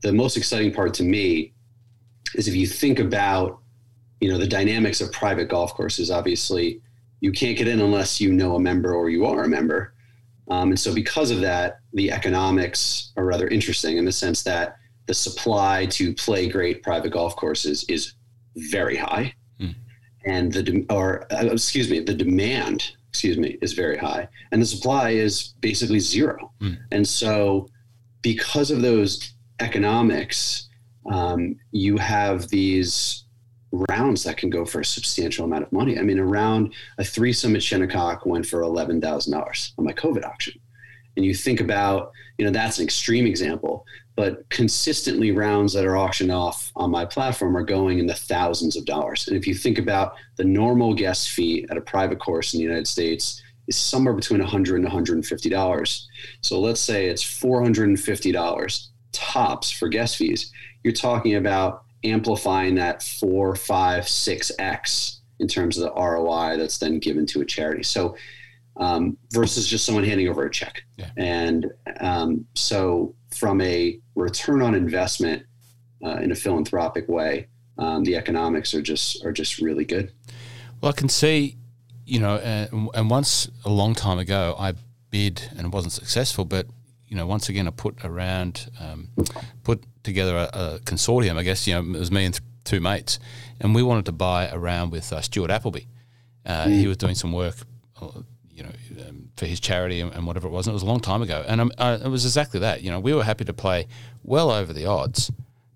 the 0.00 0.14
most 0.14 0.38
exciting 0.38 0.72
part 0.72 0.94
to 0.94 1.02
me 1.02 1.52
is 2.36 2.48
if 2.48 2.54
you 2.54 2.66
think 2.66 2.98
about, 2.98 3.60
you 4.22 4.32
know, 4.32 4.38
the 4.38 4.46
dynamics 4.46 5.02
of 5.02 5.12
private 5.12 5.50
golf 5.50 5.74
courses. 5.74 6.10
Obviously, 6.10 6.80
you 7.20 7.32
can't 7.32 7.58
get 7.58 7.68
in 7.68 7.80
unless 7.80 8.18
you 8.18 8.32
know 8.32 8.56
a 8.56 8.60
member 8.60 8.94
or 8.94 9.10
you 9.10 9.26
are 9.26 9.44
a 9.44 9.48
member. 9.48 9.92
Um, 10.48 10.70
and 10.70 10.80
so, 10.80 10.94
because 10.94 11.30
of 11.30 11.42
that, 11.42 11.80
the 11.92 12.10
economics 12.10 13.12
are 13.18 13.26
rather 13.26 13.48
interesting 13.48 13.98
in 13.98 14.06
the 14.06 14.12
sense 14.12 14.42
that 14.44 14.78
the 15.06 15.14
supply 15.14 15.86
to 15.86 16.14
play 16.14 16.48
great 16.48 16.82
private 16.82 17.10
golf 17.10 17.36
courses 17.36 17.84
is 17.88 18.14
very 18.56 18.96
high, 18.96 19.34
mm. 19.60 19.74
and 20.24 20.52
the 20.52 20.86
or 20.90 21.26
uh, 21.32 21.46
excuse 21.46 21.90
me, 21.90 22.00
the 22.00 22.14
demand 22.14 22.92
excuse 23.08 23.36
me 23.36 23.58
is 23.60 23.72
very 23.72 23.96
high, 23.96 24.28
and 24.52 24.62
the 24.62 24.66
supply 24.66 25.10
is 25.10 25.54
basically 25.60 26.00
zero. 26.00 26.52
Mm. 26.60 26.78
And 26.92 27.06
so, 27.06 27.68
because 28.22 28.70
of 28.70 28.82
those 28.82 29.34
economics, 29.60 30.68
um, 31.10 31.56
you 31.72 31.96
have 31.96 32.48
these 32.48 33.24
rounds 33.88 34.22
that 34.24 34.36
can 34.36 34.50
go 34.50 34.64
for 34.64 34.80
a 34.80 34.84
substantial 34.84 35.44
amount 35.44 35.64
of 35.64 35.72
money. 35.72 35.98
I 35.98 36.02
mean, 36.02 36.18
a 36.18 36.24
round, 36.24 36.74
a 36.98 37.04
threesome 37.04 37.56
at 37.56 37.62
Shinnecock 37.62 38.26
went 38.26 38.46
for 38.46 38.60
$11,000 38.60 39.72
on 39.78 39.84
my 39.84 39.92
COVID 39.92 40.24
auction. 40.24 40.54
And 41.16 41.24
you 41.24 41.34
think 41.34 41.60
about, 41.60 42.12
you 42.38 42.44
know, 42.44 42.50
that's 42.50 42.78
an 42.78 42.84
extreme 42.84 43.26
example, 43.26 43.84
but 44.16 44.48
consistently 44.50 45.30
rounds 45.30 45.72
that 45.72 45.84
are 45.84 45.96
auctioned 45.96 46.30
off 46.30 46.70
on 46.76 46.90
my 46.90 47.04
platform 47.04 47.56
are 47.56 47.62
going 47.62 47.98
in 47.98 48.06
the 48.06 48.14
thousands 48.14 48.76
of 48.76 48.84
dollars. 48.84 49.26
And 49.28 49.36
if 49.36 49.46
you 49.46 49.54
think 49.54 49.78
about 49.78 50.14
the 50.36 50.44
normal 50.44 50.94
guest 50.94 51.30
fee 51.30 51.66
at 51.70 51.76
a 51.76 51.80
private 51.80 52.20
course 52.20 52.52
in 52.52 52.58
the 52.58 52.64
United 52.64 52.86
States 52.86 53.42
is 53.68 53.76
somewhere 53.76 54.14
between 54.14 54.40
100 54.40 54.76
and 54.76 54.84
150 54.84 55.48
dollars. 55.48 56.08
So 56.40 56.60
let's 56.60 56.80
say 56.80 57.06
it's 57.06 57.22
450 57.22 58.32
dollars 58.32 58.90
tops 59.12 59.70
for 59.70 59.88
guest 59.88 60.16
fees. 60.16 60.50
You're 60.82 60.92
talking 60.92 61.36
about 61.36 61.84
amplifying 62.04 62.74
that 62.74 63.02
four, 63.02 63.54
five, 63.54 64.08
six 64.08 64.50
x 64.58 65.20
in 65.38 65.48
terms 65.48 65.78
of 65.78 65.84
the 65.84 66.00
ROI 66.00 66.56
that's 66.56 66.78
then 66.78 66.98
given 66.98 67.26
to 67.26 67.40
a 67.40 67.44
charity. 67.44 67.82
So 67.82 68.16
um, 68.76 69.16
versus 69.32 69.66
just 69.66 69.84
someone 69.84 70.04
handing 70.04 70.28
over 70.28 70.44
a 70.44 70.50
check. 70.50 70.82
Yeah. 70.96 71.10
And 71.16 71.66
um, 72.00 72.46
so 72.54 73.14
from 73.34 73.60
a 73.60 73.98
return 74.14 74.62
on 74.62 74.74
investment 74.74 75.44
uh, 76.04 76.16
in 76.16 76.32
a 76.32 76.34
philanthropic 76.34 77.08
way, 77.08 77.48
um, 77.78 78.04
the 78.04 78.16
economics 78.16 78.74
are 78.74 78.82
just 78.82 79.24
are 79.24 79.32
just 79.32 79.58
really 79.58 79.84
good. 79.84 80.12
Well, 80.80 80.90
I 80.90 80.98
can 80.98 81.08
see, 81.08 81.56
you 82.04 82.20
know, 82.20 82.34
uh, 82.34 82.66
and 82.94 83.08
once 83.08 83.48
a 83.64 83.70
long 83.70 83.94
time 83.94 84.18
ago, 84.18 84.54
I 84.58 84.74
bid 85.10 85.42
and 85.56 85.72
wasn't 85.72 85.92
successful, 85.92 86.44
but 86.44 86.66
you 87.12 87.16
know, 87.16 87.26
once 87.26 87.50
again, 87.50 87.68
I 87.68 87.70
put 87.70 88.02
around, 88.04 88.70
um, 88.80 89.10
put 89.64 89.84
together 90.02 90.34
a, 90.34 90.44
a, 90.58 90.78
consortium. 90.80 91.36
I 91.36 91.42
guess 91.42 91.66
you 91.66 91.74
know, 91.74 91.80
it 91.80 91.98
was 91.98 92.10
me 92.10 92.24
and 92.24 92.34
th- 92.34 92.42
two 92.64 92.80
mates, 92.80 93.18
and 93.60 93.74
we 93.74 93.82
wanted 93.82 94.06
to 94.06 94.12
buy 94.12 94.46
a 94.46 94.58
round 94.58 94.92
with 94.92 95.12
uh, 95.12 95.20
Stuart 95.20 95.50
Appleby. 95.50 95.82
Uh, 96.46 96.64
mm. 96.64 96.78
He 96.78 96.86
was 96.86 96.96
doing 96.96 97.14
some 97.14 97.32
work, 97.32 97.56
uh, 98.00 98.22
you 98.62 98.96
know, 98.96 99.08
um, 99.08 99.28
for 99.36 99.46
his 99.46 99.60
charity 99.60 100.00
and, 100.00 100.12
and, 100.12 100.26
whatever 100.26 100.46
it 100.46 100.50
was. 100.50 100.66
And 100.66 100.72
it 100.72 100.74
was 100.74 100.82
a 100.82 100.86
long 100.86 101.00
time 101.00 101.22
ago, 101.22 101.44
and 101.46 101.72
uh, 101.78 101.98
it 102.04 102.08
was 102.08 102.24
exactly 102.24 102.60
that. 102.60 102.82
You 102.82 102.90
know, 102.90 103.00
we 103.00 103.12
were 103.12 103.24
happy 103.24 103.44
to 103.44 103.52
play 103.52 103.86
well 104.22 104.50
over 104.50 104.72
the 104.72 104.86
odds 104.86 105.30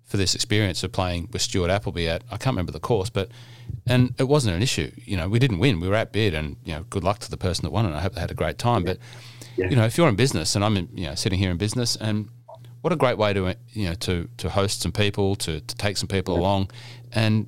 for 0.05 0.17
this 0.17 0.35
experience 0.35 0.83
of 0.83 0.91
playing 0.91 1.29
with 1.31 1.41
Stuart 1.41 1.69
Appleby 1.69 2.07
at 2.07 2.23
I 2.31 2.37
can't 2.37 2.53
remember 2.53 2.71
the 2.71 2.79
course, 2.79 3.09
but 3.09 3.29
and 3.85 4.13
it 4.17 4.27
wasn't 4.27 4.55
an 4.55 4.61
issue. 4.61 4.91
You 4.97 5.17
know, 5.17 5.27
we 5.27 5.39
didn't 5.39 5.59
win. 5.59 5.79
We 5.79 5.89
were 5.89 5.95
at 5.95 6.11
bid, 6.11 6.33
and 6.33 6.55
you 6.63 6.73
know, 6.73 6.83
good 6.89 7.03
luck 7.03 7.19
to 7.19 7.29
the 7.29 7.37
person 7.37 7.63
that 7.63 7.71
won, 7.71 7.85
and 7.85 7.95
I 7.95 8.01
hope 8.01 8.13
they 8.13 8.21
had 8.21 8.31
a 8.31 8.35
great 8.35 8.57
time. 8.57 8.83
But 8.83 8.99
yeah. 9.57 9.69
you 9.69 9.75
know, 9.75 9.85
if 9.85 9.97
you're 9.97 10.09
in 10.09 10.15
business, 10.15 10.55
and 10.55 10.63
I'm 10.63 10.77
in, 10.77 10.89
you 10.93 11.05
know 11.07 11.15
sitting 11.15 11.39
here 11.39 11.51
in 11.51 11.57
business, 11.57 11.95
and 11.95 12.29
what 12.81 12.93
a 12.93 12.95
great 12.95 13.17
way 13.17 13.33
to 13.33 13.55
you 13.73 13.89
know 13.89 13.95
to 13.95 14.29
to 14.37 14.49
host 14.49 14.81
some 14.81 14.91
people, 14.91 15.35
to 15.37 15.59
to 15.59 15.75
take 15.75 15.97
some 15.97 16.07
people 16.07 16.35
yeah. 16.35 16.41
along, 16.41 16.71
and 17.11 17.47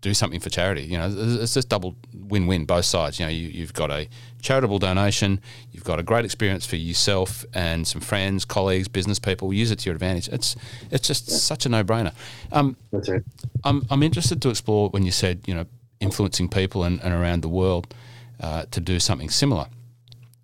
do 0.00 0.14
something 0.14 0.40
for 0.40 0.50
charity. 0.50 0.82
You 0.82 0.98
know, 0.98 1.12
it's 1.40 1.54
just 1.54 1.68
double 1.68 1.96
win-win 2.14 2.64
both 2.64 2.84
sides. 2.84 3.18
You 3.18 3.26
know, 3.26 3.32
you, 3.32 3.62
have 3.62 3.72
got 3.72 3.90
a 3.90 4.08
charitable 4.42 4.78
donation, 4.78 5.40
you've 5.72 5.84
got 5.84 5.98
a 5.98 6.02
great 6.02 6.24
experience 6.24 6.66
for 6.66 6.76
yourself 6.76 7.44
and 7.54 7.86
some 7.86 8.00
friends, 8.00 8.44
colleagues, 8.44 8.88
business 8.88 9.18
people. 9.18 9.52
Use 9.52 9.70
it 9.70 9.80
to 9.80 9.86
your 9.86 9.94
advantage. 9.94 10.28
It's 10.28 10.56
it's 10.90 11.06
just 11.06 11.28
yeah. 11.28 11.36
such 11.36 11.66
a 11.66 11.68
no-brainer. 11.68 12.12
Um, 12.52 12.76
That's 12.92 13.08
right. 13.08 13.22
I'm 13.64 13.84
I'm 13.90 14.02
interested 14.02 14.42
to 14.42 14.50
explore 14.50 14.90
when 14.90 15.04
you 15.04 15.12
said 15.12 15.40
you 15.46 15.54
know 15.54 15.66
influencing 16.00 16.48
people 16.48 16.84
and, 16.84 17.02
and 17.02 17.14
around 17.14 17.42
the 17.42 17.48
world 17.48 17.94
uh, 18.40 18.66
to 18.70 18.80
do 18.80 19.00
something 19.00 19.30
similar. 19.30 19.66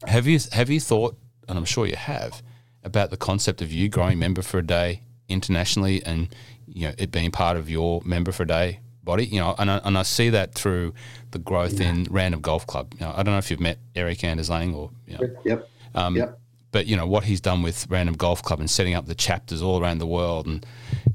Have 0.06 0.26
you 0.26 0.40
have 0.52 0.70
you 0.70 0.80
thought, 0.80 1.16
and 1.48 1.58
I'm 1.58 1.64
sure 1.64 1.86
you 1.86 1.96
have, 1.96 2.42
about 2.82 3.10
the 3.10 3.16
concept 3.16 3.62
of 3.62 3.70
you 3.70 3.88
growing 3.88 4.18
member 4.18 4.42
for 4.42 4.58
a 4.58 4.66
day 4.66 5.02
internationally, 5.28 6.02
and 6.04 6.34
you 6.66 6.88
know 6.88 6.94
it 6.98 7.12
being 7.12 7.30
part 7.30 7.56
of 7.56 7.70
your 7.70 8.00
member 8.04 8.32
for 8.32 8.42
a 8.44 8.46
day 8.46 8.80
body? 9.04 9.26
You 9.26 9.40
know, 9.40 9.54
and 9.58 9.70
I, 9.70 9.80
and 9.84 9.98
I 9.98 10.02
see 10.02 10.30
that 10.30 10.54
through 10.54 10.94
the 11.30 11.38
growth 11.38 11.80
yeah. 11.80 11.90
in 11.90 12.06
Random 12.10 12.40
Golf 12.40 12.66
Club. 12.66 12.94
You 12.94 13.00
know, 13.00 13.12
I 13.12 13.22
don't 13.22 13.34
know 13.34 13.38
if 13.38 13.50
you've 13.50 13.60
met 13.60 13.78
Erik 13.94 14.24
Anders 14.24 14.50
Lang 14.50 14.74
or 14.74 14.90
you 15.06 15.18
know, 15.18 15.36
yep, 15.44 15.70
um, 15.94 16.16
yep. 16.16 16.38
But 16.72 16.86
you 16.86 16.96
know 16.96 17.06
what 17.06 17.24
he's 17.24 17.40
done 17.40 17.62
with 17.62 17.86
Random 17.90 18.14
Golf 18.16 18.42
Club 18.42 18.58
and 18.58 18.70
setting 18.70 18.94
up 18.94 19.04
the 19.04 19.14
chapters 19.14 19.60
all 19.60 19.80
around 19.82 19.98
the 19.98 20.06
world, 20.06 20.46
and 20.46 20.64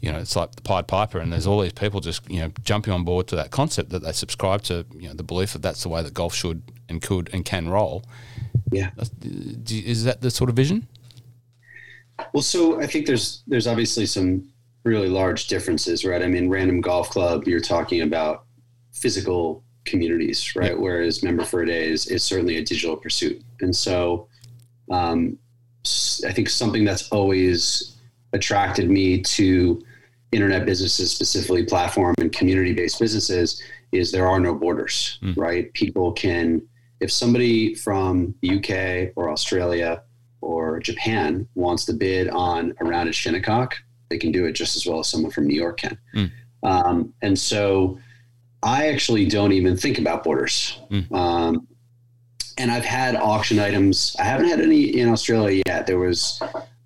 you 0.02 0.12
know 0.12 0.20
it's 0.20 0.36
like 0.36 0.56
the 0.56 0.62
Pied 0.62 0.88
Piper, 0.88 1.18
and 1.18 1.34
there's 1.34 1.48
all 1.48 1.60
these 1.60 1.74
people 1.74 2.00
just 2.00 2.30
you 2.30 2.40
know 2.42 2.52
jumping 2.64 2.94
on 2.94 3.04
board 3.04 3.28
to 3.30 3.36
that 3.38 3.50
concept 3.50 3.90
that 3.90 4.04
they 4.04 4.12
subscribe 4.12 4.62
to, 4.64 4.86
you 4.96 5.08
know, 5.08 5.16
the 5.16 5.24
belief 5.24 5.54
that 5.54 5.64
that's 5.64 5.82
the 5.82 5.90
way 5.90 6.04
that 6.04 6.14
golf 6.14 6.36
should 6.36 6.62
and 6.90 7.02
could 7.02 7.32
and 7.34 7.44
can 7.44 7.70
roll. 7.70 8.04
Yeah. 8.72 8.92
Is 9.68 10.04
that 10.04 10.22
the 10.22 10.30
sort 10.30 10.52
of 10.52 10.56
vision? 10.56 10.88
Well, 12.34 12.44
so 12.44 12.80
I 12.80 12.88
think 12.88 13.08
there's 13.08 13.44
there's 13.48 13.68
obviously 13.68 14.06
some 14.06 14.50
really 14.88 15.10
large 15.10 15.48
differences, 15.48 16.06
right? 16.06 16.22
I 16.22 16.28
mean, 16.28 16.50
Random 16.50 16.82
Golf 16.82 17.10
Club, 17.10 17.48
you're 17.48 17.60
talking 17.60 18.02
about 18.02 18.46
physical 18.94 19.64
communities, 19.86 20.56
right? 20.56 20.72
Yeah. 20.72 20.78
Whereas 20.78 21.24
Member 21.24 21.44
for 21.44 21.62
a 21.62 21.66
Day 21.66 21.90
is, 21.90 22.08
is 22.08 22.24
certainly 22.24 22.58
a 22.58 22.64
digital 22.64 22.96
pursuit. 22.96 23.42
And 23.62 23.76
so 23.76 24.28
um, 24.92 25.38
I 26.26 26.32
think 26.32 26.50
something 26.50 26.84
that's 26.84 27.10
always 27.10 27.98
attracted 28.34 28.90
me 28.90 29.22
to 29.22 29.82
internet 30.32 30.66
businesses, 30.66 31.12
specifically 31.12 31.64
platform 31.64 32.16
and 32.20 32.32
community 32.32 32.74
based 32.74 33.00
businesses, 33.00 33.62
is 33.92 34.12
there 34.12 34.28
are 34.28 34.40
no 34.40 34.54
borders, 34.54 35.20
mm. 35.22 35.38
right? 35.38 35.72
People 35.74 36.12
can 36.12 36.62
if 37.00 37.12
somebody 37.12 37.76
from 37.76 38.34
the 38.42 38.58
UK 38.58 39.14
or 39.16 39.30
Australia 39.30 40.02
or 40.42 40.80
Japan 40.80 41.48
wants 41.56 41.86
to 41.86 41.94
bid 41.94 42.28
on 42.30 42.74
a 42.80 42.86
round 42.86 43.08
at 43.08 43.16
Shinnecock, 43.16 43.76
they 44.10 44.18
can 44.18 44.32
do 44.32 44.46
it 44.46 44.54
just 44.54 44.76
as 44.76 44.86
well 44.86 45.00
as 45.00 45.08
someone 45.08 45.32
from 45.32 45.48
New 45.48 45.56
York 45.56 45.80
can. 45.80 45.98
Mm. 46.16 46.32
Um, 46.64 47.14
and 47.22 47.38
so 47.38 48.00
I 48.64 48.88
actually 48.88 49.28
don't 49.28 49.52
even 49.52 49.78
think 49.78 50.00
about 50.00 50.24
borders. 50.24 50.80
Mm. 50.90 51.12
Um, 51.12 51.68
and 52.58 52.72
I've 52.72 52.86
had 52.86 53.16
auction 53.16 53.60
items. 53.60 54.16
I 54.20 54.24
haven't 54.24 54.48
had 54.48 54.60
any 54.60 55.00
in 55.00 55.10
Australia 55.10 55.64
yet. 55.68 55.86
There 55.86 56.00
was, 56.00 56.42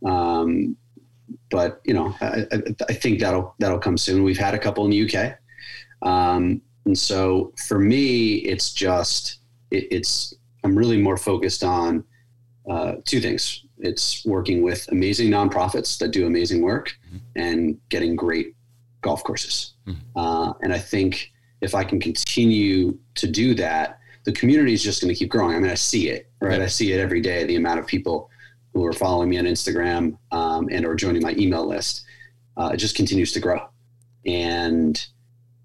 um, 0.05 0.75
but 1.49 1.81
you 1.85 1.93
know, 1.93 2.13
I, 2.19 2.45
I, 2.89 2.93
think 2.93 3.19
that'll 3.19 3.55
that'll 3.59 3.79
come 3.79 3.97
soon. 3.97 4.23
We've 4.23 4.37
had 4.37 4.53
a 4.53 4.59
couple 4.59 4.83
in 4.85 4.91
the 4.91 5.09
UK, 5.09 5.37
um, 6.01 6.61
and 6.85 6.97
so 6.97 7.53
for 7.67 7.79
me, 7.79 8.35
it's 8.35 8.73
just 8.73 9.39
it, 9.71 9.87
it's 9.91 10.33
I'm 10.63 10.77
really 10.77 11.01
more 11.01 11.17
focused 11.17 11.63
on 11.63 12.03
uh, 12.69 12.95
two 13.05 13.21
things. 13.21 13.63
It's 13.81 14.25
working 14.25 14.61
with 14.61 14.87
amazing 14.91 15.29
nonprofits 15.29 15.97
that 15.99 16.09
do 16.09 16.25
amazing 16.25 16.61
work 16.61 16.95
mm-hmm. 17.07 17.17
and 17.35 17.77
getting 17.89 18.15
great 18.15 18.55
golf 19.01 19.23
courses. 19.23 19.73
Mm-hmm. 19.87 20.17
Uh, 20.17 20.53
and 20.61 20.73
I 20.73 20.79
think 20.79 21.31
if 21.61 21.75
I 21.75 21.83
can 21.83 21.99
continue 21.99 22.97
to 23.15 23.27
do 23.27 23.53
that, 23.55 23.99
the 24.23 24.31
community 24.31 24.73
is 24.73 24.83
just 24.83 25.01
going 25.01 25.13
to 25.13 25.17
keep 25.17 25.29
growing. 25.29 25.55
I 25.55 25.59
mean, 25.59 25.71
I 25.71 25.75
see 25.75 26.09
it, 26.09 26.29
right? 26.41 26.59
Yeah. 26.59 26.65
I 26.65 26.67
see 26.67 26.91
it 26.93 26.99
every 26.99 27.21
day. 27.21 27.43
The 27.43 27.55
amount 27.55 27.79
of 27.79 27.87
people 27.87 28.29
who 28.73 28.85
are 28.85 28.93
following 28.93 29.29
me 29.29 29.37
on 29.37 29.45
Instagram 29.45 30.17
um, 30.31 30.69
and 30.71 30.85
or 30.85 30.95
joining 30.95 31.21
my 31.21 31.33
email 31.37 31.65
list, 31.67 32.05
uh, 32.57 32.71
it 32.73 32.77
just 32.77 32.95
continues 32.95 33.31
to 33.33 33.39
grow. 33.39 33.67
And 34.25 35.03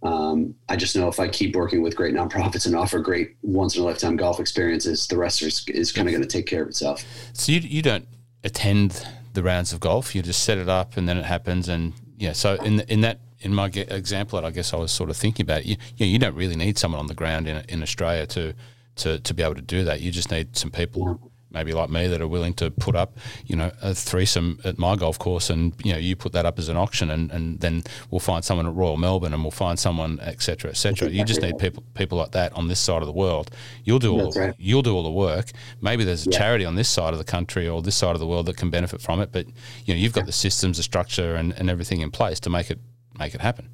Um, 0.07 0.55
I 0.69 0.77
just 0.77 0.95
know 0.95 1.09
if 1.09 1.19
I 1.19 1.29
keep 1.29 1.57
working 1.57 1.83
with 1.83 1.97
great 1.97 2.15
nonprofits 2.15 2.67
and 2.67 2.77
offer 2.77 3.01
great 3.01 3.37
once 3.43 3.75
in 3.77 3.83
a 3.83 3.85
lifetime 3.85 4.17
golf 4.17 4.39
experiences, 4.39 5.07
the 5.09 5.19
rest 5.19 5.43
is, 5.43 5.65
is 5.69 5.91
kind 5.91 6.07
of 6.09 6.13
going 6.13 6.23
to 6.23 6.29
take 6.29 6.47
care 6.47 6.63
of 6.63 6.69
itself. 6.69 7.05
So 7.33 7.53
you, 7.53 7.61
you 7.61 7.83
don't 7.83 8.07
attend 8.45 9.07
the 9.33 9.43
rounds 9.43 9.73
of 9.73 9.81
golf. 9.81 10.15
You 10.15 10.23
just 10.23 10.45
set 10.45 10.59
it 10.59 10.69
up 10.69 10.97
and 10.97 11.09
then 11.09 11.19
it 11.19 11.25
happens. 11.25 11.69
And 11.69 11.93
yeah, 12.17 12.33
so 12.33 12.55
in 12.55 12.81
in 12.81 13.01
that 13.01 13.19
in 13.41 13.53
my 13.53 13.67
example 13.67 14.39
I 14.45 14.51
guess 14.51 14.73
I 14.73 14.77
was 14.77 14.93
sort 14.93 15.11
of 15.11 15.17
thinking 15.17 15.45
about, 15.45 15.67
you 15.67 15.77
you, 15.97 16.07
you 16.07 16.19
don't 16.19 16.37
really 16.37 16.57
need 16.57 16.79
someone 16.79 17.01
on 17.01 17.09
the 17.09 17.15
ground 17.15 17.49
in 17.49 17.65
in 17.69 17.83
Australia 17.83 18.27
to 18.29 18.55
to 18.97 19.19
to 19.19 19.35
be 19.35 19.43
able 19.43 19.57
to 19.57 19.63
do 19.63 19.85
that. 19.85 20.01
You 20.01 20.11
just 20.11 20.31
need 20.31 20.57
some 20.57 20.71
people 20.71 21.33
maybe 21.57 21.73
like 21.73 21.89
me 21.89 22.07
that 22.07 22.21
are 22.21 22.29
willing 22.29 22.53
to 22.55 22.71
put 22.71 22.95
up, 22.95 23.17
you 23.47 23.57
know, 23.57 23.73
a 23.81 23.95
threesome 23.95 24.61
at 24.65 24.79
my 24.79 24.95
golf 24.95 25.19
course, 25.19 25.49
and 25.49 25.73
you 25.83 25.93
know, 25.93 25.99
you 25.99 26.15
put 26.15 26.33
that 26.33 26.45
up 26.45 26.59
as 26.59 26.69
an 26.69 26.77
auction, 26.77 27.11
and, 27.11 27.31
and 27.31 27.61
then 27.61 27.83
we'll 28.11 28.21
find 28.21 28.45
someone 28.45 28.67
at 28.67 28.75
Royal 28.75 28.99
Melbourne, 28.99 29.33
and 29.33 29.43
we'll 29.43 29.51
find 29.51 29.79
someone, 29.79 30.21
etc., 30.21 30.71
etc. 30.71 31.09
You 31.09 31.25
just 31.25 31.41
need 31.41 31.59
people 31.59 31.83
people 31.95 32.19
like 32.19 32.33
that 32.33 32.53
on 32.53 32.69
this 32.69 32.79
side 32.79 33.03
of 33.03 33.07
the 33.07 33.19
world. 33.25 33.51
You'll 33.85 33.99
do 33.99 34.13
all 34.13 34.33
right. 34.33 34.55
you'll 34.59 34.83
do 34.83 34.95
all 34.95 35.03
the 35.03 35.11
work. 35.11 35.51
Maybe 35.81 36.05
there's 36.05 36.27
a 36.27 36.31
yeah. 36.31 36.39
charity 36.39 36.65
on 36.67 36.75
this 36.75 36.89
side 36.89 37.15
of 37.15 37.19
the 37.19 37.25
country 37.25 37.67
or 37.67 37.81
this 37.81 37.97
side 37.97 38.15
of 38.15 38.21
the 38.21 38.27
world 38.27 38.47
that 38.47 38.57
can 38.57 38.71
benefit 38.71 39.01
from 39.01 39.21
it, 39.21 39.33
but 39.33 39.47
you 39.87 39.95
know, 39.95 39.99
you've 39.99 40.13
got 40.13 40.27
the 40.27 40.33
systems, 40.33 40.77
the 40.77 40.83
structure, 40.83 41.37
and, 41.37 41.53
and 41.55 41.71
everything 41.71 42.03
in 42.03 42.11
place 42.11 42.39
to 42.41 42.51
make 42.51 42.71
it 42.71 42.79
make 43.19 43.35
it 43.35 43.41
happen. 43.41 43.71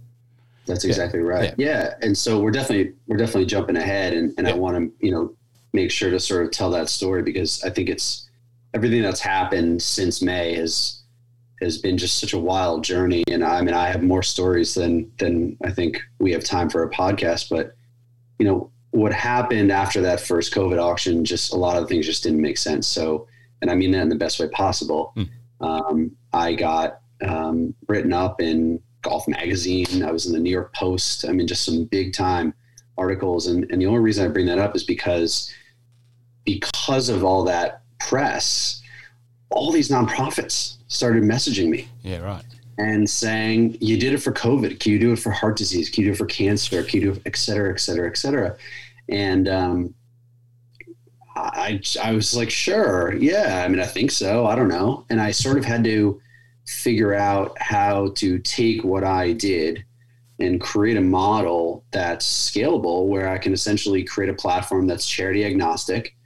That's 0.66 0.84
exactly 0.84 1.20
yeah. 1.20 1.26
right. 1.26 1.54
Yeah. 1.58 1.66
yeah. 1.66 1.94
And 2.02 2.16
so 2.16 2.38
we're 2.38 2.52
definitely 2.52 2.94
we're 3.08 3.16
definitely 3.16 3.46
jumping 3.46 3.76
ahead 3.76 4.12
and, 4.12 4.32
and 4.38 4.46
I 4.46 4.52
want 4.52 4.76
to, 4.76 5.04
you 5.04 5.12
know, 5.12 5.34
make 5.72 5.90
sure 5.90 6.10
to 6.10 6.20
sort 6.20 6.44
of 6.44 6.50
tell 6.50 6.70
that 6.70 6.88
story 6.88 7.22
because 7.22 7.62
I 7.64 7.70
think 7.70 7.88
it's 7.88 8.28
everything 8.74 9.02
that's 9.02 9.20
happened 9.20 9.82
since 9.82 10.22
May 10.22 10.54
has 10.54 11.02
has 11.60 11.78
been 11.78 11.96
just 11.96 12.18
such 12.18 12.32
a 12.32 12.38
wild 12.38 12.82
journey. 12.82 13.22
And 13.28 13.44
I 13.44 13.62
mean, 13.62 13.74
I 13.74 13.88
have 13.88 14.02
more 14.02 14.22
stories 14.22 14.74
than 14.74 15.10
than 15.18 15.56
I 15.64 15.70
think 15.70 16.02
we 16.18 16.32
have 16.32 16.44
time 16.44 16.68
for 16.68 16.82
a 16.82 16.90
podcast. 16.90 17.48
But 17.48 17.74
you 18.38 18.46
know, 18.46 18.70
what 18.90 19.12
happened 19.12 19.70
after 19.70 20.00
that 20.02 20.20
first 20.20 20.54
COVID 20.54 20.82
auction, 20.82 21.24
just 21.24 21.52
a 21.52 21.56
lot 21.56 21.80
of 21.80 21.88
things 21.88 22.06
just 22.06 22.22
didn't 22.22 22.42
make 22.42 22.58
sense. 22.58 22.86
So, 22.86 23.26
and 23.60 23.70
I 23.70 23.74
mean 23.74 23.92
that 23.92 24.02
in 24.02 24.08
the 24.08 24.16
best 24.16 24.40
way 24.40 24.48
possible. 24.48 25.14
Mm. 25.16 25.28
Um, 25.60 26.16
I 26.32 26.54
got 26.54 27.00
um, 27.26 27.74
written 27.86 28.12
up 28.12 28.40
in 28.40 28.82
Golf 29.02 29.28
Magazine. 29.28 30.02
I 30.02 30.10
was 30.10 30.26
in 30.26 30.32
the 30.32 30.40
New 30.40 30.50
York 30.50 30.74
Post. 30.74 31.28
I 31.28 31.32
mean, 31.32 31.46
just 31.46 31.64
some 31.64 31.84
big 31.84 32.12
time 32.12 32.52
articles. 32.98 33.46
And, 33.46 33.70
and 33.70 33.80
the 33.80 33.86
only 33.86 34.00
reason 34.00 34.24
I 34.24 34.28
bring 34.28 34.46
that 34.46 34.58
up 34.58 34.74
is 34.74 34.84
because 34.84 35.52
because 36.44 37.08
of 37.08 37.24
all 37.24 37.44
that 37.44 37.82
press, 38.00 38.82
all 39.50 39.70
these 39.70 39.88
nonprofits 39.88 40.76
started 40.88 41.22
messaging 41.22 41.68
me. 41.68 41.88
Yeah, 42.02 42.18
right. 42.18 42.44
And 42.78 43.08
saying, 43.08 43.76
you 43.80 43.98
did 43.98 44.14
it 44.14 44.18
for 44.18 44.32
COVID. 44.32 44.80
Can 44.80 44.92
you 44.92 44.98
do 44.98 45.12
it 45.12 45.18
for 45.18 45.30
heart 45.30 45.56
disease? 45.56 45.90
Can 45.90 46.02
you 46.02 46.08
do 46.08 46.12
it 46.14 46.18
for 46.18 46.26
cancer? 46.26 46.82
Can 46.82 47.00
you 47.00 47.12
do 47.12 47.12
it, 47.12 47.22
et 47.26 47.36
cetera, 47.36 47.72
et 47.72 47.80
cetera, 47.80 48.08
et 48.08 48.16
cetera? 48.16 48.56
And 49.08 49.48
um, 49.48 49.94
I, 51.36 51.80
I 52.02 52.12
was 52.12 52.34
like, 52.34 52.50
sure. 52.50 53.14
Yeah. 53.14 53.62
I 53.64 53.68
mean, 53.68 53.78
I 53.78 53.86
think 53.86 54.10
so. 54.10 54.46
I 54.46 54.54
don't 54.56 54.68
know. 54.68 55.04
And 55.10 55.20
I 55.20 55.32
sort 55.32 55.58
of 55.58 55.64
had 55.64 55.84
to 55.84 56.20
figure 56.66 57.12
out 57.14 57.56
how 57.60 58.08
to 58.16 58.38
take 58.38 58.82
what 58.84 59.04
I 59.04 59.32
did 59.32 59.84
and 60.38 60.60
create 60.60 60.96
a 60.96 61.02
model 61.02 61.84
that's 61.90 62.50
scalable 62.50 63.06
where 63.06 63.28
I 63.28 63.38
can 63.38 63.52
essentially 63.52 64.02
create 64.02 64.30
a 64.30 64.34
platform 64.34 64.86
that's 64.86 65.06
charity 65.06 65.44
agnostic 65.44 66.16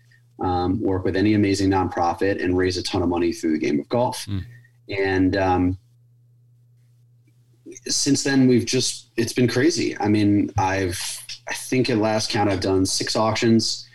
um, 0.41 0.81
work 0.81 1.05
with 1.05 1.17
any 1.17 1.35
amazing 1.35 1.71
nonprofit, 1.71 2.43
and 2.43 2.57
raise 2.57 2.77
a 2.77 2.83
ton 2.83 3.03
of 3.03 3.09
money 3.09 3.33
through 3.33 3.53
the 3.53 3.59
game 3.59 3.81
of 3.81 3.89
golf. 3.89 4.27
Mm. 4.27 4.45
And 4.89 5.37
um, 5.37 5.79
since 7.87 8.23
then, 8.23 8.47
we've 8.47 8.67
just 8.67 9.11
it's 9.17 9.33
been 9.33 9.49
crazy. 9.49 9.99
I 9.99 10.09
mean, 10.09 10.51
I've 10.57 11.01
I 11.49 11.55
think 11.55 11.91
at 11.91 11.99
last 11.99 12.31
count 12.31 12.51
I've 12.51 12.61
done 12.61 12.87
six 12.87 13.17
auctions. 13.17 13.89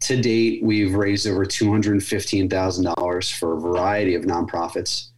To 0.00 0.20
date, 0.20 0.64
we've 0.64 0.94
raised 0.94 1.28
over 1.28 1.44
two 1.44 1.70
hundred 1.70 2.02
fifteen 2.02 2.48
thousand 2.48 2.84
dollars 2.84 3.30
for 3.30 3.56
a 3.56 3.60
variety 3.60 4.14
of 4.14 4.24
nonprofits, 4.24 5.10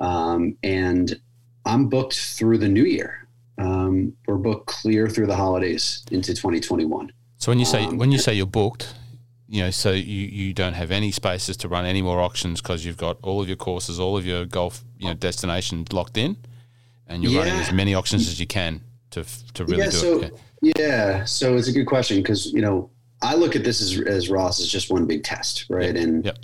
um, 0.00 0.56
and 0.62 1.20
I'm 1.64 1.88
booked 1.88 2.18
through 2.18 2.58
the 2.58 2.68
new 2.68 2.84
year. 2.84 3.28
Um, 3.58 4.14
we're 4.26 4.36
booked 4.36 4.66
clear 4.66 5.08
through 5.08 5.26
the 5.28 5.36
holidays 5.36 6.04
into 6.10 6.34
2021. 6.34 7.12
So 7.38 7.52
when 7.52 7.58
you 7.60 7.64
say 7.64 7.84
um, 7.84 7.98
when 7.98 8.10
you 8.10 8.18
say 8.18 8.34
you're 8.34 8.46
booked, 8.46 8.94
you 9.48 9.62
know, 9.62 9.70
so 9.70 9.90
you, 9.90 10.02
you 10.02 10.54
don't 10.54 10.72
have 10.72 10.90
any 10.90 11.10
spaces 11.10 11.56
to 11.58 11.68
run 11.68 11.84
any 11.84 12.02
more 12.02 12.20
auctions 12.20 12.60
because 12.60 12.84
you've 12.84 12.96
got 12.96 13.18
all 13.22 13.42
of 13.42 13.48
your 13.48 13.56
courses, 13.56 14.00
all 14.00 14.16
of 14.16 14.24
your 14.24 14.46
golf, 14.46 14.82
you 14.98 15.06
know, 15.06 15.14
destinations 15.14 15.92
locked 15.92 16.16
in, 16.16 16.36
and 17.06 17.22
you're 17.22 17.32
yeah. 17.32 17.38
running 17.40 17.54
as 17.54 17.72
many 17.72 17.94
auctions 17.94 18.26
as 18.28 18.40
you 18.40 18.46
can 18.46 18.80
to 19.10 19.24
to 19.52 19.64
really 19.64 19.78
yeah, 19.78 19.90
do 19.90 19.96
so, 19.96 20.22
it. 20.22 20.40
Yeah. 20.62 20.72
yeah, 20.78 21.24
so 21.24 21.56
it's 21.56 21.68
a 21.68 21.72
good 21.72 21.86
question 21.86 22.18
because 22.18 22.46
you 22.52 22.62
know 22.62 22.90
I 23.22 23.34
look 23.34 23.54
at 23.54 23.64
this 23.64 23.80
as, 23.80 24.00
as 24.00 24.30
Ross 24.30 24.60
as 24.60 24.68
just 24.68 24.90
one 24.90 25.06
big 25.06 25.24
test, 25.24 25.66
right? 25.68 25.94
Yep. 25.94 26.04
And 26.04 26.24
yep. 26.24 26.38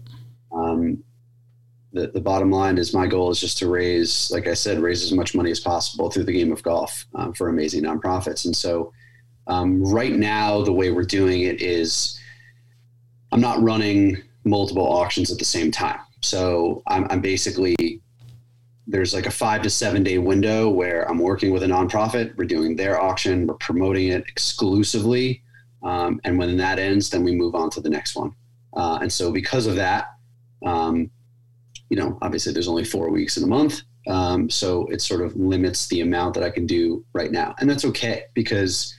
Um, 0.53 1.03
the 1.93 2.09
the 2.09 2.21
bottom 2.21 2.51
line 2.51 2.77
is 2.77 2.95
my 2.95 3.07
goal 3.07 3.31
is 3.31 3.41
just 3.41 3.57
to 3.59 3.69
raise, 3.69 4.31
like 4.31 4.47
I 4.47 4.55
said, 4.55 4.79
raise 4.79 5.03
as 5.03 5.13
much 5.13 5.35
money 5.35 5.51
as 5.51 5.61
possible 5.61 6.11
through 6.11 6.25
the 6.25 6.33
game 6.33 6.53
of 6.53 6.63
golf 6.63 7.07
um, 7.15 7.33
for 7.33 7.49
amazing 7.49 7.83
nonprofits. 7.83 8.45
And 8.45 8.55
so, 8.55 8.93
um, 9.47 9.83
right 9.83 10.13
now, 10.13 10.63
the 10.63 10.73
way 10.73 10.91
we're 10.91 11.03
doing 11.03 11.43
it 11.43 11.63
is 11.63 12.19
I'm 13.33 13.40
not 13.40 13.62
running 13.62 14.23
multiple 14.45 14.87
auctions 14.87 15.31
at 15.31 15.38
the 15.38 15.45
same 15.45 15.71
time. 15.71 16.01
So 16.23 16.83
I'm, 16.87 17.07
I'm 17.11 17.21
basically 17.21 18.01
there's 18.87 19.14
like 19.14 19.27
a 19.27 19.31
five 19.31 19.62
to 19.62 19.71
seven 19.71 20.03
day 20.03 20.19
window 20.19 20.69
where 20.69 21.09
I'm 21.09 21.19
working 21.19 21.53
with 21.53 21.62
a 21.62 21.66
nonprofit. 21.66 22.37
We're 22.37 22.45
doing 22.45 22.75
their 22.75 23.01
auction. 23.01 23.47
We're 23.47 23.55
promoting 23.55 24.09
it 24.09 24.25
exclusively. 24.27 25.43
Um, 25.83 26.21
and 26.25 26.38
when 26.38 26.57
that 26.57 26.79
ends, 26.79 27.09
then 27.11 27.23
we 27.23 27.33
move 27.33 27.55
on 27.55 27.71
to 27.71 27.81
the 27.81 27.88
next 27.88 28.16
one. 28.16 28.35
Uh, 28.77 28.99
and 29.01 29.12
so 29.12 29.31
because 29.31 29.66
of 29.66 29.77
that, 29.77 30.09
um, 30.66 31.11
you 31.88 31.97
know, 31.97 32.19
obviously 32.21 32.53
there's 32.53 32.69
only 32.69 32.85
four 32.85 33.11
weeks 33.11 33.37
in 33.37 33.45
a 33.45 33.47
month. 33.47 33.83
Um, 34.09 34.51
so 34.51 34.87
it 34.87 35.01
sort 35.01 35.23
of 35.23 35.37
limits 35.37 35.88
the 35.88 36.01
amount 36.01 36.35
that 36.35 36.43
I 36.43 36.51
can 36.51 36.66
do 36.66 37.05
right 37.12 37.31
now. 37.31 37.55
And 37.59 37.71
that's 37.71 37.85
okay 37.87 38.25
because 38.35 38.95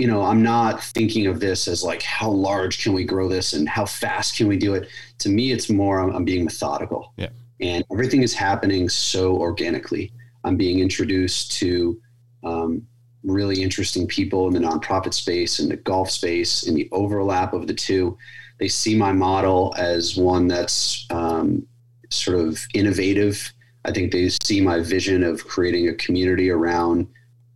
you 0.00 0.06
know, 0.06 0.22
I'm 0.22 0.42
not 0.42 0.82
thinking 0.82 1.26
of 1.26 1.40
this 1.40 1.68
as 1.68 1.84
like 1.84 2.00
how 2.00 2.30
large 2.30 2.82
can 2.82 2.94
we 2.94 3.04
grow 3.04 3.28
this 3.28 3.52
and 3.52 3.68
how 3.68 3.84
fast 3.84 4.34
can 4.34 4.48
we 4.48 4.56
do 4.56 4.72
it. 4.72 4.88
To 5.18 5.28
me, 5.28 5.52
it's 5.52 5.68
more 5.68 6.00
I'm, 6.00 6.10
I'm 6.16 6.24
being 6.24 6.42
methodical. 6.42 7.12
Yeah. 7.18 7.28
And 7.60 7.84
everything 7.92 8.22
is 8.22 8.32
happening 8.32 8.88
so 8.88 9.36
organically. 9.36 10.10
I'm 10.42 10.56
being 10.56 10.78
introduced 10.78 11.52
to 11.58 12.00
um, 12.42 12.86
really 13.24 13.62
interesting 13.62 14.06
people 14.06 14.48
in 14.48 14.54
the 14.54 14.66
nonprofit 14.66 15.12
space, 15.12 15.60
in 15.60 15.68
the 15.68 15.76
golf 15.76 16.10
space, 16.10 16.62
in 16.62 16.74
the 16.74 16.88
overlap 16.92 17.52
of 17.52 17.66
the 17.66 17.74
two. 17.74 18.16
They 18.58 18.68
see 18.68 18.96
my 18.96 19.12
model 19.12 19.74
as 19.76 20.16
one 20.16 20.48
that's 20.48 21.06
um, 21.10 21.66
sort 22.08 22.38
of 22.38 22.58
innovative. 22.72 23.52
I 23.84 23.92
think 23.92 24.12
they 24.12 24.30
see 24.30 24.62
my 24.62 24.80
vision 24.80 25.22
of 25.22 25.46
creating 25.46 25.90
a 25.90 25.94
community 25.94 26.48
around 26.48 27.06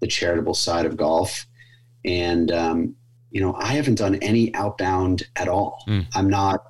the 0.01 0.07
charitable 0.07 0.53
side 0.53 0.85
of 0.85 0.99
golf 0.99 1.47
and 2.05 2.51
um, 2.53 2.95
you 3.31 3.41
know 3.41 3.55
i 3.55 3.67
haven't 3.67 3.97
done 3.97 4.17
any 4.17 4.55
outbound 4.55 5.25
at 5.37 5.49
all. 5.49 5.83
Mm. 5.89 6.07
i'm 6.15 6.29
not 6.29 6.65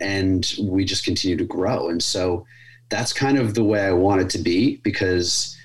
and 0.00 0.54
we 0.62 0.84
just 0.84 1.04
continue 1.04 1.36
to 1.36 1.44
grow. 1.44 1.88
And 1.88 2.02
so 2.02 2.46
that's 2.88 3.12
kind 3.12 3.38
of 3.38 3.54
the 3.54 3.64
way 3.64 3.80
i 3.80 3.92
want 3.92 4.20
it 4.20 4.30
to 4.30 4.38
be 4.38 4.76
because 4.78 5.56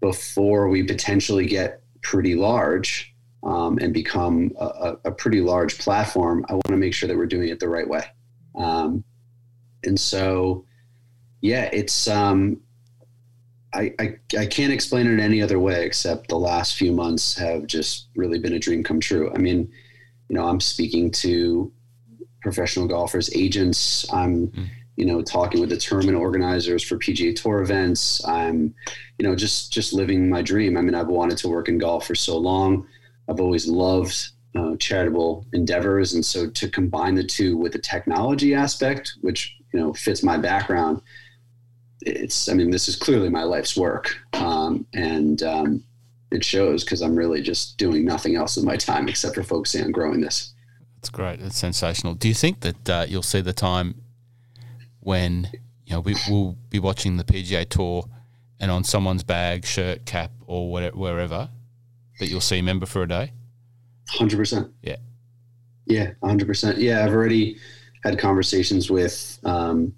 before 0.00 0.68
we 0.68 0.82
potentially 0.84 1.44
get 1.44 1.82
pretty 2.02 2.34
large 2.34 3.14
um, 3.42 3.78
and 3.78 3.92
become 3.92 4.52
a, 4.58 4.96
a, 5.04 5.10
pretty 5.10 5.40
large 5.40 5.78
platform 5.78 6.44
i 6.48 6.52
want 6.52 6.68
to 6.68 6.76
make 6.76 6.94
sure 6.94 7.08
that 7.08 7.16
we're 7.16 7.26
doing 7.26 7.48
it 7.48 7.60
the 7.60 7.68
right 7.68 7.88
way. 7.88 8.04
Um, 8.56 9.04
and 9.84 9.98
so 9.98 10.64
yeah 11.40 11.68
it's 11.72 12.08
um, 12.08 12.60
I, 13.74 13.92
I, 13.98 14.16
I 14.38 14.46
can't 14.46 14.72
explain 14.72 15.06
it 15.06 15.12
in 15.12 15.20
any 15.20 15.42
other 15.42 15.58
way 15.58 15.84
except 15.84 16.28
the 16.28 16.38
last 16.38 16.76
few 16.76 16.92
months 16.92 17.36
have 17.36 17.66
just 17.66 18.08
really 18.16 18.38
been 18.38 18.54
a 18.54 18.58
dream 18.58 18.82
come 18.82 19.00
true. 19.00 19.30
I 19.34 19.38
mean, 19.38 19.70
you 20.28 20.36
know, 20.36 20.46
I'm 20.46 20.60
speaking 20.60 21.10
to 21.12 21.70
professional 22.40 22.86
golfers, 22.86 23.34
agents. 23.34 24.10
I'm, 24.12 24.48
mm. 24.48 24.68
you 24.96 25.04
know, 25.04 25.22
talking 25.22 25.60
with 25.60 25.70
the 25.70 25.76
tournament 25.76 26.16
organizers 26.16 26.82
for 26.82 26.96
PGA 26.96 27.34
Tour 27.34 27.60
events. 27.60 28.24
I'm, 28.26 28.74
you 29.18 29.26
know, 29.26 29.34
just 29.34 29.72
just 29.72 29.92
living 29.92 30.28
my 30.30 30.42
dream. 30.42 30.76
I 30.76 30.80
mean, 30.80 30.94
I've 30.94 31.08
wanted 31.08 31.38
to 31.38 31.48
work 31.48 31.68
in 31.68 31.78
golf 31.78 32.06
for 32.06 32.14
so 32.14 32.38
long. 32.38 32.86
I've 33.28 33.40
always 33.40 33.66
loved 33.66 34.30
uh, 34.56 34.76
charitable 34.76 35.46
endeavors, 35.52 36.14
and 36.14 36.24
so 36.24 36.48
to 36.48 36.68
combine 36.70 37.14
the 37.14 37.24
two 37.24 37.56
with 37.56 37.72
the 37.72 37.78
technology 37.78 38.54
aspect, 38.54 39.14
which 39.20 39.56
you 39.72 39.80
know 39.80 39.92
fits 39.92 40.22
my 40.22 40.38
background 40.38 41.02
it's 42.02 42.48
i 42.48 42.54
mean 42.54 42.70
this 42.70 42.88
is 42.88 42.96
clearly 42.96 43.28
my 43.28 43.42
life's 43.42 43.76
work 43.76 44.16
um, 44.34 44.86
and 44.94 45.42
um, 45.42 45.82
it 46.30 46.44
shows 46.44 46.84
because 46.84 47.02
i'm 47.02 47.16
really 47.16 47.42
just 47.42 47.76
doing 47.76 48.04
nothing 48.04 48.36
else 48.36 48.56
with 48.56 48.64
my 48.64 48.76
time 48.76 49.08
except 49.08 49.34
for 49.34 49.42
focusing 49.42 49.84
on 49.84 49.92
growing 49.92 50.20
this 50.20 50.54
that's 50.96 51.10
great 51.10 51.40
that's 51.40 51.58
sensational 51.58 52.14
do 52.14 52.28
you 52.28 52.34
think 52.34 52.60
that 52.60 52.90
uh, 52.90 53.06
you'll 53.08 53.22
see 53.22 53.40
the 53.40 53.52
time 53.52 54.00
when 55.00 55.48
you 55.86 55.94
know 55.94 56.00
we, 56.00 56.14
will 56.28 56.56
be 56.70 56.78
watching 56.78 57.16
the 57.16 57.24
pga 57.24 57.68
tour 57.68 58.04
and 58.60 58.70
on 58.70 58.84
someone's 58.84 59.22
bag 59.22 59.64
shirt 59.64 60.04
cap 60.04 60.30
or 60.46 60.70
whatever 60.70 60.96
wherever 60.96 61.48
that 62.18 62.28
you'll 62.28 62.40
see 62.40 62.60
member 62.60 62.86
for 62.86 63.02
a 63.02 63.08
day? 63.08 63.32
Hundred 64.08 64.36
percent. 64.36 64.72
Yeah. 64.82 64.96
Yeah, 65.86 66.12
hundred 66.22 66.46
percent. 66.46 66.78
Yeah, 66.78 67.04
I've 67.04 67.12
already 67.12 67.56
had 68.04 68.18
conversations 68.18 68.90
with 68.90 69.38
um, 69.44 69.94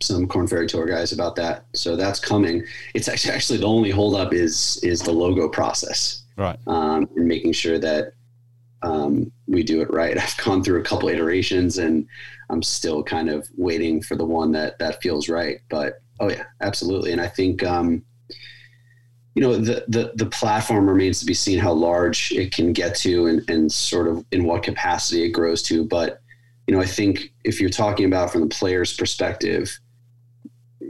some 0.00 0.26
Corn 0.28 0.46
Ferry 0.46 0.66
Tour 0.66 0.86
guys 0.86 1.12
about 1.12 1.34
that. 1.36 1.64
So 1.74 1.96
that's 1.96 2.20
coming. 2.20 2.64
It's 2.94 3.08
actually 3.08 3.34
actually 3.34 3.58
the 3.58 3.66
only 3.66 3.90
holdup 3.90 4.32
is 4.32 4.78
is 4.82 5.02
the 5.02 5.12
logo 5.12 5.48
process, 5.48 6.22
Right. 6.36 6.58
um, 6.66 7.08
and 7.16 7.26
making 7.26 7.52
sure 7.52 7.78
that 7.78 8.12
um, 8.82 9.32
we 9.48 9.62
do 9.64 9.80
it 9.80 9.90
right. 9.92 10.16
I've 10.22 10.36
gone 10.36 10.62
through 10.62 10.80
a 10.80 10.84
couple 10.84 11.08
iterations, 11.08 11.78
and 11.78 12.06
I'm 12.50 12.62
still 12.62 13.02
kind 13.02 13.28
of 13.28 13.48
waiting 13.56 14.00
for 14.02 14.14
the 14.16 14.24
one 14.24 14.52
that 14.52 14.78
that 14.78 15.02
feels 15.02 15.28
right. 15.28 15.60
But 15.68 16.00
oh 16.20 16.30
yeah, 16.30 16.44
absolutely. 16.60 17.12
And 17.12 17.20
I 17.20 17.26
think 17.26 17.64
um, 17.64 18.04
you 19.34 19.42
know 19.42 19.56
the, 19.56 19.84
the 19.88 20.12
the 20.14 20.26
platform 20.26 20.88
remains 20.88 21.20
to 21.20 21.26
be 21.26 21.34
seen 21.34 21.58
how 21.58 21.72
large 21.72 22.32
it 22.32 22.54
can 22.54 22.72
get 22.72 22.94
to, 22.96 23.26
and 23.26 23.48
and 23.50 23.70
sort 23.72 24.06
of 24.06 24.24
in 24.30 24.44
what 24.44 24.62
capacity 24.62 25.24
it 25.24 25.30
grows 25.30 25.62
to. 25.64 25.84
But 25.84 26.20
you 26.68 26.74
know, 26.74 26.80
I 26.80 26.86
think 26.86 27.32
if 27.44 27.60
you're 27.60 27.70
talking 27.70 28.04
about 28.06 28.30
from 28.30 28.42
the 28.42 28.46
player's 28.54 28.94
perspective, 28.94 29.76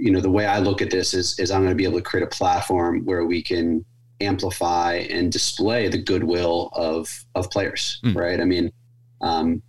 you 0.00 0.10
know, 0.10 0.20
the 0.20 0.30
way 0.30 0.46
I 0.46 0.58
look 0.58 0.80
at 0.80 0.90
this 0.90 1.12
is 1.14 1.38
is 1.38 1.50
I'm 1.50 1.60
going 1.62 1.70
to 1.70 1.76
be 1.76 1.84
able 1.84 1.98
to 1.98 2.02
create 2.04 2.24
a 2.24 2.28
platform 2.28 3.04
where 3.04 3.24
we 3.24 3.42
can 3.42 3.84
amplify 4.20 4.94
and 5.10 5.30
display 5.30 5.88
the 5.88 5.98
goodwill 5.98 6.70
of 6.74 7.24
of 7.34 7.50
players, 7.50 8.00
Mm. 8.04 8.16
right? 8.16 8.40
I 8.40 8.44
mean, 8.44 8.72
um, 9.20 9.62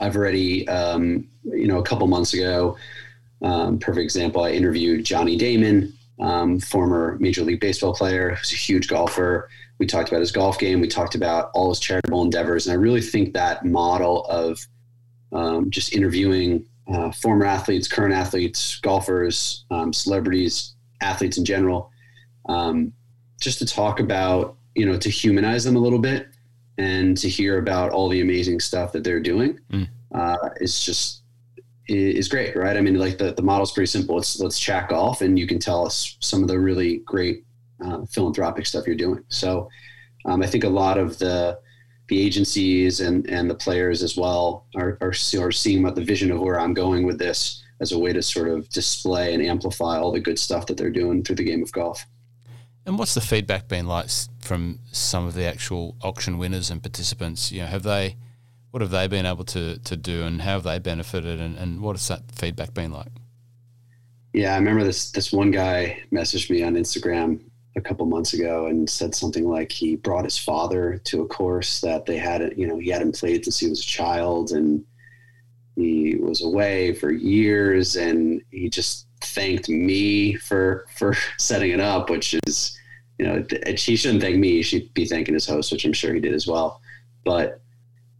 I've 0.00 0.16
already, 0.16 0.66
um, 0.68 1.28
you 1.44 1.66
know, 1.66 1.78
a 1.78 1.82
couple 1.84 2.06
months 2.06 2.34
ago, 2.34 2.76
um, 3.42 3.78
perfect 3.78 4.02
example, 4.02 4.42
I 4.42 4.50
interviewed 4.50 5.04
Johnny 5.04 5.36
Damon, 5.36 5.92
um, 6.20 6.58
former 6.60 7.16
Major 7.20 7.42
League 7.42 7.60
Baseball 7.60 7.94
player, 7.94 8.34
who's 8.34 8.52
a 8.52 8.56
huge 8.56 8.88
golfer. 8.88 9.48
We 9.78 9.86
talked 9.86 10.08
about 10.08 10.20
his 10.20 10.32
golf 10.32 10.58
game. 10.58 10.80
We 10.80 10.88
talked 10.88 11.14
about 11.14 11.50
all 11.54 11.68
his 11.68 11.80
charitable 11.80 12.22
endeavors, 12.22 12.66
and 12.66 12.72
I 12.72 12.76
really 12.76 13.00
think 13.02 13.34
that 13.34 13.64
model 13.64 14.24
of 14.26 14.66
um, 15.32 15.70
just 15.70 15.92
interviewing 15.92 16.64
uh, 16.92 17.10
former 17.12 17.44
athletes, 17.44 17.88
current 17.88 18.14
athletes, 18.14 18.78
golfers, 18.80 19.64
um, 19.70 19.92
celebrities, 19.92 20.74
athletes 21.00 21.38
in 21.38 21.44
general, 21.44 21.90
um, 22.48 22.92
just 23.40 23.58
to 23.58 23.66
talk 23.66 24.00
about, 24.00 24.56
you 24.74 24.86
know, 24.86 24.98
to 24.98 25.08
humanize 25.10 25.64
them 25.64 25.76
a 25.76 25.78
little 25.78 25.98
bit 25.98 26.28
and 26.78 27.16
to 27.16 27.28
hear 27.28 27.58
about 27.58 27.92
all 27.92 28.08
the 28.08 28.20
amazing 28.20 28.60
stuff 28.60 28.92
that 28.92 29.04
they're 29.04 29.20
doing 29.20 29.58
Mm. 29.72 29.88
uh, 30.14 30.48
is 30.60 30.84
just 30.84 31.22
is 31.86 32.28
great, 32.28 32.56
right? 32.56 32.78
I 32.78 32.80
mean, 32.80 32.94
like 32.98 33.18
the, 33.18 33.34
the 33.34 33.42
model's 33.42 33.72
pretty 33.72 33.88
simple. 33.88 34.18
It's 34.18 34.40
let's 34.40 34.58
chat 34.58 34.88
golf, 34.88 35.20
and 35.20 35.38
you 35.38 35.46
can 35.46 35.58
tell 35.58 35.86
us 35.86 36.16
some 36.20 36.40
of 36.42 36.48
the 36.48 36.58
really 36.58 36.98
great 37.04 37.44
uh, 37.84 38.06
philanthropic 38.06 38.64
stuff 38.64 38.86
you're 38.86 38.96
doing. 38.96 39.22
So, 39.28 39.68
um, 40.24 40.42
I 40.42 40.46
think 40.46 40.64
a 40.64 40.68
lot 40.68 40.96
of 40.96 41.18
the 41.18 41.58
the 42.08 42.20
agencies 42.20 43.00
and 43.00 43.26
and 43.28 43.48
the 43.48 43.54
players 43.54 44.02
as 44.02 44.16
well 44.16 44.66
are 44.76 44.98
are, 45.00 45.14
are 45.38 45.52
seeing 45.52 45.82
what 45.82 45.94
the 45.94 46.04
vision 46.04 46.30
of 46.30 46.40
where 46.40 46.60
I'm 46.60 46.74
going 46.74 47.04
with 47.06 47.18
this 47.18 47.62
as 47.80 47.92
a 47.92 47.98
way 47.98 48.12
to 48.12 48.22
sort 48.22 48.48
of 48.48 48.68
display 48.68 49.34
and 49.34 49.42
amplify 49.42 49.98
all 49.98 50.12
the 50.12 50.20
good 50.20 50.38
stuff 50.38 50.66
that 50.66 50.76
they're 50.76 50.90
doing 50.90 51.22
through 51.22 51.36
the 51.36 51.44
game 51.44 51.62
of 51.62 51.72
golf. 51.72 52.06
And 52.86 52.98
what's 52.98 53.14
the 53.14 53.20
feedback 53.20 53.68
been 53.68 53.86
like 53.86 54.08
from 54.40 54.78
some 54.92 55.26
of 55.26 55.34
the 55.34 55.44
actual 55.44 55.96
auction 56.02 56.38
winners 56.38 56.70
and 56.70 56.82
participants? 56.82 57.50
You 57.50 57.62
know, 57.62 57.66
have 57.66 57.82
they, 57.82 58.16
what 58.70 58.80
have 58.82 58.90
they 58.90 59.08
been 59.08 59.26
able 59.26 59.44
to, 59.46 59.78
to 59.78 59.96
do 59.96 60.22
and 60.22 60.42
how 60.42 60.52
have 60.52 60.64
they 60.64 60.78
benefited 60.78 61.40
and, 61.40 61.56
and 61.56 61.80
what 61.80 61.96
has 61.96 62.06
that 62.08 62.30
feedback 62.32 62.74
been 62.74 62.92
like? 62.92 63.12
Yeah, 64.32 64.54
I 64.54 64.56
remember 64.56 64.82
this 64.82 65.12
this 65.12 65.32
one 65.32 65.52
guy 65.52 66.02
messaged 66.12 66.50
me 66.50 66.62
on 66.64 66.74
Instagram 66.74 67.40
a 67.76 67.80
couple 67.80 68.06
months 68.06 68.34
ago 68.34 68.66
and 68.66 68.88
said 68.88 69.14
something 69.14 69.48
like 69.48 69.72
he 69.72 69.96
brought 69.96 70.24
his 70.24 70.38
father 70.38 71.00
to 71.04 71.22
a 71.22 71.26
course 71.26 71.80
that 71.80 72.06
they 72.06 72.16
had 72.16 72.54
you 72.56 72.66
know 72.66 72.78
he 72.78 72.90
hadn't 72.90 73.18
played 73.18 73.44
since 73.44 73.58
he 73.58 73.68
was 73.68 73.80
a 73.80 73.84
child 73.84 74.52
and 74.52 74.84
he 75.76 76.16
was 76.16 76.42
away 76.42 76.94
for 76.94 77.10
years 77.10 77.96
and 77.96 78.40
he 78.50 78.70
just 78.70 79.08
thanked 79.22 79.68
me 79.68 80.34
for 80.34 80.86
for 80.96 81.16
setting 81.38 81.72
it 81.72 81.80
up 81.80 82.10
which 82.10 82.34
is 82.46 82.78
you 83.18 83.26
know 83.26 83.44
he 83.76 83.94
shouldn't 83.96 84.20
thank 84.20 84.36
me. 84.36 84.56
He 84.56 84.62
should 84.62 84.92
be 84.92 85.06
thanking 85.06 85.34
his 85.34 85.46
host 85.46 85.72
which 85.72 85.84
i'm 85.84 85.92
sure 85.92 86.14
he 86.14 86.20
did 86.20 86.34
as 86.34 86.46
well. 86.46 86.80
But 87.24 87.60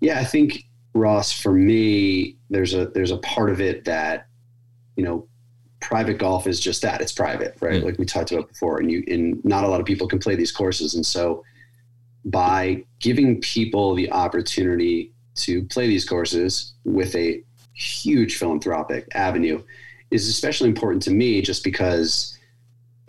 yeah 0.00 0.18
i 0.18 0.24
think 0.24 0.64
ross 0.92 1.32
for 1.32 1.52
me 1.52 2.36
there's 2.50 2.74
a 2.74 2.86
there's 2.86 3.10
a 3.10 3.16
part 3.18 3.50
of 3.50 3.60
it 3.60 3.84
that 3.84 4.26
you 4.96 5.04
know 5.04 5.26
private 5.88 6.18
golf 6.18 6.46
is 6.46 6.58
just 6.60 6.80
that 6.82 7.00
it's 7.02 7.12
private 7.12 7.52
right 7.60 7.80
Mm. 7.82 7.84
like 7.84 7.98
we 7.98 8.04
talked 8.06 8.32
about 8.32 8.48
before 8.48 8.78
and 8.80 8.90
you 8.90 9.04
and 9.06 9.44
not 9.44 9.64
a 9.64 9.68
lot 9.68 9.80
of 9.80 9.86
people 9.86 10.06
can 10.08 10.18
play 10.18 10.34
these 10.34 10.52
courses 10.52 10.94
and 10.94 11.04
so 11.04 11.44
by 12.24 12.82
giving 13.00 13.40
people 13.40 13.94
the 13.94 14.10
opportunity 14.10 15.12
to 15.34 15.62
play 15.64 15.86
these 15.86 16.06
courses 16.08 16.72
with 16.84 17.14
a 17.16 17.42
huge 17.74 18.36
philanthropic 18.38 19.06
avenue 19.14 19.62
is 20.10 20.28
especially 20.28 20.68
important 20.68 21.02
to 21.02 21.10
me 21.10 21.42
just 21.42 21.62
because 21.64 22.38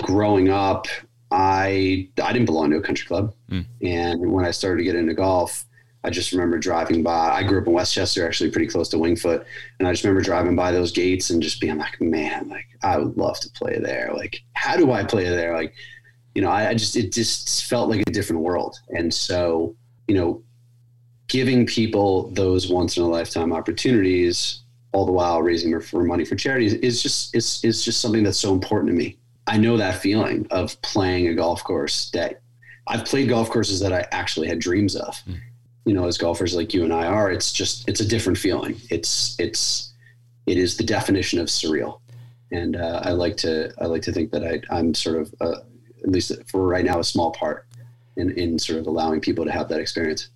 growing 0.03 0.49
up 0.49 0.87
I 1.31 2.09
I 2.21 2.33
didn't 2.33 2.45
belong 2.45 2.71
to 2.71 2.77
a 2.77 2.81
country 2.81 3.07
club 3.07 3.33
Mm. 3.51 3.65
and 3.83 4.31
when 4.33 4.43
I 4.43 4.51
started 4.51 4.79
to 4.79 4.83
get 4.83 4.95
into 4.95 5.13
golf 5.13 5.65
I 6.05 6.11
just 6.11 6.31
remember 6.31 6.59
driving 6.59 7.01
by. 7.01 7.31
I 7.31 7.41
grew 7.41 7.59
up 7.59 7.65
in 7.65 7.73
Westchester 7.73 8.27
actually 8.27 8.51
pretty 8.51 8.67
close 8.67 8.89
to 8.89 8.99
Winged 8.99 9.19
Foot. 9.19 9.43
And 9.79 9.87
I 9.87 9.91
just 9.91 10.03
remember 10.03 10.21
driving 10.21 10.55
by 10.55 10.71
those 10.71 10.91
gates 10.91 11.31
and 11.31 11.41
just 11.41 11.59
being 11.59 11.79
like 11.79 11.99
man 11.99 12.47
like 12.47 12.67
I 12.83 12.99
would 12.99 13.17
love 13.17 13.39
to 13.39 13.49
play 13.49 13.79
there. 13.79 14.11
Like 14.13 14.43
how 14.53 14.77
do 14.77 14.91
I 14.91 15.03
play 15.03 15.27
there? 15.27 15.55
Like 15.55 15.73
you 16.35 16.43
know 16.43 16.49
I, 16.49 16.69
I 16.69 16.73
just 16.75 16.95
it 16.95 17.11
just 17.11 17.65
felt 17.65 17.89
like 17.89 18.01
a 18.01 18.11
different 18.11 18.43
world. 18.43 18.79
And 18.89 19.11
so 19.11 19.75
you 20.07 20.13
know 20.13 20.43
giving 21.27 21.65
people 21.65 22.29
those 22.31 22.69
once 22.71 22.97
in 22.97 23.03
a 23.03 23.07
lifetime 23.07 23.51
opportunities 23.51 24.61
all 24.91 25.07
the 25.07 25.11
while 25.11 25.41
raising 25.41 25.81
for 25.81 26.03
money 26.03 26.23
for 26.23 26.35
charities 26.35 26.75
is 26.75 27.01
just 27.01 27.35
is, 27.35 27.61
is 27.63 27.83
just 27.83 27.99
something 27.99 28.23
that's 28.23 28.39
so 28.39 28.53
important 28.53 28.91
to 28.91 28.95
me. 28.95 29.17
I 29.47 29.57
know 29.57 29.75
that 29.77 30.01
feeling 30.01 30.45
of 30.51 30.79
playing 30.83 31.27
a 31.29 31.33
golf 31.33 31.63
course 31.63 32.11
that 32.11 32.41
i've 32.87 33.03
played 33.05 33.27
golf 33.27 33.49
courses 33.49 33.79
that 33.79 33.91
i 33.91 34.05
actually 34.11 34.47
had 34.47 34.59
dreams 34.59 34.95
of. 34.95 35.15
Mm. 35.27 35.39
You 35.85 35.93
know 35.93 36.05
as 36.05 36.17
golfers 36.17 36.55
like 36.55 36.73
you 36.73 36.83
and 36.83 36.91
i 36.91 37.05
are 37.05 37.31
it's 37.31 37.53
just 37.53 37.87
it's 37.87 37.99
a 37.99 38.07
different 38.07 38.37
feeling. 38.37 38.75
It's 38.89 39.35
it's 39.39 39.93
it 40.45 40.57
is 40.57 40.77
the 40.77 40.83
definition 40.83 41.39
of 41.39 41.47
surreal. 41.47 41.99
And 42.51 42.75
uh, 42.75 43.01
i 43.03 43.11
like 43.11 43.37
to 43.37 43.71
i 43.79 43.85
like 43.85 44.01
to 44.03 44.11
think 44.11 44.31
that 44.31 44.43
I, 44.43 44.61
i'm 44.75 44.93
sort 44.93 45.21
of 45.21 45.33
uh, 45.41 45.59
at 46.03 46.09
least 46.09 46.31
for 46.47 46.67
right 46.67 46.85
now 46.85 46.99
a 46.99 47.03
small 47.03 47.31
part 47.31 47.67
in, 48.17 48.31
in 48.31 48.59
sort 48.59 48.79
of 48.79 48.87
allowing 48.87 49.19
people 49.19 49.45
to 49.45 49.51
have 49.51 49.67
that 49.69 49.79
experience. 49.79 50.29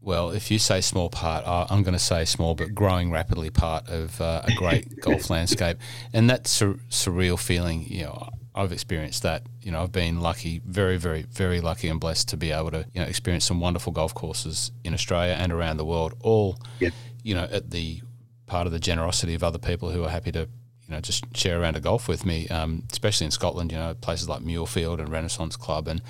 Well, 0.00 0.30
if 0.30 0.50
you 0.50 0.58
say 0.58 0.82
small 0.82 1.08
part, 1.08 1.44
I'm 1.46 1.82
going 1.82 1.94
to 1.94 1.98
say 1.98 2.26
small 2.26 2.54
but 2.54 2.74
growing 2.74 3.10
rapidly 3.10 3.48
part 3.48 3.88
of 3.88 4.20
uh, 4.20 4.42
a 4.44 4.52
great 4.54 5.00
golf 5.00 5.30
landscape, 5.30 5.78
and 6.12 6.28
that 6.28 6.46
sur- 6.46 6.78
surreal 6.90 7.38
feeling. 7.38 7.86
You 7.88 8.04
know, 8.04 8.28
I've 8.54 8.72
experienced 8.72 9.22
that. 9.24 9.42
You 9.62 9.72
know, 9.72 9.82
I've 9.82 9.92
been 9.92 10.20
lucky, 10.20 10.60
very, 10.64 10.96
very, 10.96 11.22
very 11.22 11.60
lucky 11.60 11.88
and 11.88 11.98
blessed 11.98 12.28
to 12.28 12.36
be 12.36 12.52
able 12.52 12.70
to 12.70 12.86
you 12.94 13.00
know 13.00 13.06
experience 13.06 13.44
some 13.44 13.60
wonderful 13.60 13.92
golf 13.92 14.14
courses 14.14 14.70
in 14.84 14.94
Australia 14.94 15.34
and 15.38 15.52
around 15.52 15.76
the 15.78 15.84
world. 15.84 16.14
All, 16.20 16.58
Yeah. 16.78 16.90
you 17.22 17.34
know, 17.34 17.48
at 17.50 17.70
the 17.70 18.00
part 18.46 18.66
of 18.66 18.72
the 18.72 18.78
generosity 18.78 19.34
of 19.34 19.42
other 19.42 19.58
people 19.58 19.90
who 19.90 20.04
are 20.04 20.10
happy 20.10 20.32
to. 20.32 20.48
You 20.86 20.96
know, 20.96 21.00
just 21.00 21.24
share 21.34 21.58
around 21.62 21.76
a 21.76 21.80
golf 21.80 22.08
with 22.08 22.26
me, 22.26 22.46
um, 22.48 22.82
especially 22.92 23.24
in 23.24 23.30
Scotland. 23.30 23.72
You 23.72 23.78
know, 23.78 23.94
places 23.94 24.28
like 24.28 24.42
Muirfield 24.42 24.98
and 25.00 25.08
Renaissance 25.08 25.56
Club, 25.56 25.88
and 25.88 26.02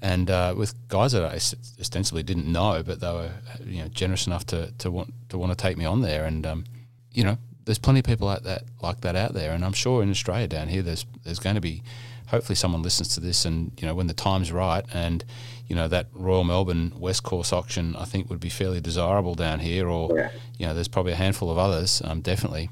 and 0.00 0.30
uh, 0.30 0.54
with 0.56 0.72
guys 0.88 1.12
that 1.12 1.22
I 1.24 1.34
ostensibly 1.78 2.22
didn't 2.22 2.50
know, 2.50 2.82
but 2.82 3.00
they 3.00 3.12
were 3.12 3.32
you 3.66 3.82
know 3.82 3.88
generous 3.88 4.26
enough 4.26 4.46
to, 4.46 4.72
to 4.78 4.90
want 4.90 5.12
to 5.28 5.36
want 5.36 5.52
to 5.52 5.56
take 5.62 5.76
me 5.76 5.84
on 5.84 6.00
there, 6.00 6.24
and 6.24 6.46
um, 6.46 6.64
you 7.12 7.22
know 7.22 7.36
there's 7.66 7.78
plenty 7.78 7.98
of 8.00 8.06
people 8.06 8.26
like 8.26 8.44
that 8.44 8.62
like 8.80 9.02
that 9.02 9.14
out 9.14 9.34
there, 9.34 9.52
and 9.52 9.62
I'm 9.62 9.74
sure 9.74 10.02
in 10.02 10.08
Australia 10.10 10.48
down 10.48 10.68
here 10.68 10.80
there's 10.80 11.04
there's 11.28 11.38
going 11.38 11.54
to 11.54 11.60
be 11.60 11.82
hopefully 12.28 12.56
someone 12.56 12.82
listens 12.82 13.14
to 13.14 13.20
this, 13.20 13.44
and 13.44 13.72
you 13.80 13.86
know 13.86 13.94
when 13.94 14.06
the 14.06 14.14
time's 14.14 14.50
right, 14.52 14.84
and 14.92 15.24
you 15.66 15.76
know 15.76 15.88
that 15.88 16.06
Royal 16.12 16.44
Melbourne 16.44 16.92
West 16.96 17.22
Course 17.22 17.52
auction 17.52 17.94
I 17.96 18.04
think 18.04 18.28
would 18.30 18.40
be 18.40 18.48
fairly 18.50 18.80
desirable 18.80 19.34
down 19.34 19.60
here, 19.60 19.88
or 19.88 20.16
Yeah. 20.16 20.30
you 20.58 20.66
know 20.66 20.74
there's 20.74 20.88
probably 20.88 21.12
a 21.12 21.16
handful 21.16 21.50
of 21.50 21.58
others, 21.58 22.02
um, 22.04 22.20
definitely. 22.20 22.70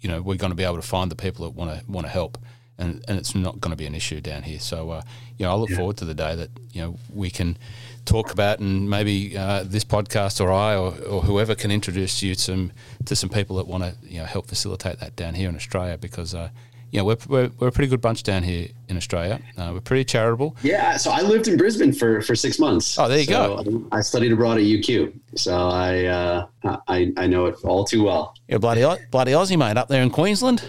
You 0.00 0.08
know 0.10 0.20
we're 0.22 0.36
going 0.36 0.50
to 0.52 0.56
be 0.56 0.64
able 0.64 0.76
to 0.76 0.82
find 0.96 1.10
the 1.10 1.16
people 1.16 1.44
that 1.46 1.54
want 1.54 1.70
to 1.78 1.90
want 1.90 2.06
to 2.06 2.12
help 2.12 2.38
and, 2.76 3.04
and 3.06 3.16
it's 3.18 3.36
not 3.36 3.60
going 3.60 3.70
to 3.70 3.76
be 3.76 3.86
an 3.86 3.94
issue 3.94 4.20
down 4.20 4.42
here. 4.42 4.58
So, 4.58 4.90
uh, 4.90 5.02
you 5.38 5.46
know, 5.46 5.52
I 5.52 5.54
look 5.54 5.70
Yeah. 5.70 5.76
forward 5.76 5.96
to 5.98 6.04
the 6.04 6.12
day 6.14 6.34
that 6.34 6.50
you 6.72 6.80
know 6.82 6.98
we 7.08 7.30
can 7.30 7.56
talk 8.04 8.32
about, 8.32 8.58
and 8.58 8.90
maybe 8.90 9.36
uh, 9.38 9.62
this 9.64 9.84
podcast 9.84 10.40
or 10.44 10.50
I 10.52 10.74
or, 10.76 10.92
or 11.08 11.22
whoever 11.22 11.54
can 11.54 11.70
introduce 11.70 12.20
you 12.22 12.34
to 12.34 12.40
some 12.40 12.72
to 13.06 13.14
some 13.16 13.30
people 13.30 13.56
that 13.56 13.66
want 13.68 13.84
to 13.84 13.94
you 14.06 14.18
know 14.18 14.24
help 14.26 14.46
facilitate 14.48 14.98
that 15.00 15.14
down 15.16 15.34
here 15.34 15.48
in 15.48 15.56
Australia 15.56 15.96
because. 15.98 16.34
Uh, 16.34 16.48
you 16.94 17.00
know, 17.00 17.06
we're, 17.06 17.16
we're, 17.26 17.50
we're 17.58 17.68
a 17.68 17.72
pretty 17.72 17.88
good 17.88 18.00
bunch 18.00 18.22
down 18.22 18.44
here 18.44 18.68
in 18.88 18.96
Australia. 18.96 19.40
Uh, 19.58 19.72
we're 19.74 19.80
pretty 19.80 20.04
charitable. 20.04 20.56
Yeah, 20.62 20.96
so 20.96 21.10
I 21.10 21.22
lived 21.22 21.48
in 21.48 21.56
Brisbane 21.56 21.92
for, 21.92 22.22
for 22.22 22.36
six 22.36 22.60
months. 22.60 22.96
Oh, 22.96 23.08
there 23.08 23.18
you 23.18 23.24
So, 23.24 23.64
go. 23.64 23.88
I 23.90 24.00
studied 24.00 24.30
abroad 24.30 24.58
at 24.58 24.62
UQ, 24.62 25.12
so 25.34 25.56
I 25.56 26.04
uh, 26.04 26.46
I, 26.86 27.12
I 27.16 27.26
know 27.26 27.46
it 27.46 27.56
all 27.64 27.84
too 27.84 28.04
well. 28.04 28.36
You're 28.46 28.58
a 28.58 28.60
bloody, 28.60 28.82
bloody 29.10 29.32
Aussie, 29.32 29.58
mate, 29.58 29.76
up 29.76 29.88
there 29.88 30.04
in 30.04 30.10
Queensland. 30.10 30.62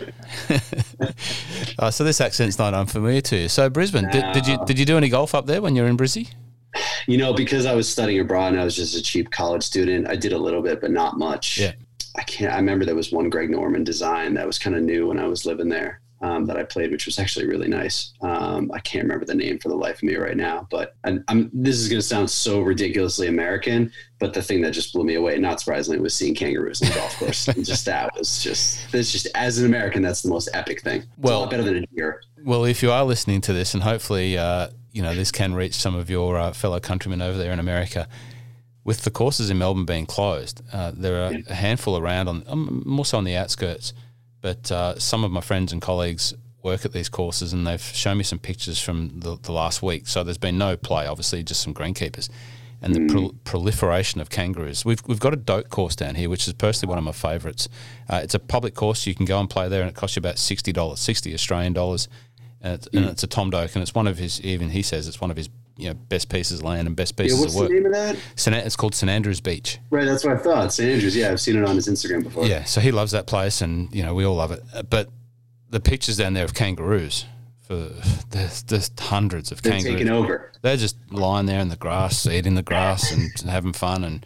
uh, 1.77 1.91
so 1.91 2.03
this 2.03 2.19
accent's 2.19 2.57
not 2.57 2.73
unfamiliar 2.73 3.21
to 3.21 3.41
you. 3.41 3.47
So 3.47 3.69
Brisbane, 3.69 4.09
did, 4.09 4.25
did 4.33 4.47
you 4.47 4.57
did 4.65 4.79
you 4.79 4.85
do 4.85 4.97
any 4.97 5.09
golf 5.09 5.35
up 5.35 5.45
there 5.45 5.61
when 5.61 5.75
you 5.75 5.83
were 5.83 5.89
in 5.89 5.95
Brizzy? 5.95 6.33
You 7.05 7.19
know, 7.19 7.33
because 7.33 7.67
I 7.67 7.75
was 7.75 7.87
studying 7.87 8.19
abroad 8.19 8.53
and 8.53 8.59
I 8.59 8.63
was 8.63 8.75
just 8.75 8.97
a 8.97 9.03
cheap 9.03 9.29
college 9.29 9.61
student, 9.61 10.07
I 10.09 10.15
did 10.15 10.33
a 10.33 10.39
little 10.39 10.63
bit, 10.63 10.81
but 10.81 10.89
not 10.89 11.19
much. 11.19 11.59
Yeah. 11.59 11.73
I 12.17 12.23
can't. 12.23 12.51
I 12.51 12.55
remember 12.55 12.83
there 12.83 12.95
was 12.95 13.11
one 13.11 13.29
Greg 13.29 13.51
Norman 13.51 13.83
design 13.83 14.33
that 14.33 14.47
was 14.47 14.57
kind 14.57 14.75
of 14.75 14.81
new 14.81 15.07
when 15.07 15.19
I 15.19 15.27
was 15.27 15.45
living 15.45 15.69
there 15.69 16.01
um, 16.21 16.45
that 16.45 16.57
I 16.57 16.63
played, 16.63 16.91
which 16.91 17.05
was 17.05 17.19
actually 17.19 17.47
really 17.47 17.67
nice. 17.67 18.13
Um, 18.21 18.71
I 18.73 18.79
can't 18.79 19.03
remember 19.03 19.25
the 19.25 19.35
name 19.35 19.59
for 19.59 19.69
the 19.69 19.75
life 19.75 19.97
of 19.97 20.03
me 20.03 20.15
right 20.15 20.37
now, 20.37 20.67
but 20.71 20.95
I, 21.03 21.19
this 21.53 21.77
is 21.77 21.89
going 21.89 21.99
to 21.99 22.07
sound 22.07 22.29
so 22.29 22.61
ridiculously 22.61 23.27
American, 23.27 23.91
but 24.19 24.33
the 24.33 24.41
thing 24.41 24.61
that 24.61 24.71
just 24.71 24.93
blew 24.93 25.03
me 25.03 25.15
away, 25.15 25.37
not 25.37 25.59
surprisingly, 25.59 25.99
was 25.99 26.13
seeing 26.13 26.35
kangaroos 26.35 26.81
on 26.81 26.89
the 26.89 26.95
golf 26.95 27.17
course. 27.17 27.47
and 27.47 27.65
just 27.65 27.85
that 27.85 28.15
was 28.17 28.41
just 28.43 28.91
that's 28.91 29.11
just 29.11 29.27
as 29.35 29.59
an 29.59 29.65
American, 29.65 30.01
that's 30.01 30.21
the 30.21 30.29
most 30.29 30.49
epic 30.53 30.81
thing. 30.81 31.01
It's 31.01 31.09
well, 31.17 31.47
better 31.47 31.63
than 31.63 31.77
a 31.77 31.85
deer. 31.87 32.21
Well, 32.43 32.65
if 32.65 32.81
you 32.81 32.91
are 32.91 33.03
listening 33.03 33.41
to 33.41 33.53
this, 33.53 33.73
and 33.73 33.83
hopefully, 33.83 34.37
uh, 34.37 34.69
you 34.91 35.01
know, 35.01 35.13
this 35.13 35.31
can 35.31 35.53
reach 35.53 35.73
some 35.73 35.95
of 35.95 36.09
your 36.09 36.37
uh, 36.37 36.53
fellow 36.53 36.79
countrymen 36.79 37.21
over 37.21 37.37
there 37.37 37.51
in 37.51 37.59
America 37.59 38.07
with 38.85 39.01
the 39.01 39.11
courses 39.11 39.49
in 39.49 39.57
Melbourne 39.57 39.83
being 39.83 40.05
closed, 40.05 40.61
uh, 40.71 40.91
there 40.95 41.25
are 41.25 41.33
a 41.49 41.53
handful 41.55 41.97
around 41.97 42.29
on 42.29 42.43
um, 42.47 42.83
more 42.85 43.03
so 43.03 43.17
on 43.17 43.25
the 43.25 43.35
outskirts. 43.35 43.93
But 44.45 44.71
uh, 44.71 44.99
some 44.99 45.23
of 45.23 45.31
my 45.31 45.41
friends 45.41 45.73
and 45.73 45.81
colleagues 45.81 46.31
work 46.61 46.85
at 46.85 46.93
these 46.93 47.09
courses, 47.09 47.51
and 47.51 47.65
they've 47.65 47.81
shown 47.81 48.19
me 48.19 48.23
some 48.23 48.37
pictures 48.37 48.79
from 48.79 49.21
the, 49.21 49.39
the 49.41 49.51
last 49.51 49.81
week. 49.81 50.07
So 50.07 50.23
there's 50.23 50.37
been 50.37 50.59
no 50.59 50.77
play, 50.77 51.07
obviously, 51.07 51.41
just 51.41 51.61
some 51.61 51.73
greenkeepers, 51.73 52.29
and 52.79 52.93
the 52.93 53.11
pro- 53.11 53.29
mm. 53.29 53.35
proliferation 53.43 54.21
of 54.21 54.29
kangaroos. 54.29 54.85
We've 54.85 55.01
we've 55.07 55.19
got 55.19 55.33
a 55.33 55.35
Doak 55.35 55.69
course 55.69 55.95
down 55.95 56.13
here, 56.13 56.29
which 56.29 56.47
is 56.47 56.53
personally 56.53 56.91
one 56.91 56.99
of 56.99 57.03
my 57.03 57.11
favourites. 57.11 57.67
Uh, 58.07 58.19
it's 58.21 58.35
a 58.35 58.39
public 58.39 58.75
course; 58.75 59.07
you 59.07 59.15
can 59.15 59.25
go 59.25 59.39
and 59.39 59.49
play 59.49 59.67
there, 59.67 59.81
and 59.81 59.89
it 59.89 59.95
costs 59.95 60.15
you 60.15 60.19
about 60.19 60.37
sixty 60.37 60.71
dollars, 60.71 60.99
sixty 60.99 61.33
Australian 61.33 61.73
dollars. 61.73 62.07
And 62.61 62.75
it's, 62.75 62.87
mm. 62.89 62.99
and 62.99 63.09
it's 63.09 63.23
a 63.23 63.27
Tom 63.27 63.49
Doak, 63.49 63.73
and 63.73 63.81
it's 63.81 63.95
one 63.95 64.05
of 64.05 64.19
his. 64.19 64.39
Even 64.41 64.69
he 64.69 64.83
says 64.83 65.07
it's 65.07 65.19
one 65.19 65.31
of 65.31 65.37
his 65.37 65.49
you 65.77 65.89
know 65.89 65.93
best 65.93 66.29
pieces 66.29 66.59
of 66.59 66.65
land 66.65 66.87
and 66.87 66.95
best 66.95 67.17
pieces 67.17 67.37
yeah, 67.37 67.41
what's 67.43 67.55
of 67.55 67.61
work. 67.61 67.69
the 67.69 67.75
name 67.75 67.85
of 67.85 67.91
that? 67.93 68.65
It's 68.65 68.75
called 68.75 68.95
St 68.95 69.09
Andrews 69.09 69.41
Beach. 69.41 69.79
Right, 69.89 70.05
that's 70.05 70.23
what 70.23 70.33
I 70.35 70.37
thought. 70.37 70.73
St 70.73 70.89
Andrews. 70.91 71.15
Yeah, 71.15 71.31
I've 71.31 71.41
seen 71.41 71.57
it 71.57 71.65
on 71.65 71.75
his 71.75 71.87
Instagram 71.87 72.23
before. 72.23 72.45
Yeah, 72.45 72.63
so 72.63 72.81
he 72.81 72.91
loves 72.91 73.11
that 73.11 73.27
place, 73.27 73.61
and 73.61 73.93
you 73.93 74.03
know 74.03 74.13
we 74.13 74.25
all 74.25 74.35
love 74.35 74.51
it. 74.51 74.63
But 74.89 75.09
the 75.69 75.79
pictures 75.79 76.17
down 76.17 76.33
there 76.33 76.45
of 76.45 76.53
kangaroos. 76.53 77.25
For 77.61 77.89
there's, 78.29 78.61
there's 78.61 78.91
hundreds 78.99 79.51
of 79.51 79.63
They're 79.63 79.71
kangaroos. 79.73 79.95
taking 79.95 80.09
over. 80.13 80.51
They're 80.61 80.77
just 80.77 80.97
lying 81.11 81.47
there 81.47 81.59
in 81.59 81.69
the 81.69 81.75
grass, 81.75 82.27
eating 82.27 82.53
the 82.53 82.61
grass, 82.61 83.11
and 83.11 83.31
having 83.49 83.73
fun. 83.73 84.03
And 84.03 84.23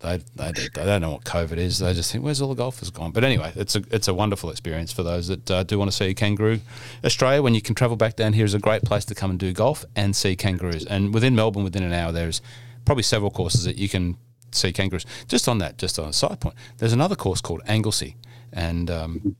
they, 0.00 0.18
they, 0.36 0.52
they 0.52 0.84
don't 0.84 1.00
know 1.00 1.12
what 1.12 1.24
COVID 1.24 1.56
is. 1.56 1.80
They 1.80 1.92
just 1.92 2.12
think, 2.12 2.22
where's 2.22 2.40
all 2.40 2.48
the 2.48 2.54
golfers 2.54 2.90
gone? 2.90 3.10
But 3.10 3.24
anyway, 3.24 3.52
it's 3.56 3.74
a 3.74 3.82
it's 3.90 4.06
a 4.06 4.14
wonderful 4.14 4.50
experience 4.50 4.92
for 4.92 5.02
those 5.02 5.26
that 5.28 5.50
uh, 5.50 5.62
do 5.64 5.78
want 5.78 5.90
to 5.90 5.96
see 5.96 6.14
kangaroo. 6.14 6.60
Australia, 7.04 7.42
when 7.42 7.54
you 7.54 7.60
can 7.60 7.74
travel 7.74 7.96
back 7.96 8.14
down 8.14 8.32
here, 8.32 8.44
is 8.44 8.54
a 8.54 8.60
great 8.60 8.82
place 8.82 9.04
to 9.06 9.14
come 9.14 9.30
and 9.30 9.40
do 9.40 9.52
golf 9.52 9.84
and 9.96 10.14
see 10.14 10.36
kangaroos. 10.36 10.84
And 10.86 11.12
within 11.12 11.34
Melbourne, 11.34 11.64
within 11.64 11.82
an 11.82 11.92
hour, 11.92 12.12
there's 12.12 12.40
probably 12.84 13.02
several 13.02 13.30
courses 13.30 13.64
that 13.64 13.76
you 13.76 13.88
can 13.88 14.16
see 14.52 14.72
kangaroos. 14.72 15.04
Just 15.26 15.48
on 15.48 15.58
that, 15.58 15.78
just 15.78 15.98
on 15.98 16.08
a 16.08 16.12
side 16.12 16.38
point, 16.40 16.54
there's 16.78 16.92
another 16.92 17.16
course 17.16 17.40
called 17.40 17.62
Anglesea. 17.66 18.14
and 18.52 18.90
um, 18.90 19.36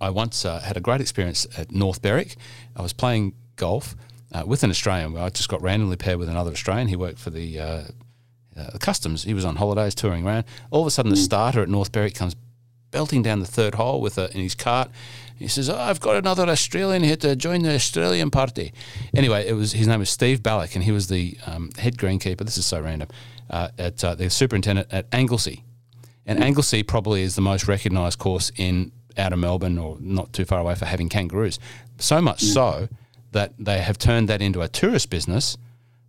I 0.00 0.10
once 0.10 0.44
uh, 0.44 0.58
had 0.60 0.76
a 0.76 0.80
great 0.80 1.00
experience 1.00 1.46
at 1.56 1.70
North 1.70 2.02
Berwick. 2.02 2.36
I 2.74 2.82
was 2.82 2.92
playing 2.92 3.34
golf. 3.56 3.94
Uh, 4.34 4.44
with 4.46 4.64
an 4.64 4.70
Australian, 4.70 5.14
I 5.18 5.28
just 5.28 5.50
got 5.50 5.60
randomly 5.60 5.96
paired 5.96 6.18
with 6.18 6.30
another 6.30 6.52
Australian. 6.52 6.88
He 6.88 6.96
worked 6.96 7.18
for 7.18 7.28
the 7.28 7.60
uh, 7.60 7.82
uh, 8.56 8.78
customs. 8.78 9.24
He 9.24 9.34
was 9.34 9.44
on 9.44 9.56
holidays 9.56 9.94
touring 9.94 10.26
around. 10.26 10.44
All 10.70 10.82
of 10.82 10.86
a 10.86 10.90
sudden, 10.90 11.10
the 11.10 11.16
mm. 11.16 11.24
starter 11.24 11.62
at 11.62 11.68
North 11.68 11.92
Berwick 11.92 12.14
comes 12.14 12.36
belting 12.90 13.22
down 13.22 13.40
the 13.40 13.46
third 13.46 13.74
hole 13.74 14.00
with 14.00 14.18
a, 14.18 14.30
in 14.34 14.42
his 14.42 14.54
cart. 14.54 14.90
He 15.38 15.48
says, 15.48 15.68
oh, 15.68 15.76
"I've 15.76 16.00
got 16.00 16.16
another 16.16 16.48
Australian 16.48 17.02
here 17.02 17.16
to 17.16 17.34
join 17.34 17.62
the 17.62 17.74
Australian 17.74 18.30
party." 18.30 18.72
Anyway, 19.14 19.46
it 19.46 19.54
was 19.54 19.72
his 19.72 19.88
name 19.88 19.98
was 19.98 20.10
Steve 20.10 20.40
Ballack, 20.40 20.74
and 20.74 20.84
he 20.84 20.92
was 20.92 21.08
the 21.08 21.36
um, 21.46 21.70
head 21.78 21.96
greenkeeper. 21.96 22.44
This 22.44 22.58
is 22.58 22.66
so 22.66 22.80
random. 22.80 23.08
Uh, 23.50 23.68
at 23.76 24.02
uh, 24.02 24.14
the 24.14 24.30
superintendent 24.30 24.88
at 24.92 25.06
Anglesea, 25.12 25.62
and 26.24 26.42
Anglesea 26.42 26.82
probably 26.84 27.22
is 27.22 27.34
the 27.34 27.42
most 27.42 27.66
recognised 27.68 28.18
course 28.18 28.52
in 28.56 28.92
out 29.18 29.32
of 29.32 29.38
Melbourne 29.38 29.78
or 29.78 29.96
not 30.00 30.32
too 30.32 30.44
far 30.44 30.60
away 30.60 30.74
for 30.74 30.86
having 30.86 31.08
kangaroos. 31.08 31.58
So 31.98 32.22
much 32.22 32.42
mm. 32.42 32.54
so 32.54 32.88
that 33.32 33.52
they 33.58 33.80
have 33.80 33.98
turned 33.98 34.28
that 34.28 34.40
into 34.40 34.62
a 34.62 34.68
tourist 34.68 35.10
business 35.10 35.56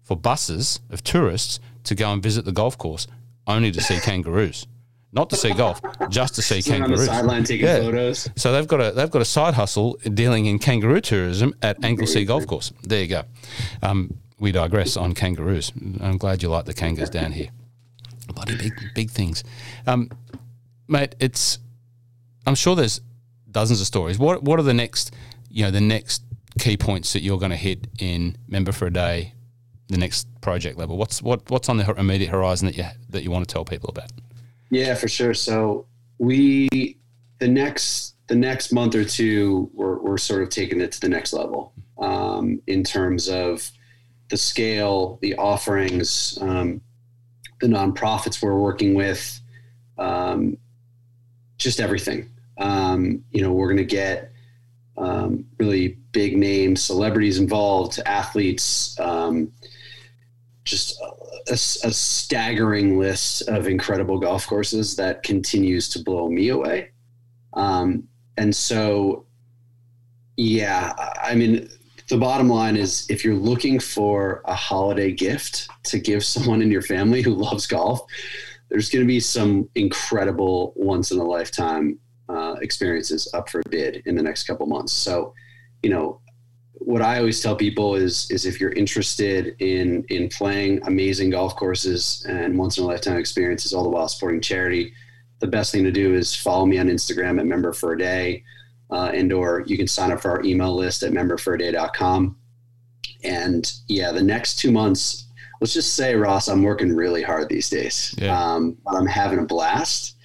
for 0.03 0.15
buses 0.15 0.79
of 0.89 1.03
tourists 1.03 1.59
to 1.85 1.95
go 1.95 2.11
and 2.11 2.21
visit 2.21 2.45
the 2.45 2.51
golf 2.51 2.77
course 2.77 3.07
only 3.47 3.71
to 3.71 3.81
see 3.81 3.99
kangaroos. 3.99 4.67
Not 5.11 5.29
to 5.29 5.35
see 5.35 5.53
golf, 5.53 5.79
just 6.09 6.33
to 6.35 6.41
see 6.41 6.63
kangaroos. 6.63 7.01
On 7.01 7.05
the 7.05 7.11
sideline 7.11 7.43
taking 7.43 7.67
yeah. 7.67 7.79
photos. 7.79 8.27
So 8.35 8.51
they've 8.51 8.67
got 8.67 8.81
a 8.81 8.91
they've 8.91 9.11
got 9.11 9.21
a 9.21 9.25
side 9.25 9.53
hustle 9.53 9.93
dealing 10.13 10.47
in 10.47 10.57
kangaroo 10.57 11.01
tourism 11.01 11.53
at 11.61 11.83
Anglesea 11.83 12.25
Golf 12.25 12.47
Course. 12.47 12.73
There 12.81 13.01
you 13.01 13.07
go. 13.07 13.23
Um, 13.83 14.17
we 14.39 14.51
digress 14.51 14.97
on 14.97 15.13
kangaroos. 15.13 15.71
I'm 16.01 16.17
glad 16.17 16.41
you 16.41 16.49
like 16.49 16.65
the 16.65 16.73
kangas 16.73 17.11
down 17.11 17.31
here. 17.31 17.49
Bloody 18.33 18.57
big 18.57 18.73
big 18.95 19.11
things, 19.11 19.43
um, 19.85 20.09
mate. 20.87 21.15
It's 21.19 21.59
I'm 22.47 22.55
sure 22.55 22.75
there's 22.75 22.99
dozens 23.51 23.81
of 23.81 23.87
stories. 23.87 24.17
What 24.17 24.41
what 24.41 24.59
are 24.59 24.63
the 24.63 24.73
next 24.73 25.13
you 25.51 25.63
know 25.63 25.69
the 25.69 25.81
next 25.81 26.23
key 26.59 26.75
points 26.75 27.13
that 27.13 27.21
you're 27.21 27.37
going 27.37 27.51
to 27.51 27.57
hit 27.57 27.87
in 27.99 28.35
member 28.47 28.71
for 28.71 28.87
a 28.87 28.93
day 28.93 29.33
the 29.93 29.99
next 29.99 30.27
project 30.41 30.77
level? 30.77 30.97
What's 30.97 31.21
what 31.21 31.49
what's 31.49 31.69
on 31.69 31.77
the 31.77 31.93
immediate 31.93 32.29
horizon 32.29 32.67
that 32.67 32.77
you 32.77 32.85
that 33.09 33.23
you 33.23 33.31
want 33.31 33.47
to 33.47 33.51
tell 33.51 33.65
people 33.65 33.89
about? 33.89 34.11
Yeah, 34.69 34.95
for 34.95 35.07
sure. 35.07 35.33
So 35.33 35.85
we 36.17 36.97
the 37.39 37.47
next 37.47 38.15
the 38.27 38.35
next 38.35 38.71
month 38.71 38.95
or 38.95 39.05
two, 39.05 39.69
we're 39.73 39.99
we're 39.99 40.17
sort 40.17 40.43
of 40.43 40.49
taking 40.49 40.81
it 40.81 40.91
to 40.93 41.01
the 41.01 41.09
next 41.09 41.33
level 41.33 41.73
um, 41.97 42.61
in 42.67 42.83
terms 42.83 43.29
of 43.29 43.69
the 44.29 44.37
scale, 44.37 45.19
the 45.21 45.35
offerings, 45.35 46.37
um, 46.41 46.81
the 47.61 47.67
nonprofits 47.67 48.41
we're 48.41 48.59
working 48.59 48.93
with, 48.93 49.39
um, 49.97 50.57
just 51.57 51.79
everything. 51.79 52.29
Um, 52.57 53.23
you 53.31 53.41
know, 53.41 53.51
we're 53.51 53.67
going 53.67 53.77
to 53.77 53.83
get 53.83 54.31
um, 54.97 55.45
really 55.57 55.97
big 56.11 56.37
name 56.37 56.75
celebrities 56.75 57.39
involved, 57.39 57.99
athletes, 58.05 58.99
um, 58.99 59.51
just 60.63 60.99
a, 61.01 61.53
a, 61.53 61.57
staggering 61.57 62.97
list 62.97 63.41
of 63.49 63.67
incredible 63.67 64.17
golf 64.17 64.47
courses 64.47 64.95
that 64.95 65.23
continues 65.23 65.89
to 65.89 65.99
blow 65.99 66.29
me 66.29 66.49
away. 66.49 66.91
Um, 67.53 68.07
and 68.37 68.55
so, 68.55 69.25
yeah, 70.37 70.93
I 71.21 71.35
mean, 71.35 71.69
the 72.07 72.17
bottom 72.17 72.49
line 72.49 72.77
is 72.77 73.05
if 73.09 73.25
you're 73.25 73.35
looking 73.35 73.79
for 73.79 74.41
a 74.45 74.55
holiday 74.55 75.11
gift 75.11 75.67
to 75.83 75.99
give 75.99 76.23
someone 76.25 76.61
in 76.61 76.71
your 76.71 76.81
family 76.81 77.21
who 77.21 77.33
loves 77.33 77.67
golf, 77.67 78.01
there's 78.69 78.89
going 78.89 79.03
to 79.03 79.07
be 79.07 79.19
some 79.19 79.69
incredible 79.75 80.73
once 80.75 81.11
in 81.11 81.19
a 81.19 81.23
lifetime 81.23 81.99
uh, 82.29 82.55
experiences 82.61 83.29
up 83.33 83.49
for 83.49 83.61
bid 83.69 84.01
in 84.05 84.15
the 84.15 84.23
next 84.23 84.45
couple 84.45 84.65
months. 84.65 84.93
So, 84.93 85.33
you 85.83 85.89
know, 85.89 86.21
what 86.73 87.01
I 87.01 87.19
always 87.19 87.41
tell 87.41 87.55
people 87.55 87.95
is 87.95 88.29
is 88.31 88.45
if 88.45 88.59
you're 88.59 88.73
interested 88.73 89.55
in 89.59 90.03
in 90.09 90.29
playing 90.29 90.81
amazing 90.85 91.29
golf 91.29 91.55
courses 91.55 92.25
and 92.27 92.57
once 92.57 92.77
in 92.77 92.83
a 92.83 92.87
lifetime 92.87 93.17
experiences, 93.17 93.73
all 93.73 93.83
the 93.83 93.89
while 93.89 94.07
supporting 94.07 94.41
charity, 94.41 94.93
the 95.39 95.47
best 95.47 95.71
thing 95.71 95.83
to 95.83 95.91
do 95.91 96.13
is 96.13 96.35
follow 96.35 96.65
me 96.65 96.79
on 96.79 96.87
Instagram 96.87 97.39
at 97.39 97.45
Member 97.45 97.73
for 97.73 97.93
a 97.93 97.97
Day, 97.97 98.43
uh, 98.91 99.11
and 99.13 99.31
or 99.31 99.63
you 99.67 99.77
can 99.77 99.87
sign 99.87 100.11
up 100.11 100.21
for 100.21 100.31
our 100.31 100.43
email 100.43 100.75
list 100.75 101.03
at 101.03 101.11
memberforaday.com. 101.11 102.37
And 103.23 103.71
yeah, 103.87 104.11
the 104.11 104.23
next 104.23 104.59
two 104.59 104.71
months, 104.71 105.27
let's 105.61 105.73
just 105.73 105.95
say, 105.95 106.15
Ross, 106.15 106.47
I'm 106.47 106.63
working 106.63 106.93
really 106.93 107.23
hard 107.23 107.47
these 107.49 107.69
days, 107.69 108.13
yeah. 108.17 108.37
um, 108.37 108.77
but 108.83 108.95
I'm 108.95 109.05
having 109.05 109.39
a 109.39 109.45
blast, 109.45 110.17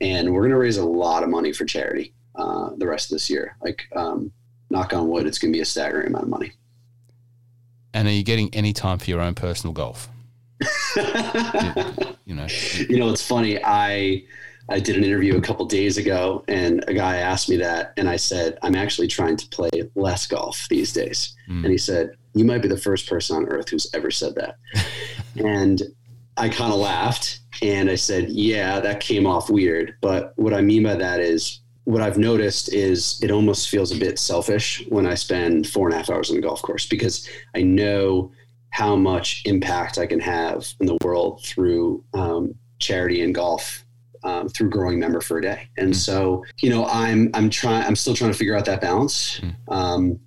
and 0.00 0.32
we're 0.32 0.42
going 0.42 0.52
to 0.52 0.58
raise 0.58 0.76
a 0.76 0.84
lot 0.84 1.22
of 1.22 1.28
money 1.28 1.52
for 1.52 1.64
charity 1.64 2.14
uh, 2.36 2.70
the 2.76 2.86
rest 2.86 3.10
of 3.10 3.16
this 3.16 3.28
year. 3.28 3.56
Like 3.62 3.82
um, 3.96 4.32
knock 4.70 4.92
on 4.92 5.08
wood, 5.08 5.26
it's 5.26 5.38
going 5.38 5.52
to 5.52 5.56
be 5.56 5.62
a 5.62 5.66
staggering 5.66 6.06
amount 6.06 6.24
of 6.24 6.30
money. 6.30 6.52
And 7.94 8.06
are 8.06 8.12
you 8.12 8.22
getting 8.22 8.52
any 8.54 8.72
time 8.72 8.98
for 8.98 9.10
your 9.10 9.20
own 9.20 9.34
personal 9.34 9.72
golf? 9.72 10.08
you, 10.96 12.34
know, 12.34 12.46
you 12.88 12.98
know, 12.98 13.10
it's 13.10 13.26
funny. 13.26 13.62
I 13.64 14.24
I 14.70 14.80
did 14.80 14.96
an 14.96 15.04
interview 15.04 15.36
a 15.36 15.40
couple 15.40 15.64
days 15.64 15.96
ago, 15.96 16.44
and 16.46 16.84
a 16.88 16.94
guy 16.94 17.16
asked 17.16 17.48
me 17.48 17.56
that, 17.56 17.94
and 17.96 18.08
I 18.08 18.16
said, 18.16 18.58
I'm 18.62 18.74
actually 18.74 19.08
trying 19.08 19.36
to 19.38 19.48
play 19.48 19.70
less 19.94 20.26
golf 20.26 20.66
these 20.68 20.92
days. 20.92 21.34
Mm. 21.48 21.62
And 21.64 21.72
he 21.72 21.78
said, 21.78 22.10
You 22.34 22.44
might 22.44 22.60
be 22.60 22.68
the 22.68 22.76
first 22.76 23.08
person 23.08 23.36
on 23.36 23.46
earth 23.46 23.70
who's 23.70 23.88
ever 23.94 24.10
said 24.10 24.34
that. 24.34 24.56
and 25.36 25.82
I 26.36 26.50
kind 26.50 26.72
of 26.72 26.78
laughed, 26.78 27.40
and 27.62 27.88
I 27.88 27.94
said, 27.94 28.28
Yeah, 28.28 28.78
that 28.80 29.00
came 29.00 29.26
off 29.26 29.48
weird. 29.48 29.96
But 30.02 30.34
what 30.36 30.52
I 30.52 30.60
mean 30.60 30.82
by 30.82 30.96
that 30.96 31.20
is 31.20 31.60
what 31.88 32.02
I've 32.02 32.18
noticed 32.18 32.70
is 32.74 33.18
it 33.22 33.30
almost 33.30 33.70
feels 33.70 33.92
a 33.92 33.96
bit 33.96 34.18
selfish 34.18 34.84
when 34.90 35.06
I 35.06 35.14
spend 35.14 35.66
four 35.66 35.86
and 35.88 35.94
a 35.94 35.96
half 35.96 36.10
hours 36.10 36.30
on 36.30 36.36
a 36.36 36.40
golf 36.42 36.60
course 36.60 36.84
because 36.84 37.26
I 37.56 37.62
know 37.62 38.30
how 38.68 38.94
much 38.94 39.40
impact 39.46 39.96
I 39.96 40.04
can 40.04 40.20
have 40.20 40.66
in 40.80 40.86
the 40.86 40.98
world 41.02 41.42
through 41.42 42.04
um, 42.12 42.54
charity 42.78 43.22
and 43.22 43.34
golf 43.34 43.86
um, 44.22 44.50
through 44.50 44.68
growing 44.68 45.00
member 45.00 45.22
for 45.22 45.38
a 45.38 45.40
day. 45.40 45.70
And 45.78 45.94
mm. 45.94 45.96
so, 45.96 46.44
you 46.58 46.68
know, 46.68 46.84
I'm 46.84 47.30
I'm 47.32 47.48
trying 47.48 47.86
I'm 47.86 47.96
still 47.96 48.14
trying 48.14 48.32
to 48.32 48.36
figure 48.36 48.54
out 48.54 48.66
that 48.66 48.82
balance. 48.82 49.40
Mm. 49.40 49.54
Um, 49.68 50.20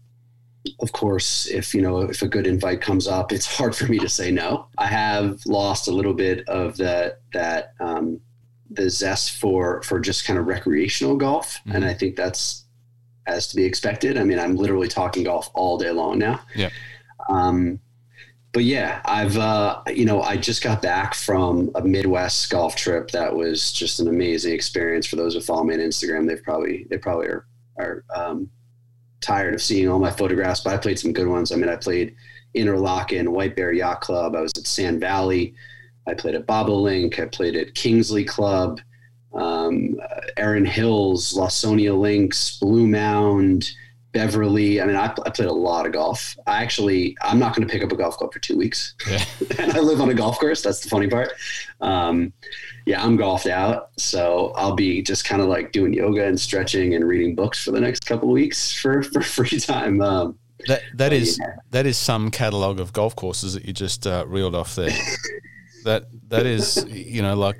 of 0.79 0.91
course, 0.93 1.45
if 1.45 1.75
you 1.75 1.83
know 1.83 2.01
if 2.01 2.23
a 2.23 2.27
good 2.27 2.47
invite 2.47 2.81
comes 2.81 3.07
up, 3.07 3.31
it's 3.31 3.45
hard 3.45 3.75
for 3.75 3.85
me 3.85 3.99
to 3.99 4.09
say 4.09 4.31
no. 4.31 4.65
I 4.79 4.87
have 4.87 5.45
lost 5.45 5.87
a 5.87 5.91
little 5.91 6.15
bit 6.15 6.49
of 6.49 6.75
that 6.77 7.21
that 7.33 7.73
um, 7.79 8.19
the 8.73 8.89
zest 8.89 9.39
for 9.39 9.81
for 9.83 9.99
just 9.99 10.25
kind 10.25 10.39
of 10.39 10.47
recreational 10.47 11.15
golf, 11.15 11.55
mm-hmm. 11.55 11.75
and 11.75 11.85
I 11.85 11.93
think 11.93 12.15
that's 12.15 12.65
as 13.27 13.47
to 13.47 13.55
be 13.55 13.65
expected. 13.65 14.17
I 14.17 14.23
mean, 14.23 14.39
I'm 14.39 14.55
literally 14.55 14.87
talking 14.87 15.23
golf 15.23 15.49
all 15.53 15.77
day 15.77 15.91
long 15.91 16.17
now. 16.17 16.41
Yeah. 16.55 16.69
Um, 17.29 17.79
but 18.53 18.63
yeah, 18.63 19.01
I've 19.05 19.37
uh, 19.37 19.81
you 19.87 20.05
know 20.05 20.21
I 20.21 20.37
just 20.37 20.61
got 20.63 20.81
back 20.81 21.13
from 21.13 21.71
a 21.75 21.81
Midwest 21.81 22.49
golf 22.49 22.75
trip 22.75 23.11
that 23.11 23.33
was 23.33 23.71
just 23.71 23.99
an 23.99 24.07
amazing 24.07 24.53
experience. 24.53 25.05
For 25.05 25.15
those 25.15 25.33
who 25.33 25.41
follow 25.41 25.63
me 25.63 25.75
on 25.75 25.79
Instagram, 25.79 26.27
they've 26.27 26.43
probably 26.43 26.85
they 26.89 26.97
probably 26.97 27.27
are 27.27 27.45
are 27.77 28.03
um, 28.13 28.49
tired 29.21 29.53
of 29.53 29.61
seeing 29.61 29.87
all 29.87 29.99
my 29.99 30.11
photographs, 30.11 30.61
but 30.61 30.73
I 30.73 30.77
played 30.77 30.99
some 30.99 31.13
good 31.13 31.27
ones. 31.27 31.51
I 31.51 31.55
mean, 31.55 31.69
I 31.69 31.77
played 31.77 32.15
Interlachen, 32.55 33.29
White 33.29 33.55
Bear 33.55 33.71
Yacht 33.71 34.01
Club. 34.01 34.35
I 34.35 34.41
was 34.41 34.51
at 34.57 34.67
Sand 34.67 34.99
Valley. 34.99 35.53
I 36.07 36.13
played 36.13 36.35
at 36.35 36.47
Bobolink. 36.47 37.19
I 37.19 37.25
played 37.25 37.55
at 37.55 37.75
Kingsley 37.75 38.23
Club, 38.23 38.81
um, 39.33 39.95
Erin 40.37 40.65
Hills, 40.65 41.33
Lawsonia 41.33 41.97
Links, 41.97 42.57
Blue 42.59 42.87
Mound, 42.87 43.69
Beverly. 44.13 44.81
I 44.81 44.85
mean, 44.85 44.95
I, 44.95 45.13
I, 45.25 45.29
played 45.29 45.47
a 45.47 45.53
lot 45.53 45.85
of 45.85 45.93
golf. 45.93 46.35
I 46.47 46.61
actually, 46.61 47.15
I'm 47.21 47.39
not 47.39 47.55
going 47.55 47.65
to 47.65 47.71
pick 47.71 47.83
up 47.83 47.91
a 47.91 47.95
golf 47.95 48.17
club 48.17 48.33
for 48.33 48.39
two 48.39 48.57
weeks. 48.57 48.93
Yeah. 49.09 49.23
and 49.59 49.71
I 49.73 49.79
live 49.79 50.01
on 50.01 50.09
a 50.09 50.13
golf 50.13 50.39
course. 50.39 50.61
That's 50.61 50.81
the 50.81 50.89
funny 50.89 51.07
part. 51.07 51.31
Um, 51.79 52.33
yeah, 52.85 53.03
I'm 53.03 53.15
golfed 53.15 53.47
out. 53.47 53.91
So 53.97 54.51
I'll 54.55 54.75
be 54.75 55.01
just 55.01 55.23
kind 55.23 55.41
of 55.41 55.47
like 55.47 55.71
doing 55.71 55.93
yoga 55.93 56.25
and 56.25 56.39
stretching 56.39 56.95
and 56.95 57.07
reading 57.07 57.35
books 57.35 57.63
for 57.63 57.71
the 57.71 57.79
next 57.79 58.05
couple 58.05 58.27
of 58.27 58.33
weeks 58.33 58.73
for, 58.73 59.03
for 59.13 59.21
free 59.21 59.59
time. 59.59 60.01
Um, 60.01 60.37
that 60.67 60.83
that 60.95 61.11
is 61.11 61.39
yeah. 61.39 61.55
that 61.71 61.87
is 61.87 61.97
some 61.97 62.29
catalog 62.29 62.79
of 62.79 62.93
golf 62.93 63.15
courses 63.15 63.55
that 63.55 63.65
you 63.65 63.73
just 63.73 64.05
uh, 64.05 64.25
reeled 64.27 64.53
off 64.53 64.75
there. 64.75 64.91
that 65.83 66.05
that 66.29 66.45
is 66.45 66.85
you 66.89 67.21
know 67.21 67.35
like 67.35 67.57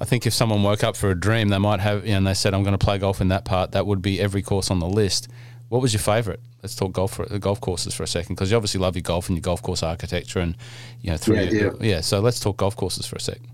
I 0.00 0.04
think 0.04 0.26
if 0.26 0.32
someone 0.32 0.62
woke 0.62 0.82
up 0.82 0.96
for 0.96 1.10
a 1.10 1.18
dream, 1.18 1.48
they 1.48 1.58
might 1.58 1.80
have 1.80 2.04
you 2.04 2.12
know, 2.12 2.18
and 2.18 2.26
they 2.26 2.34
said 2.34 2.54
I'm 2.54 2.62
going 2.62 2.76
to 2.76 2.84
play 2.84 2.98
golf 2.98 3.20
in 3.20 3.28
that 3.28 3.44
part. 3.44 3.72
That 3.72 3.86
would 3.86 4.00
be 4.00 4.20
every 4.20 4.42
course 4.42 4.70
on 4.70 4.78
the 4.78 4.88
list. 4.88 5.28
What 5.68 5.82
was 5.82 5.92
your 5.92 6.00
favourite? 6.00 6.40
Let's 6.62 6.74
talk 6.74 6.92
golf 6.92 7.14
for, 7.14 7.26
golf 7.38 7.60
courses 7.60 7.94
for 7.94 8.02
a 8.02 8.06
second 8.06 8.34
because 8.34 8.50
you 8.50 8.56
obviously 8.56 8.80
love 8.80 8.96
your 8.96 9.02
golf 9.02 9.28
and 9.28 9.36
your 9.36 9.42
golf 9.42 9.62
course 9.62 9.82
architecture 9.82 10.40
and 10.40 10.56
you 11.00 11.10
know 11.10 11.16
through 11.16 11.36
yeah, 11.36 11.50
your, 11.50 11.76
yeah. 11.80 12.00
So 12.00 12.20
let's 12.20 12.40
talk 12.40 12.56
golf 12.56 12.76
courses 12.76 13.06
for 13.06 13.16
a 13.16 13.20
second. 13.20 13.48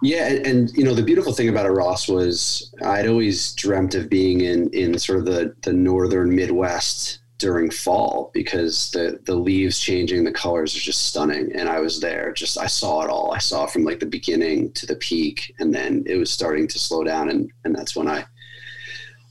Yeah, 0.00 0.28
and, 0.28 0.46
and, 0.46 0.70
you 0.76 0.84
know 0.84 0.94
the 0.94 1.02
beautiful 1.02 1.32
thing 1.32 1.48
about 1.48 1.66
it, 1.66 1.70
Ross, 1.70 2.06
was 2.06 2.72
I'd 2.84 3.08
always 3.08 3.52
dreamt 3.54 3.94
of 3.94 4.08
being 4.08 4.42
in 4.42 4.70
in 4.70 4.98
sort 4.98 5.18
of 5.18 5.24
the 5.24 5.54
the 5.62 5.72
northern 5.72 6.34
Midwest 6.34 7.18
during 7.38 7.70
fall 7.70 8.30
because 8.34 8.90
the 8.90 9.20
the 9.24 9.34
leaves 9.34 9.78
changing, 9.78 10.24
the 10.24 10.32
colors 10.32 10.76
are 10.76 10.80
just 10.80 11.06
stunning, 11.06 11.52
and 11.54 11.68
I 11.68 11.80
was 11.80 12.00
there. 12.00 12.32
Just 12.32 12.58
I 12.58 12.66
saw 12.66 13.02
it 13.02 13.10
all. 13.10 13.32
I 13.32 13.38
saw 13.38 13.66
from 13.66 13.84
like 13.84 14.00
the 14.00 14.06
beginning 14.06 14.72
to 14.72 14.86
the 14.86 14.96
peak, 14.96 15.54
and 15.58 15.72
then 15.72 16.02
it 16.06 16.16
was 16.16 16.30
starting 16.30 16.66
to 16.68 16.78
slow 16.78 17.04
down, 17.04 17.30
and 17.30 17.50
and 17.64 17.74
that's 17.74 17.96
when 17.96 18.08
I 18.08 18.24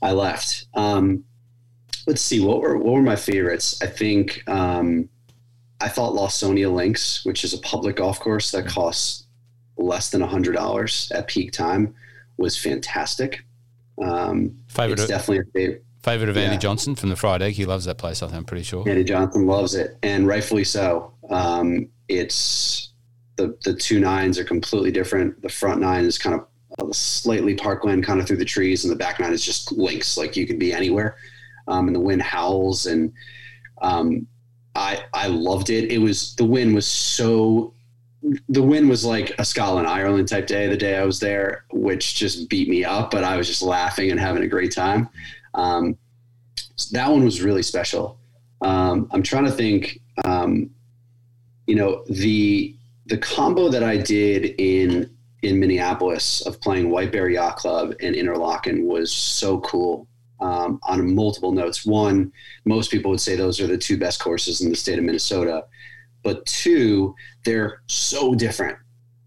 I 0.02 0.12
left. 0.12 0.66
Um, 0.74 1.24
let's 2.06 2.22
see 2.22 2.40
what 2.40 2.60
were 2.62 2.78
what 2.78 2.94
were 2.94 3.02
my 3.02 3.16
favorites. 3.16 3.80
I 3.82 3.86
think 3.86 4.42
um, 4.48 5.08
I 5.80 5.88
thought 5.88 6.14
Lawsonia 6.14 6.72
Links, 6.72 7.24
which 7.24 7.44
is 7.44 7.52
a 7.52 7.58
public 7.58 7.96
golf 7.96 8.18
course 8.20 8.50
that 8.52 8.66
costs 8.66 9.26
less 9.76 10.10
than 10.10 10.22
a 10.22 10.26
hundred 10.26 10.54
dollars 10.54 11.12
at 11.14 11.28
peak 11.28 11.52
time, 11.52 11.94
was 12.38 12.56
fantastic. 12.56 13.44
Um, 14.02 14.56
favorite, 14.68 14.98
it's 14.98 15.08
definitely 15.08 15.38
a 15.40 15.52
favorite. 15.52 15.84
Favorite 16.08 16.30
of 16.30 16.36
Andy. 16.36 16.56
Johnson 16.56 16.94
from 16.94 17.10
the 17.10 17.16
Fried 17.16 17.42
Egg. 17.42 17.54
He 17.54 17.66
loves 17.66 17.84
that 17.84 17.98
place. 17.98 18.22
I 18.22 18.26
think, 18.26 18.38
I'm 18.38 18.44
pretty 18.44 18.64
sure. 18.64 18.88
Andy 18.88 19.04
Johnson 19.04 19.46
loves 19.46 19.74
it, 19.74 19.96
and 20.02 20.26
rightfully 20.26 20.64
so. 20.64 21.12
Um, 21.28 21.88
it's 22.08 22.92
the 23.36 23.56
the 23.64 23.74
two 23.74 24.00
nines 24.00 24.38
are 24.38 24.44
completely 24.44 24.90
different. 24.90 25.40
The 25.42 25.48
front 25.48 25.80
nine 25.80 26.04
is 26.04 26.18
kind 26.18 26.40
of 26.78 26.94
slightly 26.94 27.54
parkland, 27.54 28.04
kind 28.04 28.20
of 28.20 28.26
through 28.26 28.38
the 28.38 28.44
trees, 28.44 28.84
and 28.84 28.92
the 28.92 28.96
back 28.96 29.20
nine 29.20 29.32
is 29.32 29.44
just 29.44 29.72
links. 29.72 30.16
Like 30.16 30.36
you 30.36 30.46
can 30.46 30.58
be 30.58 30.72
anywhere, 30.72 31.16
um, 31.66 31.86
and 31.86 31.94
the 31.94 32.00
wind 32.00 32.22
howls, 32.22 32.86
and 32.86 33.12
um, 33.82 34.26
I 34.74 35.02
I 35.12 35.26
loved 35.26 35.70
it. 35.70 35.90
It 35.90 35.98
was 35.98 36.34
the 36.36 36.44
wind 36.44 36.74
was 36.74 36.86
so 36.86 37.74
the 38.48 38.62
wind 38.62 38.88
was 38.88 39.04
like 39.04 39.32
a 39.38 39.44
Scotland 39.44 39.86
Ireland 39.86 40.28
type 40.28 40.46
day 40.46 40.66
the 40.68 40.76
day 40.76 40.96
I 40.96 41.04
was 41.04 41.20
there, 41.20 41.64
which 41.70 42.14
just 42.14 42.48
beat 42.48 42.68
me 42.68 42.84
up, 42.84 43.10
but 43.10 43.24
I 43.24 43.36
was 43.36 43.46
just 43.46 43.62
laughing 43.62 44.10
and 44.10 44.18
having 44.18 44.42
a 44.42 44.48
great 44.48 44.72
time. 44.72 45.08
Um, 45.54 45.96
so 46.76 46.96
that 46.96 47.10
one 47.10 47.24
was 47.24 47.42
really 47.42 47.62
special. 47.62 48.18
Um, 48.60 49.08
I'm 49.12 49.22
trying 49.22 49.44
to 49.44 49.50
think, 49.50 50.00
um, 50.24 50.70
you 51.66 51.74
know, 51.74 52.04
the 52.08 52.74
the 53.06 53.18
combo 53.18 53.68
that 53.68 53.82
I 53.82 53.96
did 53.96 54.54
in 54.58 55.10
in 55.42 55.58
Minneapolis 55.58 56.40
of 56.42 56.60
playing 56.60 56.90
White 56.90 57.12
Bear 57.12 57.28
Yacht 57.28 57.56
Club 57.56 57.94
and 58.00 58.14
Interlachen 58.14 58.84
was 58.84 59.12
so 59.12 59.60
cool 59.60 60.08
um, 60.40 60.80
on 60.82 61.14
multiple 61.14 61.52
notes. 61.52 61.86
One, 61.86 62.32
most 62.64 62.90
people 62.90 63.10
would 63.12 63.20
say 63.20 63.36
those 63.36 63.60
are 63.60 63.66
the 63.66 63.78
two 63.78 63.96
best 63.96 64.20
courses 64.20 64.60
in 64.60 64.70
the 64.70 64.76
state 64.76 64.98
of 64.98 65.04
Minnesota 65.04 65.64
but 66.22 66.44
two, 66.46 67.14
they're 67.44 67.82
so 67.86 68.34
different. 68.34 68.78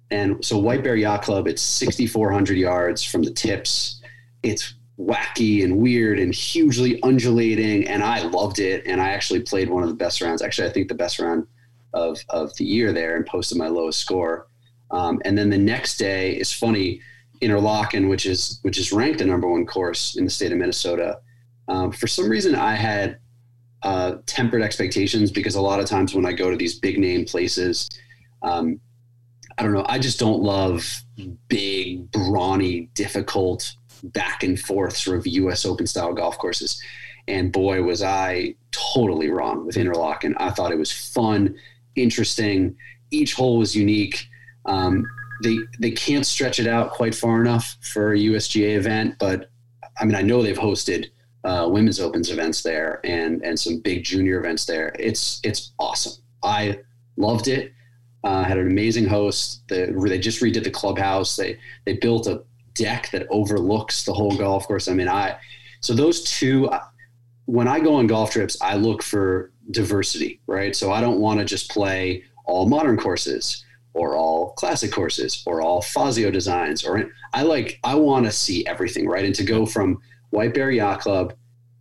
And 0.09 0.43
so 0.43 0.57
White 0.57 0.83
Bear 0.83 0.95
Yacht 0.95 1.23
Club, 1.23 1.47
it's 1.47 1.61
6,400 1.61 2.57
yards 2.57 3.03
from 3.03 3.23
the 3.23 3.31
tips. 3.31 4.01
It's 4.43 4.75
wacky 5.05 5.63
and 5.63 5.77
weird 5.77 6.19
and 6.19 6.33
hugely 6.33 7.01
undulating. 7.03 7.87
And 7.87 8.03
I 8.03 8.23
loved 8.23 8.59
it. 8.59 8.85
And 8.85 9.01
I 9.01 9.09
actually 9.09 9.41
played 9.41 9.69
one 9.69 9.83
of 9.83 9.89
the 9.89 9.95
best 9.95 10.21
rounds. 10.21 10.41
Actually, 10.41 10.69
I 10.69 10.71
think 10.71 10.87
the 10.87 10.95
best 10.95 11.19
round 11.19 11.45
of, 11.93 12.19
of 12.29 12.55
the 12.57 12.65
year 12.65 12.93
there 12.93 13.15
and 13.15 13.25
posted 13.25 13.57
my 13.57 13.67
lowest 13.67 13.99
score. 13.99 14.47
Um, 14.91 15.21
and 15.25 15.37
then 15.37 15.49
the 15.49 15.57
next 15.57 15.97
day 15.97 16.33
is 16.33 16.51
funny, 16.53 17.01
Interlachen, 17.41 18.09
which 18.09 18.25
is 18.25 18.59
which 18.61 18.77
is 18.77 18.91
ranked 18.91 19.19
the 19.19 19.25
number 19.25 19.49
one 19.49 19.65
course 19.65 20.15
in 20.15 20.25
the 20.25 20.29
state 20.29 20.51
of 20.51 20.57
Minnesota. 20.57 21.19
Um, 21.67 21.91
for 21.91 22.07
some 22.07 22.29
reason, 22.29 22.55
I 22.55 22.75
had 22.75 23.17
uh, 23.83 24.15
tempered 24.25 24.61
expectations 24.61 25.31
because 25.31 25.55
a 25.55 25.61
lot 25.61 25.79
of 25.79 25.85
times 25.85 26.13
when 26.13 26.25
I 26.25 26.33
go 26.33 26.51
to 26.51 26.57
these 26.57 26.79
big 26.79 26.99
name 26.99 27.25
places, 27.25 27.89
um, 28.43 28.79
I 29.57 29.63
don't 29.63 29.73
know, 29.73 29.85
I 29.87 29.97
just 29.97 30.19
don't 30.19 30.41
love 30.41 30.85
big, 31.47 32.11
brawny, 32.11 32.89
difficult, 32.93 33.75
back 34.01 34.43
and 34.43 34.59
forth 34.59 34.95
sort 34.97 35.17
of 35.17 35.27
U.S. 35.27 35.65
Open 35.65 35.87
style 35.87 36.13
golf 36.13 36.37
courses. 36.37 36.81
And 37.27 37.51
boy, 37.51 37.83
was 37.83 38.01
I 38.01 38.55
totally 38.71 39.29
wrong 39.29 39.65
with 39.65 39.75
Interlachen. 39.75 40.33
I 40.37 40.49
thought 40.51 40.71
it 40.71 40.77
was 40.79 40.91
fun, 40.91 41.55
interesting. 41.95 42.75
Each 43.11 43.33
hole 43.33 43.57
was 43.57 43.75
unique. 43.75 44.27
Um, 44.65 45.05
they 45.43 45.57
they 45.79 45.91
can't 45.91 46.25
stretch 46.25 46.59
it 46.59 46.67
out 46.67 46.91
quite 46.91 47.15
far 47.15 47.41
enough 47.41 47.77
for 47.81 48.13
a 48.13 48.17
USGA 48.17 48.75
event, 48.75 49.15
but 49.19 49.49
I 49.99 50.05
mean, 50.05 50.15
I 50.15 50.21
know 50.21 50.41
they've 50.41 50.57
hosted 50.57 51.09
uh, 51.43 51.67
women's 51.69 51.99
opens 51.99 52.29
events 52.29 52.61
there 52.61 52.99
and 53.03 53.43
and 53.43 53.59
some 53.59 53.79
big 53.79 54.03
junior 54.03 54.39
events 54.39 54.65
there. 54.65 54.95
It's 54.99 55.39
it's 55.43 55.73
awesome. 55.79 56.21
I 56.43 56.79
loved 57.17 57.47
it. 57.47 57.73
Uh, 58.23 58.43
had 58.43 58.57
an 58.57 58.67
amazing 58.67 59.07
host. 59.07 59.63
The, 59.67 59.95
they 60.07 60.19
just 60.19 60.41
redid 60.41 60.63
the 60.63 60.71
clubhouse. 60.71 61.35
They 61.35 61.57
they 61.85 61.93
built 61.93 62.27
a 62.27 62.43
deck 62.73 63.09
that 63.11 63.27
overlooks 63.29 64.03
the 64.03 64.13
whole 64.13 64.35
golf 64.35 64.67
course. 64.67 64.87
I 64.87 64.93
mean, 64.93 65.09
I 65.09 65.37
so 65.81 65.93
those 65.93 66.23
two. 66.23 66.69
When 67.45 67.67
I 67.67 67.79
go 67.79 67.95
on 67.95 68.07
golf 68.07 68.31
trips, 68.31 68.55
I 68.61 68.75
look 68.75 69.03
for 69.03 69.51
diversity, 69.71 70.39
right? 70.47 70.75
So 70.75 70.91
I 70.91 71.01
don't 71.01 71.19
want 71.19 71.39
to 71.39 71.45
just 71.45 71.69
play 71.69 72.23
all 72.45 72.67
modern 72.67 72.97
courses 72.97 73.65
or 73.93 74.15
all 74.15 74.51
classic 74.53 74.91
courses 74.91 75.43
or 75.45 75.61
all 75.61 75.81
Fazio 75.81 76.31
designs 76.31 76.85
or 76.85 77.11
I 77.33 77.43
like 77.43 77.79
I 77.83 77.95
want 77.95 78.25
to 78.25 78.31
see 78.31 78.65
everything, 78.65 79.07
right? 79.07 79.25
And 79.25 79.35
to 79.35 79.43
go 79.43 79.65
from 79.65 79.99
White 80.29 80.53
Bear 80.53 80.71
Yacht 80.71 81.01
Club 81.01 81.33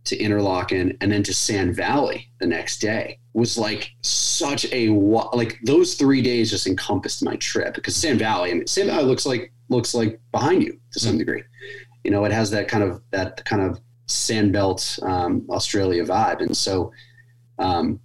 to 0.05 0.17
Interlachen 0.17 0.97
and 0.99 1.11
then 1.11 1.23
to 1.23 1.33
Sand 1.33 1.75
Valley 1.75 2.29
the 2.39 2.47
next 2.47 2.79
day 2.79 3.19
was 3.33 3.57
like 3.57 3.91
such 4.01 4.65
a 4.73 4.89
like 4.89 5.59
those 5.63 5.93
three 5.93 6.21
days 6.21 6.49
just 6.49 6.67
encompassed 6.67 7.23
my 7.23 7.35
trip 7.37 7.75
because 7.75 7.95
Sand 7.95 8.19
Valley 8.19 8.51
I 8.51 8.55
mean 8.55 8.67
Sand 8.67 8.89
Valley 8.89 9.05
looks 9.05 9.25
like 9.25 9.53
looks 9.69 9.93
like 9.93 10.19
behind 10.31 10.63
you 10.63 10.79
to 10.91 10.99
some 10.99 11.17
degree 11.17 11.43
you 12.03 12.11
know 12.11 12.25
it 12.25 12.31
has 12.31 12.49
that 12.51 12.67
kind 12.67 12.83
of 12.83 13.01
that 13.11 13.43
kind 13.45 13.61
of 13.61 13.79
sandbelt 14.07 15.01
um, 15.03 15.45
Australia 15.49 16.03
vibe 16.03 16.41
and 16.41 16.55
so 16.55 16.91
um, 17.59 17.99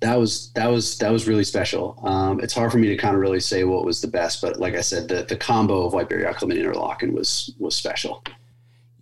that 0.00 0.18
was 0.18 0.50
that 0.52 0.66
was 0.66 0.98
that 0.98 1.10
was 1.10 1.28
really 1.28 1.44
special. 1.44 1.98
Um, 2.02 2.40
it's 2.40 2.54
hard 2.54 2.72
for 2.72 2.78
me 2.78 2.88
to 2.88 2.96
kind 2.96 3.14
of 3.14 3.20
really 3.20 3.40
say 3.40 3.64
what 3.64 3.84
was 3.84 4.00
the 4.00 4.08
best, 4.08 4.40
but 4.40 4.58
like 4.58 4.74
I 4.74 4.80
said, 4.80 5.08
the 5.08 5.24
the 5.24 5.36
combo 5.36 5.84
of 5.84 5.92
White 5.92 6.08
Bear 6.08 6.20
Yacht 6.20 6.36
Club 6.36 6.50
and 6.50 6.60
Interlachen 6.60 7.12
was 7.12 7.54
was 7.58 7.76
special. 7.76 8.24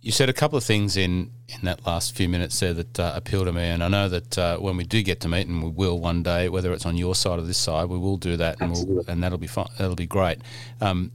You 0.01 0.11
said 0.11 0.29
a 0.29 0.33
couple 0.33 0.57
of 0.57 0.63
things 0.63 0.95
in, 0.95 1.31
in 1.49 1.59
that 1.63 1.85
last 1.85 2.15
few 2.15 2.29
minutes 2.29 2.57
there 2.61 2.73
that 2.73 2.99
uh, 2.99 3.11
appeal 3.15 3.43
to 3.43 3.51
me, 3.51 3.63
and 3.63 3.83
I 3.83 3.89
know 3.89 4.07
that 4.07 4.37
uh, 4.37 4.57
when 4.57 4.77
we 4.77 4.85
do 4.85 5.03
get 5.03 5.19
to 5.21 5.27
meet, 5.27 5.47
and 5.47 5.61
we 5.61 5.69
will 5.69 5.99
one 5.99 6.23
day, 6.23 6.47
whether 6.47 6.71
it's 6.71 6.85
on 6.85 6.95
your 6.95 7.15
side 7.15 7.37
or 7.37 7.41
this 7.41 7.57
side, 7.57 7.89
we 7.89 7.97
will 7.97 8.15
do 8.15 8.37
that, 8.37 8.61
and, 8.61 8.71
we'll, 8.71 9.03
and 9.09 9.21
that'll 9.21 9.37
be 9.37 9.47
fun. 9.47 9.67
That'll 9.77 9.95
be 9.95 10.07
great. 10.07 10.39
Um, 10.79 11.11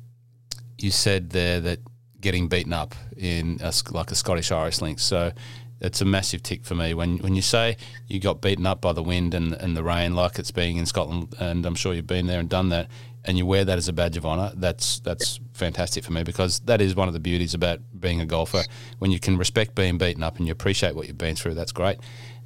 you 0.78 0.90
said 0.90 1.30
there 1.30 1.60
that 1.60 1.80
getting 2.20 2.48
beaten 2.48 2.72
up 2.72 2.94
in 3.16 3.58
a, 3.62 3.72
like 3.90 4.10
a 4.10 4.14
Scottish 4.14 4.50
Irish 4.50 4.80
link. 4.80 4.98
So 4.98 5.32
it's 5.80 6.00
a 6.00 6.04
massive 6.04 6.42
tick 6.42 6.64
for 6.64 6.74
me 6.74 6.94
when 6.94 7.18
when 7.18 7.34
you 7.34 7.42
say 7.42 7.76
you 8.08 8.18
got 8.20 8.40
beaten 8.40 8.66
up 8.66 8.80
by 8.80 8.92
the 8.92 9.02
wind 9.02 9.34
and, 9.34 9.52
and 9.52 9.76
the 9.76 9.84
rain, 9.84 10.14
like 10.14 10.38
it's 10.38 10.50
being 10.50 10.76
in 10.76 10.86
Scotland, 10.86 11.34
and 11.38 11.66
I'm 11.66 11.74
sure 11.74 11.92
you've 11.92 12.06
been 12.06 12.26
there 12.26 12.40
and 12.40 12.48
done 12.48 12.70
that, 12.70 12.88
and 13.24 13.36
you 13.36 13.44
wear 13.44 13.64
that 13.64 13.76
as 13.76 13.88
a 13.88 13.92
badge 13.92 14.16
of 14.16 14.24
honour. 14.24 14.52
That's 14.56 15.00
that's 15.00 15.40
fantastic 15.52 16.04
for 16.04 16.12
me 16.12 16.22
because 16.22 16.60
that 16.60 16.80
is 16.80 16.94
one 16.94 17.08
of 17.08 17.14
the 17.14 17.20
beauties 17.20 17.54
about 17.54 17.80
being 17.98 18.20
a 18.20 18.26
golfer. 18.26 18.62
When 18.98 19.10
you 19.10 19.20
can 19.20 19.36
respect 19.36 19.74
being 19.74 19.98
beaten 19.98 20.22
up 20.22 20.38
and 20.38 20.46
you 20.46 20.52
appreciate 20.52 20.94
what 20.94 21.06
you've 21.06 21.18
been 21.18 21.36
through, 21.36 21.54
that's 21.54 21.72
great. 21.72 21.98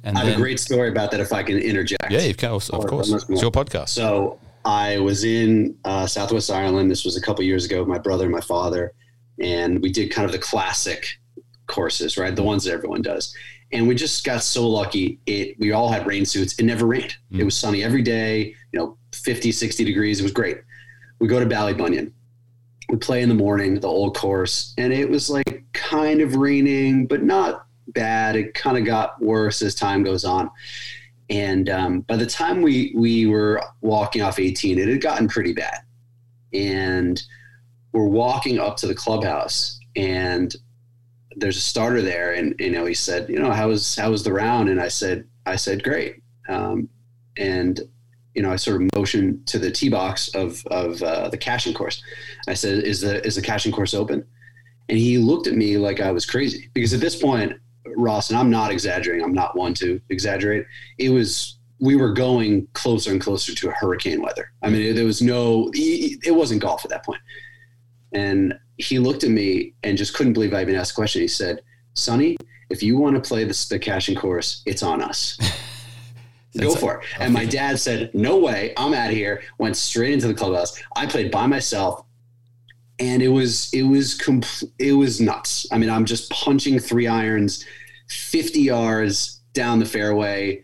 And 0.03 0.17
I 0.17 0.21
have 0.21 0.29
then, 0.29 0.37
a 0.37 0.41
great 0.41 0.59
story 0.59 0.89
about 0.89 1.11
that 1.11 1.19
if 1.19 1.33
I 1.33 1.43
can 1.43 1.57
interject. 1.57 2.09
Yeah, 2.09 2.21
you 2.21 2.33
can. 2.33 2.51
Of 2.51 2.69
course, 2.69 3.11
it's 3.11 3.41
your 3.41 3.51
podcast. 3.51 3.89
So 3.89 4.39
I 4.65 4.99
was 4.99 5.23
in 5.23 5.77
uh, 5.85 6.05
Southwest 6.07 6.51
Ireland. 6.51 6.91
This 6.91 7.05
was 7.05 7.17
a 7.17 7.21
couple 7.21 7.43
years 7.43 7.65
ago. 7.65 7.85
My 7.85 7.97
brother 7.97 8.25
and 8.25 8.33
my 8.33 8.41
father, 8.41 8.93
and 9.39 9.81
we 9.81 9.91
did 9.91 10.11
kind 10.11 10.25
of 10.25 10.31
the 10.31 10.39
classic 10.39 11.05
courses, 11.67 12.17
right? 12.17 12.35
The 12.35 12.43
ones 12.43 12.65
that 12.65 12.73
everyone 12.73 13.01
does. 13.01 13.33
And 13.71 13.87
we 13.87 13.95
just 13.95 14.25
got 14.25 14.43
so 14.43 14.67
lucky. 14.67 15.19
It 15.25 15.57
we 15.59 15.71
all 15.71 15.89
had 15.89 16.07
rain 16.07 16.25
suits. 16.25 16.57
It 16.59 16.63
never 16.63 16.85
rained. 16.85 17.15
Mm. 17.31 17.39
It 17.39 17.43
was 17.43 17.55
sunny 17.55 17.83
every 17.83 18.01
day, 18.01 18.55
you 18.73 18.79
know, 18.79 18.97
50, 19.13 19.51
60 19.51 19.83
degrees. 19.85 20.19
It 20.19 20.23
was 20.23 20.31
great. 20.31 20.57
We 21.19 21.27
go 21.27 21.39
to 21.39 21.45
Ballybunion. 21.45 22.11
We 22.89 22.97
play 22.97 23.21
in 23.21 23.29
the 23.29 23.35
morning, 23.35 23.79
the 23.79 23.87
old 23.87 24.17
course, 24.17 24.73
and 24.77 24.91
it 24.91 25.07
was 25.07 25.29
like 25.29 25.63
kind 25.73 26.21
of 26.21 26.35
raining, 26.35 27.05
but 27.05 27.21
not 27.21 27.67
bad. 27.89 28.35
It 28.35 28.55
kind 28.55 28.77
of 28.77 28.85
got 28.85 29.21
worse 29.21 29.61
as 29.61 29.75
time 29.75 30.03
goes 30.03 30.25
on. 30.25 30.49
And 31.29 31.69
um, 31.69 32.01
by 32.01 32.15
the 32.15 32.25
time 32.25 32.61
we 32.61 32.93
we 32.95 33.27
were 33.27 33.61
walking 33.81 34.21
off 34.21 34.39
18, 34.39 34.79
it 34.79 34.87
had 34.87 35.01
gotten 35.01 35.27
pretty 35.27 35.53
bad. 35.53 35.79
And 36.53 37.21
we're 37.91 38.07
walking 38.07 38.59
up 38.59 38.77
to 38.77 38.87
the 38.87 38.95
clubhouse, 38.95 39.79
and 39.95 40.55
there's 41.35 41.57
a 41.57 41.61
starter 41.61 42.01
there, 42.01 42.33
and 42.33 42.55
you 42.59 42.71
know 42.71 42.85
he 42.85 42.95
said, 42.95 43.29
you 43.29 43.39
know, 43.39 43.51
how 43.51 43.67
was 43.69 43.95
how 43.95 44.09
was 44.09 44.23
the 44.23 44.33
round? 44.33 44.69
And 44.69 44.81
I 44.81 44.87
said, 44.87 45.27
I 45.45 45.55
said, 45.55 45.83
great. 45.83 46.21
Um, 46.47 46.89
and 47.37 47.79
you 48.35 48.41
know, 48.41 48.51
I 48.51 48.55
sort 48.55 48.81
of 48.81 48.89
motioned 48.95 49.45
to 49.47 49.59
the 49.59 49.71
tee 49.71 49.89
box 49.89 50.29
of 50.35 50.65
of 50.67 51.01
uh, 51.03 51.29
the 51.29 51.37
Cashen 51.37 51.73
course. 51.73 52.01
I 52.47 52.53
said, 52.53 52.83
"Is 52.83 53.01
the 53.01 53.25
is 53.25 53.35
the 53.35 53.41
Cashen 53.41 53.71
course 53.71 53.93
open?" 53.93 54.25
And 54.87 54.97
he 54.97 55.17
looked 55.17 55.47
at 55.47 55.55
me 55.55 55.77
like 55.77 55.99
I 55.99 56.11
was 56.11 56.25
crazy 56.25 56.69
because 56.73 56.93
at 56.93 56.99
this 56.99 57.15
point, 57.15 57.53
Ross, 57.99 58.29
and 58.29 58.39
I'm 58.39 58.49
not 58.49 58.71
exaggerating. 58.71 59.23
I'm 59.23 59.33
not 59.33 59.55
one 59.55 59.73
to 59.75 60.01
exaggerate. 60.09 60.65
It 60.97 61.09
was 61.09 61.59
we 61.79 61.95
were 61.95 62.11
going 62.13 62.67
closer 62.73 63.11
and 63.11 63.21
closer 63.21 63.55
to 63.55 63.71
hurricane 63.71 64.21
weather. 64.21 64.51
I 64.61 64.69
mean, 64.69 64.95
there 64.95 65.05
was 65.05 65.21
no, 65.21 65.71
it 65.73 66.35
wasn't 66.35 66.61
golf 66.61 66.83
at 66.83 66.91
that 66.91 67.05
point. 67.05 67.21
And 68.11 68.59
he 68.77 68.99
looked 68.99 69.23
at 69.23 69.29
me 69.29 69.73
and 69.83 69.97
just 69.97 70.13
couldn't 70.13 70.33
believe 70.33 70.53
I 70.53 70.61
even 70.61 70.75
asked 70.75 70.91
a 70.91 70.95
question. 70.95 71.21
He 71.21 71.27
said, 71.27 71.61
Sonny, 71.93 72.35
if 72.69 72.83
you 72.83 72.97
want 72.97 73.15
to 73.15 73.27
play 73.27 73.43
the, 73.45 73.53
Cashen 73.79 74.15
course, 74.15 74.61
it's 74.65 74.83
on 74.83 75.01
us. 75.01 75.37
Go 76.57 76.75
for 76.75 76.99
it. 76.99 77.05
And 77.19 77.33
my 77.33 77.45
dad 77.45 77.79
said, 77.79 78.13
No 78.13 78.39
way, 78.39 78.73
I'm 78.75 78.93
out 78.93 79.11
of 79.11 79.15
here. 79.15 79.43
Went 79.59 79.77
straight 79.77 80.13
into 80.13 80.27
the 80.27 80.33
clubhouse. 80.33 80.81
I 80.95 81.05
played 81.05 81.31
by 81.31 81.45
myself. 81.45 82.03
And 82.97 83.21
it 83.21 83.29
was 83.29 83.71
it 83.71 83.83
was 83.83 84.17
compl- 84.17 84.69
it 84.77 84.93
was 84.93 85.21
nuts. 85.21 85.67
I 85.71 85.77
mean, 85.77 85.89
I'm 85.89 86.05
just 86.05 86.29
punching 86.31 86.79
three 86.79 87.07
irons, 87.07 87.65
50 88.09 88.61
yards 88.61 89.41
down 89.53 89.79
the 89.79 89.85
fairway. 89.85 90.61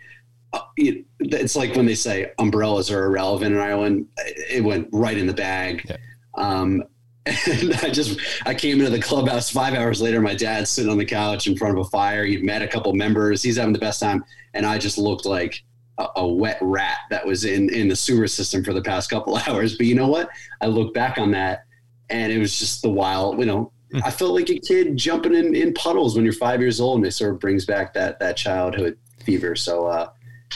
Uh, 0.53 0.61
it, 0.77 1.05
it's 1.19 1.55
like 1.55 1.75
when 1.75 1.85
they 1.85 1.95
say 1.95 2.31
umbrellas 2.39 2.91
are 2.91 3.05
irrelevant 3.05 3.55
in 3.55 3.61
Ireland. 3.61 4.07
It 4.17 4.63
went 4.63 4.87
right 4.91 5.17
in 5.17 5.27
the 5.27 5.33
bag. 5.33 5.85
Yeah. 5.87 5.97
Um, 6.35 6.83
and 7.25 7.73
I 7.81 7.89
just 7.89 8.19
I 8.45 8.53
came 8.53 8.79
into 8.79 8.91
the 8.91 9.01
clubhouse 9.01 9.49
five 9.49 9.73
hours 9.73 9.99
later. 9.99 10.21
My 10.21 10.35
dad's 10.35 10.69
sitting 10.69 10.91
on 10.91 10.99
the 10.99 11.05
couch 11.05 11.47
in 11.47 11.57
front 11.57 11.75
of 11.75 11.83
a 11.83 11.89
fire. 11.89 12.23
He'd 12.23 12.43
met 12.43 12.61
a 12.61 12.67
couple 12.67 12.93
members. 12.93 13.41
He's 13.41 13.57
having 13.57 13.73
the 13.73 13.79
best 13.79 13.99
time, 13.99 14.23
and 14.53 14.63
I 14.63 14.77
just 14.77 14.99
looked 14.99 15.25
like 15.25 15.63
a, 15.97 16.07
a, 16.17 16.27
wet 16.27 16.59
rat 16.61 16.99
that 17.09 17.25
was 17.25 17.43
in 17.43 17.73
in 17.73 17.87
the 17.87 17.95
sewer 17.95 18.27
system 18.27 18.63
for 18.63 18.73
the 18.73 18.81
past 18.81 19.09
couple 19.09 19.35
hours. 19.47 19.75
But 19.75 19.87
you 19.87 19.95
know 19.95 20.07
what? 20.07 20.29
I 20.61 20.67
look 20.67 20.93
back 20.93 21.17
on 21.17 21.31
that, 21.31 21.65
and 22.11 22.31
it 22.31 22.37
was 22.37 22.59
just 22.59 22.83
the 22.83 22.91
wild. 22.91 23.39
You 23.39 23.45
know. 23.45 23.71
I 24.03 24.11
felt 24.11 24.33
like 24.33 24.49
a 24.49 24.59
kid 24.59 24.97
jumping 24.97 25.33
in 25.33 25.55
in 25.55 25.73
puddles 25.73 26.15
when 26.15 26.23
you're 26.23 26.33
five 26.33 26.61
years 26.61 26.79
old, 26.79 26.97
and 26.97 27.05
it 27.05 27.11
sort 27.11 27.33
of 27.33 27.39
brings 27.39 27.65
back 27.65 27.93
that 27.93 28.19
that 28.19 28.37
childhood 28.37 28.97
fever. 29.23 29.55
So, 29.55 29.87
uh, 29.87 30.09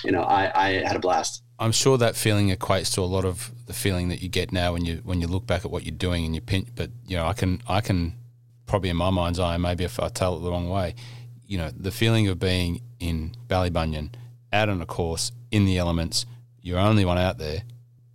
you 0.03 0.11
know, 0.11 0.21
I 0.21 0.51
I 0.55 0.69
had 0.86 0.95
a 0.95 0.99
blast. 0.99 1.43
I'm 1.59 1.73
sure 1.73 1.97
that 1.97 2.15
feeling 2.15 2.49
equates 2.49 2.93
to 2.93 3.01
a 3.01 3.03
lot 3.03 3.25
of 3.25 3.51
the 3.67 3.73
feeling 3.73 4.09
that 4.09 4.21
you 4.21 4.30
get 4.30 4.51
now 4.51 4.73
when 4.73 4.86
you 4.86 5.01
when 5.03 5.21
you 5.21 5.27
look 5.27 5.45
back 5.45 5.65
at 5.65 5.71
what 5.71 5.84
you're 5.86 5.95
doing 5.95 6.25
and 6.25 6.34
you 6.34 6.41
pinch. 6.41 6.69
But 6.75 6.89
you 7.05 7.17
know, 7.17 7.25
I 7.25 7.34
can 7.34 7.61
I 7.67 7.82
can 7.82 8.15
probably 8.65 8.89
in 8.89 8.97
my 8.97 9.09
mind's 9.09 9.39
eye, 9.39 9.57
maybe 9.57 9.84
if 9.84 9.99
I 9.99 10.09
tell 10.09 10.38
it 10.38 10.41
the 10.41 10.51
wrong 10.51 10.69
way, 10.69 10.95
you 11.47 11.57
know, 11.57 11.71
the 11.75 11.91
feeling 11.91 12.27
of 12.27 12.39
being 12.39 12.82
in 12.99 13.32
Ballybunion, 13.47 14.11
out 14.53 14.69
on 14.69 14.82
a 14.82 14.86
course 14.86 15.32
in 15.51 15.65
the 15.65 15.77
elements, 15.77 16.25
you're 16.61 16.77
only 16.77 17.03
one 17.03 17.17
out 17.17 17.39
there, 17.39 17.63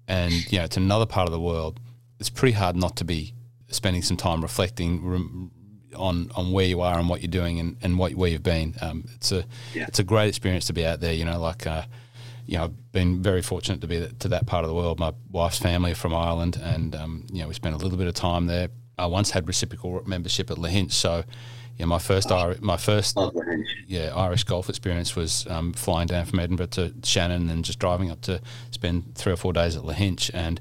and 0.07 0.33
you 0.51 0.59
know, 0.59 0.65
it's 0.65 0.77
another 0.77 1.07
part 1.07 1.29
of 1.29 1.33
the 1.33 1.41
world. 1.41 1.81
It's 2.21 2.31
pretty 2.31 2.53
hard 2.53 2.77
not 2.77 2.97
to 2.97 3.05
be 3.05 3.35
spending 3.75 4.03
some 4.03 4.17
time 4.17 4.43
reflecting 4.43 5.51
on 5.97 6.31
on 6.35 6.53
where 6.53 6.67
you 6.67 6.81
are 6.81 6.99
and 6.99 7.09
what 7.09 7.23
you're 7.23 7.31
doing 7.31 7.61
and, 7.61 7.77
and 7.83 7.99
what 7.99 8.15
where 8.15 8.31
you've 8.31 8.43
been. 8.43 8.75
Um, 8.81 9.05
it's 9.15 9.33
a 9.33 9.45
yeah. 9.75 9.87
it's 9.89 9.99
a 9.99 10.05
great 10.05 10.29
experience 10.29 10.67
to 10.67 10.73
be 10.73 10.87
out 10.87 11.01
there. 11.01 11.13
You 11.13 11.25
know, 11.25 11.39
like. 11.39 11.67
Uh, 11.67 11.85
you 12.47 12.59
know, 12.59 12.65
I've 12.65 12.93
been 12.93 13.23
very 13.23 13.41
fortunate 13.41 13.81
to 13.81 13.87
be 13.87 14.07
to 14.19 14.29
that 14.29 14.47
part 14.47 14.65
of 14.65 14.69
the 14.69 14.75
world. 14.75 15.01
My 15.01 15.15
wife's 15.31 15.59
family 15.59 15.93
are 15.93 15.95
from 15.95 16.15
Ireland, 16.15 16.61
and 16.63 16.95
um, 16.95 17.27
you 17.33 17.41
know, 17.41 17.49
we 17.49 17.55
spent 17.55 17.75
a 17.75 17.79
little 17.79 17.97
bit 17.97 18.07
of 18.07 18.13
time 18.13 18.45
there. 18.47 18.69
I 18.99 19.07
once 19.07 19.31
had 19.31 19.49
reciprocal 19.49 20.03
membership 20.07 20.51
at 20.51 20.59
Lahinch, 20.59 20.93
so 20.93 21.25
yeah, 21.79 21.87
my 21.87 21.99
first 21.99 22.31
oh, 22.31 22.55
my 22.61 22.77
first 22.77 23.19
yeah 23.87 24.13
Irish 24.15 24.45
golf 24.45 24.69
experience 24.69 25.17
was 25.17 25.47
um, 25.49 25.73
flying 25.73 26.07
down 26.07 26.27
from 26.27 26.39
Edinburgh 26.39 26.67
to 26.67 26.95
Shannon 27.03 27.51
and 27.51 27.65
just 27.65 27.79
driving 27.79 28.11
up 28.11 28.21
to 28.23 28.41
spend 28.71 29.15
three 29.17 29.33
or 29.33 29.37
four 29.37 29.53
days 29.53 29.77
at 29.77 29.83
Lahinch, 29.83 30.31
and 30.33 30.61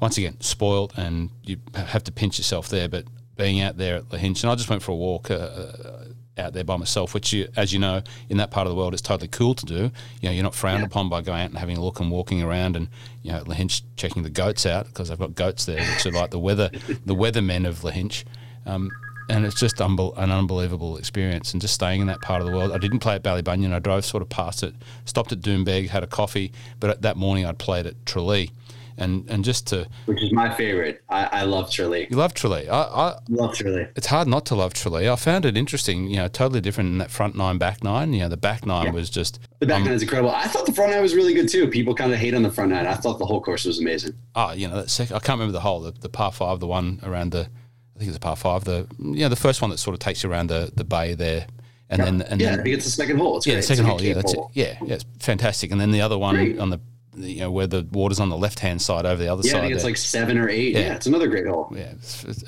once 0.00 0.18
again 0.18 0.40
spoilt, 0.40 0.92
and 0.96 1.30
you 1.42 1.58
have 1.74 2.04
to 2.04 2.12
pinch 2.12 2.38
yourself 2.38 2.68
there. 2.68 2.88
But 2.88 3.06
being 3.36 3.60
out 3.60 3.76
there 3.76 3.96
at 3.96 4.08
Lahinch, 4.10 4.42
and 4.42 4.50
I 4.50 4.54
just 4.54 4.70
went 4.70 4.82
for 4.82 4.92
a 4.92 4.96
walk. 4.96 5.30
Uh, 5.30 5.34
uh 5.34 6.04
out 6.36 6.52
there 6.52 6.64
by 6.64 6.76
myself, 6.76 7.14
which, 7.14 7.32
you, 7.32 7.48
as 7.56 7.72
you 7.72 7.78
know, 7.78 8.02
in 8.28 8.38
that 8.38 8.50
part 8.50 8.66
of 8.66 8.72
the 8.72 8.76
world 8.76 8.92
it's 8.92 9.00
totally 9.00 9.28
cool 9.28 9.54
to 9.54 9.64
do. 9.64 9.92
You 10.20 10.28
know, 10.28 10.30
you're 10.32 10.42
not 10.42 10.54
frowned 10.54 10.80
yeah. 10.80 10.86
upon 10.86 11.08
by 11.08 11.20
going 11.20 11.40
out 11.40 11.50
and 11.50 11.58
having 11.58 11.76
a 11.76 11.80
look 11.80 12.00
and 12.00 12.10
walking 12.10 12.42
around 12.42 12.74
and 12.74 12.88
you 13.22 13.30
know 13.30 13.44
Lahinch 13.44 13.82
checking 13.96 14.24
the 14.24 14.30
goats 14.30 14.66
out 14.66 14.86
because 14.86 15.12
I've 15.12 15.18
got 15.20 15.36
goats 15.36 15.64
there, 15.64 15.78
which 15.78 16.06
are 16.06 16.10
like 16.10 16.30
the 16.30 16.38
weather 16.40 16.70
the 17.06 17.14
weathermen 17.14 17.68
of 17.68 17.80
Lahinch. 17.82 18.24
Um, 18.66 18.90
and 19.28 19.46
it's 19.46 19.58
just 19.58 19.80
an 19.80 19.98
unbelievable 19.98 20.96
experience. 20.96 21.52
And 21.52 21.60
just 21.60 21.74
staying 21.74 22.00
in 22.02 22.06
that 22.08 22.20
part 22.20 22.42
of 22.42 22.46
the 22.46 22.52
world, 22.52 22.72
I 22.72 22.78
didn't 22.78 22.98
play 22.98 23.14
at 23.14 23.22
Ballybunion. 23.22 23.72
I 23.72 23.78
drove 23.78 24.04
sort 24.04 24.22
of 24.22 24.28
past 24.28 24.62
it, 24.62 24.74
stopped 25.04 25.32
at 25.32 25.40
Doonbeg, 25.40 25.88
had 25.88 26.02
a 26.02 26.06
coffee. 26.06 26.52
But 26.80 27.02
that 27.02 27.16
morning, 27.16 27.46
I'd 27.46 27.58
played 27.58 27.86
at 27.86 28.04
Tralee, 28.04 28.50
and 28.96 29.28
and 29.28 29.44
just 29.44 29.66
to 29.68 29.88
which 30.06 30.22
is 30.22 30.32
my 30.32 30.54
favorite. 30.54 31.02
I, 31.08 31.24
I 31.24 31.42
love 31.44 31.70
Tralee. 31.70 32.06
You 32.10 32.16
love 32.16 32.34
Tralee. 32.34 32.68
I, 32.68 32.82
I 32.82 33.18
love 33.28 33.54
Tralee. 33.54 33.88
It's 33.96 34.06
hard 34.06 34.28
not 34.28 34.46
to 34.46 34.54
love 34.54 34.74
Tralee. 34.74 35.08
I 35.08 35.16
found 35.16 35.44
it 35.44 35.56
interesting. 35.56 36.08
You 36.08 36.16
know, 36.16 36.28
totally 36.28 36.60
different 36.60 36.90
in 36.90 36.98
that 36.98 37.10
front 37.10 37.36
nine, 37.36 37.58
back 37.58 37.82
nine. 37.82 38.12
You 38.12 38.20
know, 38.20 38.28
the 38.28 38.36
back 38.36 38.66
nine 38.66 38.86
yeah. 38.86 38.92
was 38.92 39.10
just 39.10 39.40
the 39.60 39.66
back 39.66 39.80
um, 39.80 39.84
nine 39.84 39.94
is 39.94 40.02
incredible. 40.02 40.30
I 40.30 40.46
thought 40.46 40.66
the 40.66 40.72
front 40.72 40.92
nine 40.92 41.02
was 41.02 41.14
really 41.14 41.34
good 41.34 41.48
too. 41.48 41.68
People 41.68 41.94
kind 41.94 42.12
of 42.12 42.18
hate 42.18 42.34
on 42.34 42.42
the 42.42 42.50
front 42.50 42.70
nine. 42.70 42.86
I 42.86 42.94
thought 42.94 43.18
the 43.18 43.26
whole 43.26 43.40
course 43.40 43.64
was 43.64 43.78
amazing. 43.80 44.14
Oh, 44.34 44.52
you 44.52 44.68
know, 44.68 44.76
that 44.76 44.90
second, 44.90 45.16
I 45.16 45.20
can't 45.20 45.38
remember 45.38 45.52
the 45.52 45.60
hole. 45.60 45.80
The, 45.80 45.92
the 45.92 46.08
par 46.08 46.32
five, 46.32 46.60
the 46.60 46.66
one 46.66 47.00
around 47.02 47.32
the, 47.32 47.48
I 47.96 47.98
think 47.98 48.08
it's 48.08 48.16
a 48.16 48.20
par 48.20 48.36
five. 48.36 48.64
The 48.64 48.86
you 48.98 49.20
know 49.20 49.28
the 49.28 49.36
first 49.36 49.60
one 49.60 49.70
that 49.70 49.78
sort 49.78 49.94
of 49.94 50.00
takes 50.00 50.22
you 50.22 50.30
around 50.30 50.48
the 50.48 50.72
the 50.74 50.84
bay 50.84 51.14
there. 51.14 51.46
And 51.90 51.98
yeah. 51.98 52.04
then, 52.06 52.22
and 52.22 52.40
yeah, 52.40 52.50
then, 52.50 52.60
I 52.60 52.62
think 52.62 52.76
it's 52.76 52.86
the 52.86 52.90
second 52.90 53.18
hole. 53.18 53.36
It's 53.36 53.46
yeah, 53.46 53.54
great. 53.54 53.60
the 53.60 53.66
second 53.66 53.84
hole. 53.84 54.00
Yeah, 54.00 54.14
that's 54.14 54.32
hole. 54.32 54.50
it. 54.54 54.58
Yeah, 54.58 54.78
yeah, 54.84 54.94
it's 54.94 55.04
fantastic. 55.20 55.70
And 55.70 55.80
then 55.80 55.90
the 55.90 56.00
other 56.00 56.16
one 56.16 56.34
great. 56.34 56.58
on 56.58 56.70
the 56.70 56.80
you 57.16 57.40
know 57.40 57.50
where 57.50 57.66
the 57.66 57.86
water's 57.92 58.20
on 58.20 58.28
the 58.28 58.36
left 58.36 58.58
hand 58.58 58.80
side 58.80 59.06
over 59.06 59.22
the 59.22 59.28
other 59.28 59.42
yeah, 59.44 59.52
side. 59.52 59.56
Yeah, 59.56 59.62
I 59.62 59.66
think 59.68 59.74
it's 59.76 59.84
like 59.84 59.96
seven 59.96 60.38
or 60.38 60.48
eight. 60.48 60.74
Yeah. 60.74 60.80
yeah. 60.80 60.94
it's 60.94 61.06
another 61.06 61.28
great 61.28 61.46
hole. 61.46 61.72
Yeah, 61.74 61.94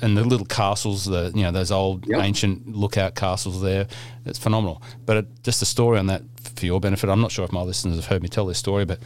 and 0.01 0.17
the 0.17 0.23
little 0.23 0.45
castles, 0.45 1.05
the 1.05 1.31
you 1.35 1.43
know 1.43 1.51
those 1.51 1.71
old 1.71 2.07
yep. 2.07 2.23
ancient 2.23 2.75
lookout 2.75 3.15
castles 3.15 3.61
there, 3.61 3.87
it's 4.25 4.39
phenomenal. 4.39 4.81
But 5.05 5.17
it, 5.17 5.43
just 5.43 5.61
a 5.61 5.65
story 5.65 5.99
on 5.99 6.07
that 6.07 6.23
for 6.55 6.65
your 6.65 6.79
benefit. 6.79 7.09
I'm 7.09 7.21
not 7.21 7.31
sure 7.31 7.45
if 7.45 7.51
my 7.51 7.61
listeners 7.61 7.95
have 7.95 8.05
heard 8.05 8.21
me 8.21 8.29
tell 8.29 8.45
this 8.45 8.57
story, 8.57 8.85
but 8.85 8.99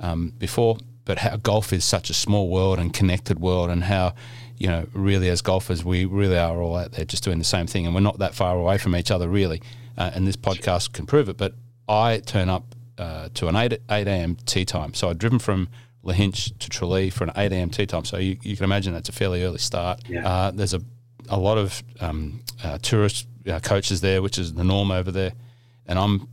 um, 0.00 0.32
before, 0.38 0.78
but 1.04 1.18
how 1.18 1.36
golf 1.36 1.72
is 1.72 1.84
such 1.84 2.10
a 2.10 2.14
small 2.14 2.48
world 2.48 2.78
and 2.78 2.92
connected 2.92 3.38
world, 3.38 3.70
and 3.70 3.84
how 3.84 4.14
you 4.56 4.68
know 4.68 4.86
really 4.92 5.28
as 5.28 5.42
golfers 5.42 5.84
we 5.84 6.04
really 6.04 6.38
are 6.38 6.60
all 6.60 6.76
out 6.76 6.92
there 6.92 7.04
just 7.04 7.24
doing 7.24 7.38
the 7.38 7.44
same 7.44 7.66
thing, 7.66 7.86
and 7.86 7.94
we're 7.94 8.00
not 8.00 8.18
that 8.18 8.34
far 8.34 8.56
away 8.56 8.78
from 8.78 8.96
each 8.96 9.10
other 9.10 9.28
really. 9.28 9.60
Uh, 9.96 10.10
and 10.12 10.26
this 10.26 10.36
podcast 10.36 10.92
can 10.92 11.06
prove 11.06 11.28
it. 11.28 11.36
But 11.36 11.54
I 11.88 12.18
turn 12.18 12.48
up 12.48 12.74
uh, 12.98 13.28
to 13.34 13.48
an 13.48 13.56
8, 13.56 13.78
8 13.90 14.06
a.m. 14.06 14.36
tee 14.46 14.64
time. 14.64 14.94
So 14.94 15.10
I'd 15.10 15.18
driven 15.18 15.38
from 15.38 15.68
Lahinch 16.04 16.56
to 16.58 16.70
Tralee 16.70 17.10
for 17.10 17.24
an 17.24 17.32
8 17.36 17.52
a.m. 17.52 17.70
tee 17.70 17.86
time. 17.86 18.04
So 18.04 18.18
you, 18.18 18.38
you 18.42 18.56
can 18.56 18.64
imagine 18.64 18.92
that's 18.92 19.08
a 19.08 19.12
fairly 19.12 19.42
early 19.42 19.58
start. 19.58 20.02
Yeah. 20.08 20.28
Uh, 20.28 20.50
there's 20.50 20.74
a, 20.74 20.80
a 21.28 21.38
lot 21.38 21.58
of 21.58 21.82
um, 22.00 22.42
uh, 22.62 22.78
tourist 22.82 23.26
uh, 23.48 23.60
coaches 23.60 24.00
there, 24.00 24.22
which 24.22 24.38
is 24.38 24.54
the 24.54 24.64
norm 24.64 24.90
over 24.90 25.10
there. 25.10 25.32
And 25.86 25.98
I'm 25.98 26.28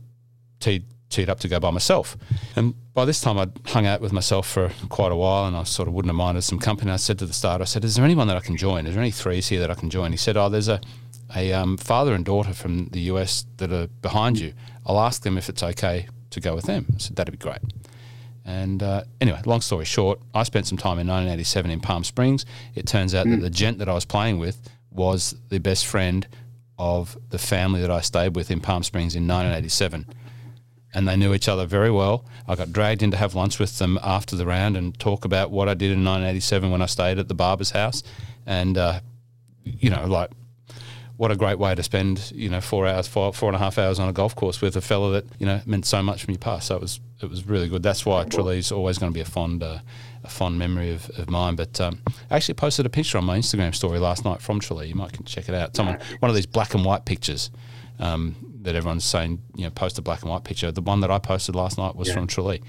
teed, 0.60 0.84
teed 1.08 1.28
up 1.28 1.40
to 1.40 1.48
go 1.48 1.58
by 1.58 1.70
myself. 1.70 2.16
And 2.56 2.74
by 2.94 3.04
this 3.04 3.20
time, 3.20 3.38
I'd 3.38 3.52
hung 3.66 3.86
out 3.86 4.00
with 4.00 4.12
myself 4.12 4.48
for 4.48 4.70
quite 4.88 5.12
a 5.12 5.16
while 5.16 5.46
and 5.46 5.56
I 5.56 5.64
sort 5.64 5.88
of 5.88 5.94
wouldn't 5.94 6.10
have 6.10 6.16
minded 6.16 6.42
some 6.42 6.58
company. 6.58 6.90
I 6.90 6.96
said 6.96 7.18
to 7.20 7.26
the 7.26 7.32
starter, 7.32 7.62
I 7.62 7.66
said, 7.66 7.84
Is 7.84 7.96
there 7.96 8.04
anyone 8.04 8.28
that 8.28 8.36
I 8.36 8.40
can 8.40 8.56
join? 8.56 8.86
Is 8.86 8.94
there 8.94 9.02
any 9.02 9.10
threes 9.10 9.48
here 9.48 9.60
that 9.60 9.70
I 9.70 9.74
can 9.74 9.90
join? 9.90 10.12
He 10.12 10.18
said, 10.18 10.36
Oh, 10.36 10.48
there's 10.48 10.68
a 10.68 10.80
a 11.34 11.52
um, 11.52 11.76
father 11.76 12.14
and 12.14 12.24
daughter 12.24 12.52
from 12.52 12.86
the 12.88 13.00
US 13.12 13.46
that 13.56 13.72
are 13.72 13.86
behind 13.86 14.38
you. 14.38 14.52
I'll 14.84 15.00
ask 15.00 15.22
them 15.22 15.38
if 15.38 15.48
it's 15.48 15.62
okay 15.62 16.08
to 16.32 16.40
go 16.40 16.54
with 16.54 16.64
them. 16.64 16.86
Said, 16.98 17.16
that'd 17.16 17.32
be 17.32 17.38
great. 17.38 17.60
And 18.44 18.82
uh, 18.82 19.04
anyway, 19.20 19.40
long 19.46 19.60
story 19.60 19.84
short, 19.84 20.20
I 20.34 20.42
spent 20.42 20.66
some 20.66 20.78
time 20.78 20.98
in 20.98 21.06
1987 21.06 21.70
in 21.70 21.80
Palm 21.80 22.04
Springs. 22.04 22.44
It 22.74 22.86
turns 22.86 23.14
out 23.14 23.26
mm. 23.26 23.32
that 23.32 23.42
the 23.42 23.50
gent 23.50 23.78
that 23.78 23.88
I 23.88 23.94
was 23.94 24.04
playing 24.04 24.38
with 24.38 24.58
was 24.90 25.36
the 25.48 25.58
best 25.58 25.86
friend 25.86 26.26
of 26.78 27.16
the 27.30 27.38
family 27.38 27.80
that 27.80 27.90
I 27.90 28.00
stayed 28.00 28.34
with 28.34 28.50
in 28.50 28.60
Palm 28.60 28.82
Springs 28.82 29.14
in 29.14 29.26
1987. 29.28 30.06
And 30.94 31.08
they 31.08 31.16
knew 31.16 31.32
each 31.32 31.48
other 31.48 31.64
very 31.64 31.90
well. 31.90 32.26
I 32.46 32.54
got 32.54 32.72
dragged 32.72 33.02
in 33.02 33.12
to 33.12 33.16
have 33.16 33.34
lunch 33.34 33.58
with 33.58 33.78
them 33.78 33.98
after 34.02 34.36
the 34.36 34.44
round 34.44 34.76
and 34.76 34.98
talk 34.98 35.24
about 35.24 35.50
what 35.50 35.68
I 35.68 35.74
did 35.74 35.92
in 35.92 36.04
1987 36.04 36.70
when 36.70 36.82
I 36.82 36.86
stayed 36.86 37.18
at 37.18 37.28
the 37.28 37.34
barber's 37.34 37.70
house. 37.70 38.02
And, 38.44 38.76
uh, 38.76 39.00
you 39.64 39.88
know, 39.88 40.04
like 40.06 40.30
what 41.22 41.30
a 41.30 41.36
great 41.36 41.56
way 41.56 41.72
to 41.72 41.84
spend 41.84 42.32
you 42.34 42.48
know 42.48 42.60
four 42.60 42.84
hours, 42.84 43.06
four 43.06 43.32
four 43.32 43.48
and 43.48 43.54
a 43.54 43.58
half 43.60 43.78
hours 43.78 44.00
on 44.00 44.08
a 44.08 44.12
golf 44.12 44.34
course 44.34 44.60
with 44.60 44.74
a 44.74 44.80
fella 44.80 45.12
that 45.12 45.24
you 45.38 45.46
know 45.46 45.60
meant 45.66 45.86
so 45.86 46.02
much 46.02 46.24
from 46.24 46.32
your 46.32 46.40
past. 46.40 46.66
So 46.66 46.74
it 46.74 46.80
was 46.80 46.98
it 47.20 47.30
was 47.30 47.46
really 47.46 47.68
good. 47.68 47.80
That's 47.80 48.04
why 48.04 48.22
is 48.24 48.72
always 48.72 48.98
going 48.98 49.12
to 49.12 49.14
be 49.14 49.20
a 49.20 49.24
fond 49.24 49.62
uh, 49.62 49.78
a 50.24 50.28
fond 50.28 50.58
memory 50.58 50.90
of, 50.90 51.08
of 51.10 51.30
mine. 51.30 51.54
But 51.54 51.80
um, 51.80 52.00
I 52.28 52.34
actually 52.34 52.54
posted 52.54 52.86
a 52.86 52.88
picture 52.88 53.18
on 53.18 53.24
my 53.24 53.38
Instagram 53.38 53.72
story 53.72 54.00
last 54.00 54.24
night 54.24 54.42
from 54.42 54.58
Tralee. 54.58 54.88
You 54.88 54.96
might 54.96 55.12
can 55.12 55.24
check 55.24 55.48
it 55.48 55.54
out. 55.54 55.76
Someone 55.76 56.00
one 56.18 56.28
of 56.28 56.34
these 56.34 56.46
black 56.46 56.74
and 56.74 56.84
white 56.84 57.04
pictures. 57.04 57.52
Um, 58.00 58.34
that 58.62 58.74
everyone's 58.76 59.04
saying, 59.04 59.42
you 59.56 59.64
know, 59.64 59.70
post 59.70 59.98
a 59.98 60.02
black 60.02 60.22
and 60.22 60.30
white 60.30 60.44
picture. 60.44 60.70
The 60.70 60.82
one 60.82 61.00
that 61.00 61.10
I 61.10 61.18
posted 61.18 61.54
last 61.56 61.78
night 61.78 61.96
was 61.96 62.08
yeah. 62.08 62.14
from 62.14 62.26
Tralee. 62.28 62.62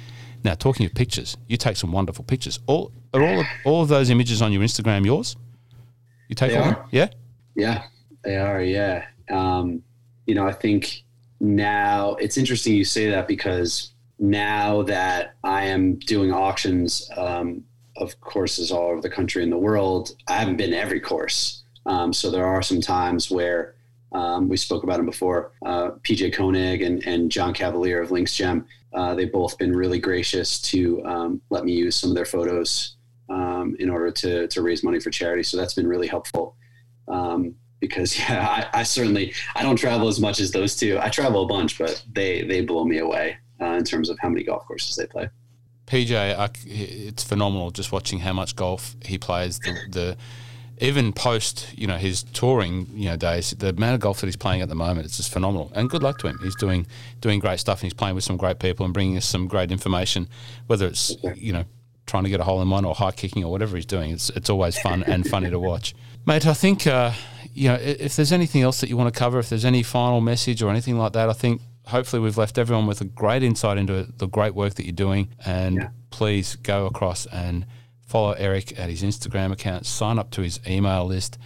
Now, 0.43 0.55
talking 0.55 0.85
of 0.85 0.93
pictures, 0.93 1.37
you 1.47 1.55
take 1.55 1.77
some 1.77 1.91
wonderful 1.91 2.25
pictures. 2.25 2.59
All 2.67 2.91
are 3.13 3.21
all 3.21 3.39
of, 3.39 3.45
all 3.63 3.81
of 3.83 3.89
those 3.89 4.09
images 4.09 4.41
on 4.41 4.51
your 4.51 4.61
Instagram 4.63 5.05
yours? 5.05 5.35
You 6.29 6.35
take 6.35 6.51
them, 6.51 6.75
yeah, 6.91 7.09
yeah. 7.55 7.83
They 8.23 8.37
are, 8.37 8.61
yeah. 8.61 9.05
Um, 9.29 9.83
you 10.25 10.35
know, 10.35 10.47
I 10.47 10.53
think 10.53 11.03
now 11.39 12.15
it's 12.15 12.37
interesting 12.37 12.75
you 12.75 12.85
say 12.85 13.09
that 13.09 13.27
because 13.27 13.93
now 14.19 14.83
that 14.83 15.35
I 15.43 15.65
am 15.65 15.95
doing 15.95 16.31
auctions 16.31 17.09
um, 17.17 17.63
of 17.97 18.19
courses 18.21 18.71
all 18.71 18.91
over 18.91 19.01
the 19.01 19.09
country 19.09 19.43
and 19.43 19.51
the 19.51 19.57
world, 19.57 20.15
I 20.27 20.37
haven't 20.37 20.57
been 20.57 20.71
to 20.71 20.77
every 20.77 20.99
course. 20.99 21.63
Um, 21.85 22.13
so 22.13 22.31
there 22.31 22.45
are 22.45 22.61
some 22.61 22.79
times 22.79 23.29
where 23.29 23.75
um, 24.13 24.47
we 24.47 24.57
spoke 24.57 24.83
about 24.83 24.97
them 24.97 25.05
before. 25.05 25.51
Uh, 25.65 25.91
PJ 26.03 26.33
Koenig 26.33 26.81
and, 26.81 27.05
and 27.05 27.29
John 27.29 27.53
Cavalier 27.53 28.01
of 28.01 28.11
Links 28.11 28.35
Gem, 28.35 28.65
uh, 28.93 29.15
they've 29.15 29.31
both 29.31 29.57
been 29.57 29.75
really 29.75 29.99
gracious 29.99 30.61
to 30.61 31.03
um, 31.05 31.41
let 31.49 31.65
me 31.65 31.73
use 31.73 31.95
some 31.95 32.11
of 32.11 32.15
their 32.15 32.25
photos 32.25 32.95
um, 33.29 33.75
in 33.79 33.89
order 33.89 34.11
to, 34.11 34.47
to 34.47 34.61
raise 34.61 34.83
money 34.83 34.99
for 34.99 35.09
charity. 35.09 35.43
So 35.43 35.57
that's 35.57 35.73
been 35.73 35.87
really 35.87 36.07
helpful. 36.07 36.55
Um, 37.07 37.55
because 37.83 38.17
yeah, 38.19 38.47
I, 38.73 38.79
I, 38.79 38.83
certainly 38.83 39.33
I 39.55 39.61
don't 39.61 39.75
travel 39.75 40.07
as 40.07 40.19
much 40.19 40.39
as 40.39 40.51
those 40.51 40.75
two. 40.75 40.97
I 41.01 41.09
travel 41.09 41.43
a 41.43 41.47
bunch, 41.47 41.77
but 41.77 42.03
they 42.11 42.43
they 42.43 42.61
blow 42.61 42.85
me 42.85 42.99
away 42.99 43.37
uh, 43.61 43.65
in 43.65 43.83
terms 43.83 44.09
of 44.09 44.17
how 44.19 44.29
many 44.29 44.43
golf 44.43 44.65
courses 44.65 44.95
they 44.95 45.05
play. 45.05 45.29
PJ, 45.85 46.15
I, 46.15 46.49
it's 46.65 47.23
phenomenal 47.23 47.71
just 47.71 47.91
watching 47.91 48.19
how 48.19 48.33
much 48.33 48.55
golf 48.55 48.95
he 49.03 49.17
plays. 49.17 49.59
The, 49.59 49.77
the 49.89 50.17
even 50.79 51.13
post 51.13 51.67
you 51.77 51.85
know 51.85 51.97
his 51.97 52.23
touring 52.23 52.87
you 52.93 53.09
know 53.09 53.17
days, 53.17 53.51
the 53.51 53.69
amount 53.69 53.95
of 53.95 53.99
golf 53.99 54.21
that 54.21 54.27
he's 54.27 54.37
playing 54.37 54.61
at 54.61 54.69
the 54.69 54.75
moment, 54.75 55.05
it's 55.05 55.17
just 55.17 55.31
phenomenal. 55.31 55.71
And 55.75 55.89
good 55.89 56.01
luck 56.01 56.19
to 56.19 56.27
him. 56.27 56.39
He's 56.41 56.55
doing 56.55 56.87
doing 57.19 57.39
great 57.39 57.59
stuff, 57.59 57.79
and 57.79 57.83
he's 57.83 57.93
playing 57.93 58.15
with 58.15 58.23
some 58.23 58.37
great 58.37 58.59
people 58.59 58.85
and 58.85 58.93
bringing 58.93 59.17
us 59.17 59.25
some 59.25 59.47
great 59.47 59.71
information. 59.71 60.29
Whether 60.67 60.87
it's 60.87 61.15
you 61.35 61.51
know 61.51 61.65
trying 62.05 62.23
to 62.23 62.29
get 62.29 62.39
a 62.39 62.43
hole 62.43 62.61
in 62.61 62.69
one 62.69 62.85
or 62.85 62.95
high 62.95 63.11
kicking 63.11 63.43
or 63.43 63.51
whatever 63.51 63.75
he's 63.75 63.85
doing, 63.85 64.11
it's 64.11 64.29
it's 64.31 64.49
always 64.49 64.79
fun 64.79 65.03
and 65.03 65.27
funny 65.27 65.49
to 65.49 65.59
watch. 65.59 65.93
Mate, 66.25 66.45
I 66.47 66.53
think 66.53 66.87
uh, 66.87 67.11
you 67.53 67.69
know, 67.69 67.75
if 67.75 68.15
there's 68.15 68.31
anything 68.31 68.61
else 68.61 68.81
that 68.81 68.89
you 68.89 68.97
want 68.97 69.13
to 69.13 69.17
cover, 69.17 69.39
if 69.39 69.49
there's 69.49 69.65
any 69.65 69.83
final 69.83 70.21
message 70.21 70.61
or 70.61 70.69
anything 70.69 70.97
like 70.97 71.13
that, 71.13 71.29
I 71.29 71.33
think 71.33 71.61
hopefully 71.85 72.21
we've 72.21 72.37
left 72.37 72.57
everyone 72.57 72.87
with 72.87 73.01
a 73.01 73.05
great 73.05 73.43
insight 73.43 73.77
into 73.77 74.07
the 74.17 74.27
great 74.27 74.55
work 74.55 74.75
that 74.75 74.85
you're 74.85 74.93
doing. 74.93 75.29
And 75.45 75.75
yeah. 75.75 75.89
please 76.09 76.55
go 76.55 76.85
across 76.85 77.25
and 77.27 77.65
follow 78.07 78.33
Eric 78.33 78.79
at 78.79 78.89
his 78.89 79.03
Instagram 79.03 79.51
account, 79.51 79.85
sign 79.85 80.17
up 80.17 80.31
to 80.31 80.41
his 80.41 80.59
email 80.67 81.05
list. 81.05 81.37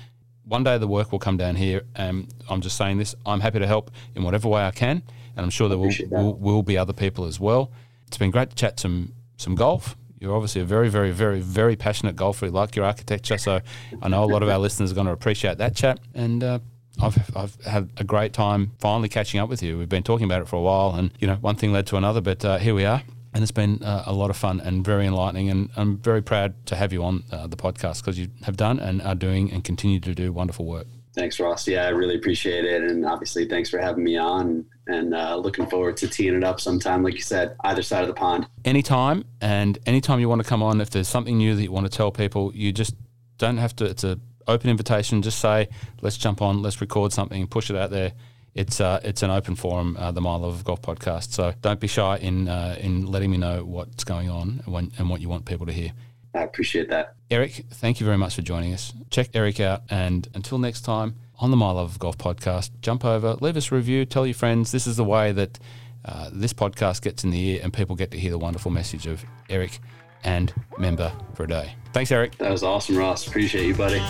One 0.46 0.64
day 0.64 0.78
the 0.78 0.88
work 0.88 1.12
will 1.12 1.20
come 1.20 1.38
down 1.38 1.56
here. 1.56 1.84
And 1.96 2.34
I'm 2.50 2.62
just 2.62 2.78
saying 2.78 2.98
this 2.98 3.16
I'm 3.26 3.42
happy 3.42 3.60
to 3.60 3.68
help 3.68 3.92
in 4.16 4.24
whatever 4.24 4.48
way 4.48 4.64
I 4.64 4.72
can. 4.72 5.02
And 5.36 5.44
I'm 5.44 5.50
sure 5.50 5.68
there 5.70 5.78
will, 5.78 5.94
will, 6.10 6.34
will 6.36 6.64
be 6.64 6.78
other 6.78 6.94
people 6.94 7.26
as 7.26 7.40
well. 7.40 7.72
It's 8.08 8.18
been 8.18 8.32
great 8.32 8.52
to 8.52 8.56
chat 8.56 8.80
some 8.80 9.14
some 9.38 9.56
golf 9.56 9.96
you're 10.20 10.36
obviously 10.36 10.62
a 10.62 10.66
very, 10.66 10.90
very, 10.90 11.12
very, 11.12 11.40
very 11.40 11.76
passionate 11.76 12.16
golfer. 12.16 12.48
You 12.48 12.52
like 12.52 12.76
your 12.76 12.86
architecture, 12.86 13.38
so 13.38 13.62
I 14.02 14.10
know 14.10 14.24
a 14.24 14.26
lot 14.26 14.44
of 14.44 14.50
our 14.50 14.58
listeners 14.66 14.92
are 14.92 14.96
going 14.96 15.08
to 15.08 15.14
appreciate 15.14 15.58
that 15.60 15.76
chat. 15.76 16.00
And 16.14 16.44
uh, 16.44 16.60
I've, 17.02 17.36
I've 17.36 17.56
had 17.66 17.90
a 17.98 18.04
great 18.04 18.34
time 18.34 18.72
finally 18.80 19.10
catching 19.10 19.40
up 19.40 19.50
with 19.50 19.62
you. 19.62 19.78
We've 19.78 19.90
been 19.90 20.04
talking 20.04 20.26
about 20.26 20.42
it 20.42 20.48
for 20.48 20.56
a 20.56 20.62
while, 20.62 20.96
and 20.96 21.12
you 21.20 21.28
know, 21.28 21.36
one 21.36 21.56
thing 21.56 21.72
led 21.72 21.88
to 21.88 21.98
another, 21.98 22.22
but 22.22 22.44
uh, 22.44 22.58
here 22.58 22.74
we 22.74 22.86
are. 22.86 23.04
And 23.34 23.44
it's 23.44 23.52
been 23.52 23.84
uh, 23.84 24.04
a 24.08 24.14
lot 24.14 24.32
of 24.32 24.38
fun 24.38 24.60
and 24.62 24.84
very 24.84 25.06
enlightening. 25.06 25.50
And 25.50 25.70
I'm 25.76 25.98
very 25.98 26.24
proud 26.24 26.66
to 26.68 26.76
have 26.76 26.92
you 26.92 27.04
on 27.04 27.24
uh, 27.32 27.46
the 27.46 27.58
podcast 27.58 28.02
because 28.02 28.18
you 28.18 28.30
have 28.44 28.58
done 28.58 28.80
and 28.80 29.00
are 29.04 29.14
doing 29.14 29.52
and 29.52 29.64
continue 29.64 30.00
to 30.00 30.16
do 30.16 30.32
wonderful 30.34 30.66
work. 30.66 30.88
Thanks, 31.18 31.40
Ross. 31.40 31.68
Yeah, 31.68 31.86
I 31.86 31.90
really 31.90 32.14
appreciate 32.14 32.64
it. 32.64 32.84
And 32.84 33.04
obviously, 33.04 33.48
thanks 33.48 33.72
for 33.72 33.80
having 33.80 34.04
me 34.04 34.18
on. 34.18 34.64
And 34.86 35.16
uh, 35.16 35.36
looking 35.36 35.66
forward 35.66 35.98
to 35.98 36.08
teeing 36.08 36.36
it 36.36 36.44
up 36.44 36.62
sometime, 36.62 37.02
like 37.02 37.16
you 37.16 37.22
said, 37.22 37.56
either 37.62 37.82
side 37.82 38.04
of 38.04 38.08
the 38.08 38.14
pond. 38.14 38.48
Anytime. 38.64 39.26
And 39.42 39.80
anytime 39.88 40.20
you 40.20 40.30
want 40.30 40.44
to 40.44 40.48
come 40.48 40.62
on, 40.62 40.80
if 40.80 40.92
there's 40.92 41.08
something 41.08 41.36
new 41.36 41.56
that 41.56 41.64
you 41.64 41.72
want 41.72 41.90
to 41.90 41.98
tell 41.98 42.12
people, 42.12 42.52
you 42.54 42.72
just 42.72 42.94
don't 43.40 43.58
have 43.58 43.76
to, 43.78 43.86
it's 43.86 44.04
an 44.04 44.22
open 44.48 44.70
invitation. 44.70 45.24
Just 45.24 45.40
say, 45.40 45.70
let's 46.02 46.18
jump 46.18 46.40
on, 46.40 46.62
let's 46.62 46.80
record 46.82 47.12
something, 47.12 47.48
push 47.48 47.72
it 47.72 47.76
out 47.76 47.90
there. 47.90 48.14
It's 48.54 48.80
uh, 48.80 49.00
it's 49.04 49.24
an 49.24 49.32
open 49.32 49.56
forum, 49.56 49.98
uh, 50.00 50.12
the 50.12 50.22
My 50.22 50.36
Love 50.36 50.54
of 50.54 50.64
Golf 50.64 50.82
podcast. 50.82 51.32
So 51.32 51.54
don't 51.62 51.80
be 51.80 51.88
shy 51.88 52.18
in 52.18 52.48
uh, 52.48 52.76
in 52.80 53.06
letting 53.06 53.32
me 53.32 53.38
know 53.38 53.64
what's 53.64 54.04
going 54.04 54.30
on 54.30 54.62
and, 54.66 54.74
when, 54.74 54.92
and 54.98 55.10
what 55.10 55.22
you 55.22 55.30
want 55.30 55.46
people 55.46 55.66
to 55.66 55.72
hear. 55.72 55.94
I 56.38 56.44
appreciate 56.44 56.90
that. 56.90 57.16
Eric, 57.30 57.66
thank 57.72 58.00
you 58.00 58.06
very 58.06 58.18
much 58.18 58.36
for 58.36 58.42
joining 58.42 58.74
us. 58.74 58.94
Check 59.10 59.30
Eric 59.34 59.60
out. 59.60 59.84
And 59.90 60.28
until 60.34 60.58
next 60.58 60.82
time 60.82 61.16
on 61.40 61.52
the 61.52 61.58
My 61.58 61.72
Love 61.72 61.92
of 61.92 62.00
Golf 62.00 62.18
podcast, 62.18 62.72
jump 62.82 63.04
over, 63.04 63.34
leave 63.36 63.58
us 63.58 63.72
a 63.72 63.76
review, 63.76 64.06
tell 64.06 64.26
your 64.26 64.34
friends. 64.34 64.72
This 64.72 64.88
is 64.88 64.98
the 64.98 65.04
way 65.04 65.32
that 65.34 65.60
uh, 66.06 66.30
this 66.32 66.54
podcast 66.54 67.02
gets 67.02 67.24
in 67.24 67.32
the 67.32 67.50
ear 67.50 67.60
and 67.64 67.74
people 67.74 67.96
get 67.96 68.12
to 68.12 68.20
hear 68.20 68.32
the 68.32 68.38
wonderful 68.38 68.72
message 68.72 69.08
of 69.08 69.24
Eric 69.50 69.80
and 70.24 70.54
member 70.78 71.12
for 71.34 71.44
a 71.44 71.48
day. 71.48 71.74
Thanks, 71.94 72.12
Eric. 72.12 72.38
That 72.38 72.52
was 72.52 72.64
awesome, 72.64 72.98
Ross. 72.98 73.28
Appreciate 73.28 73.66
you, 73.66 73.76
buddy. 73.76 74.02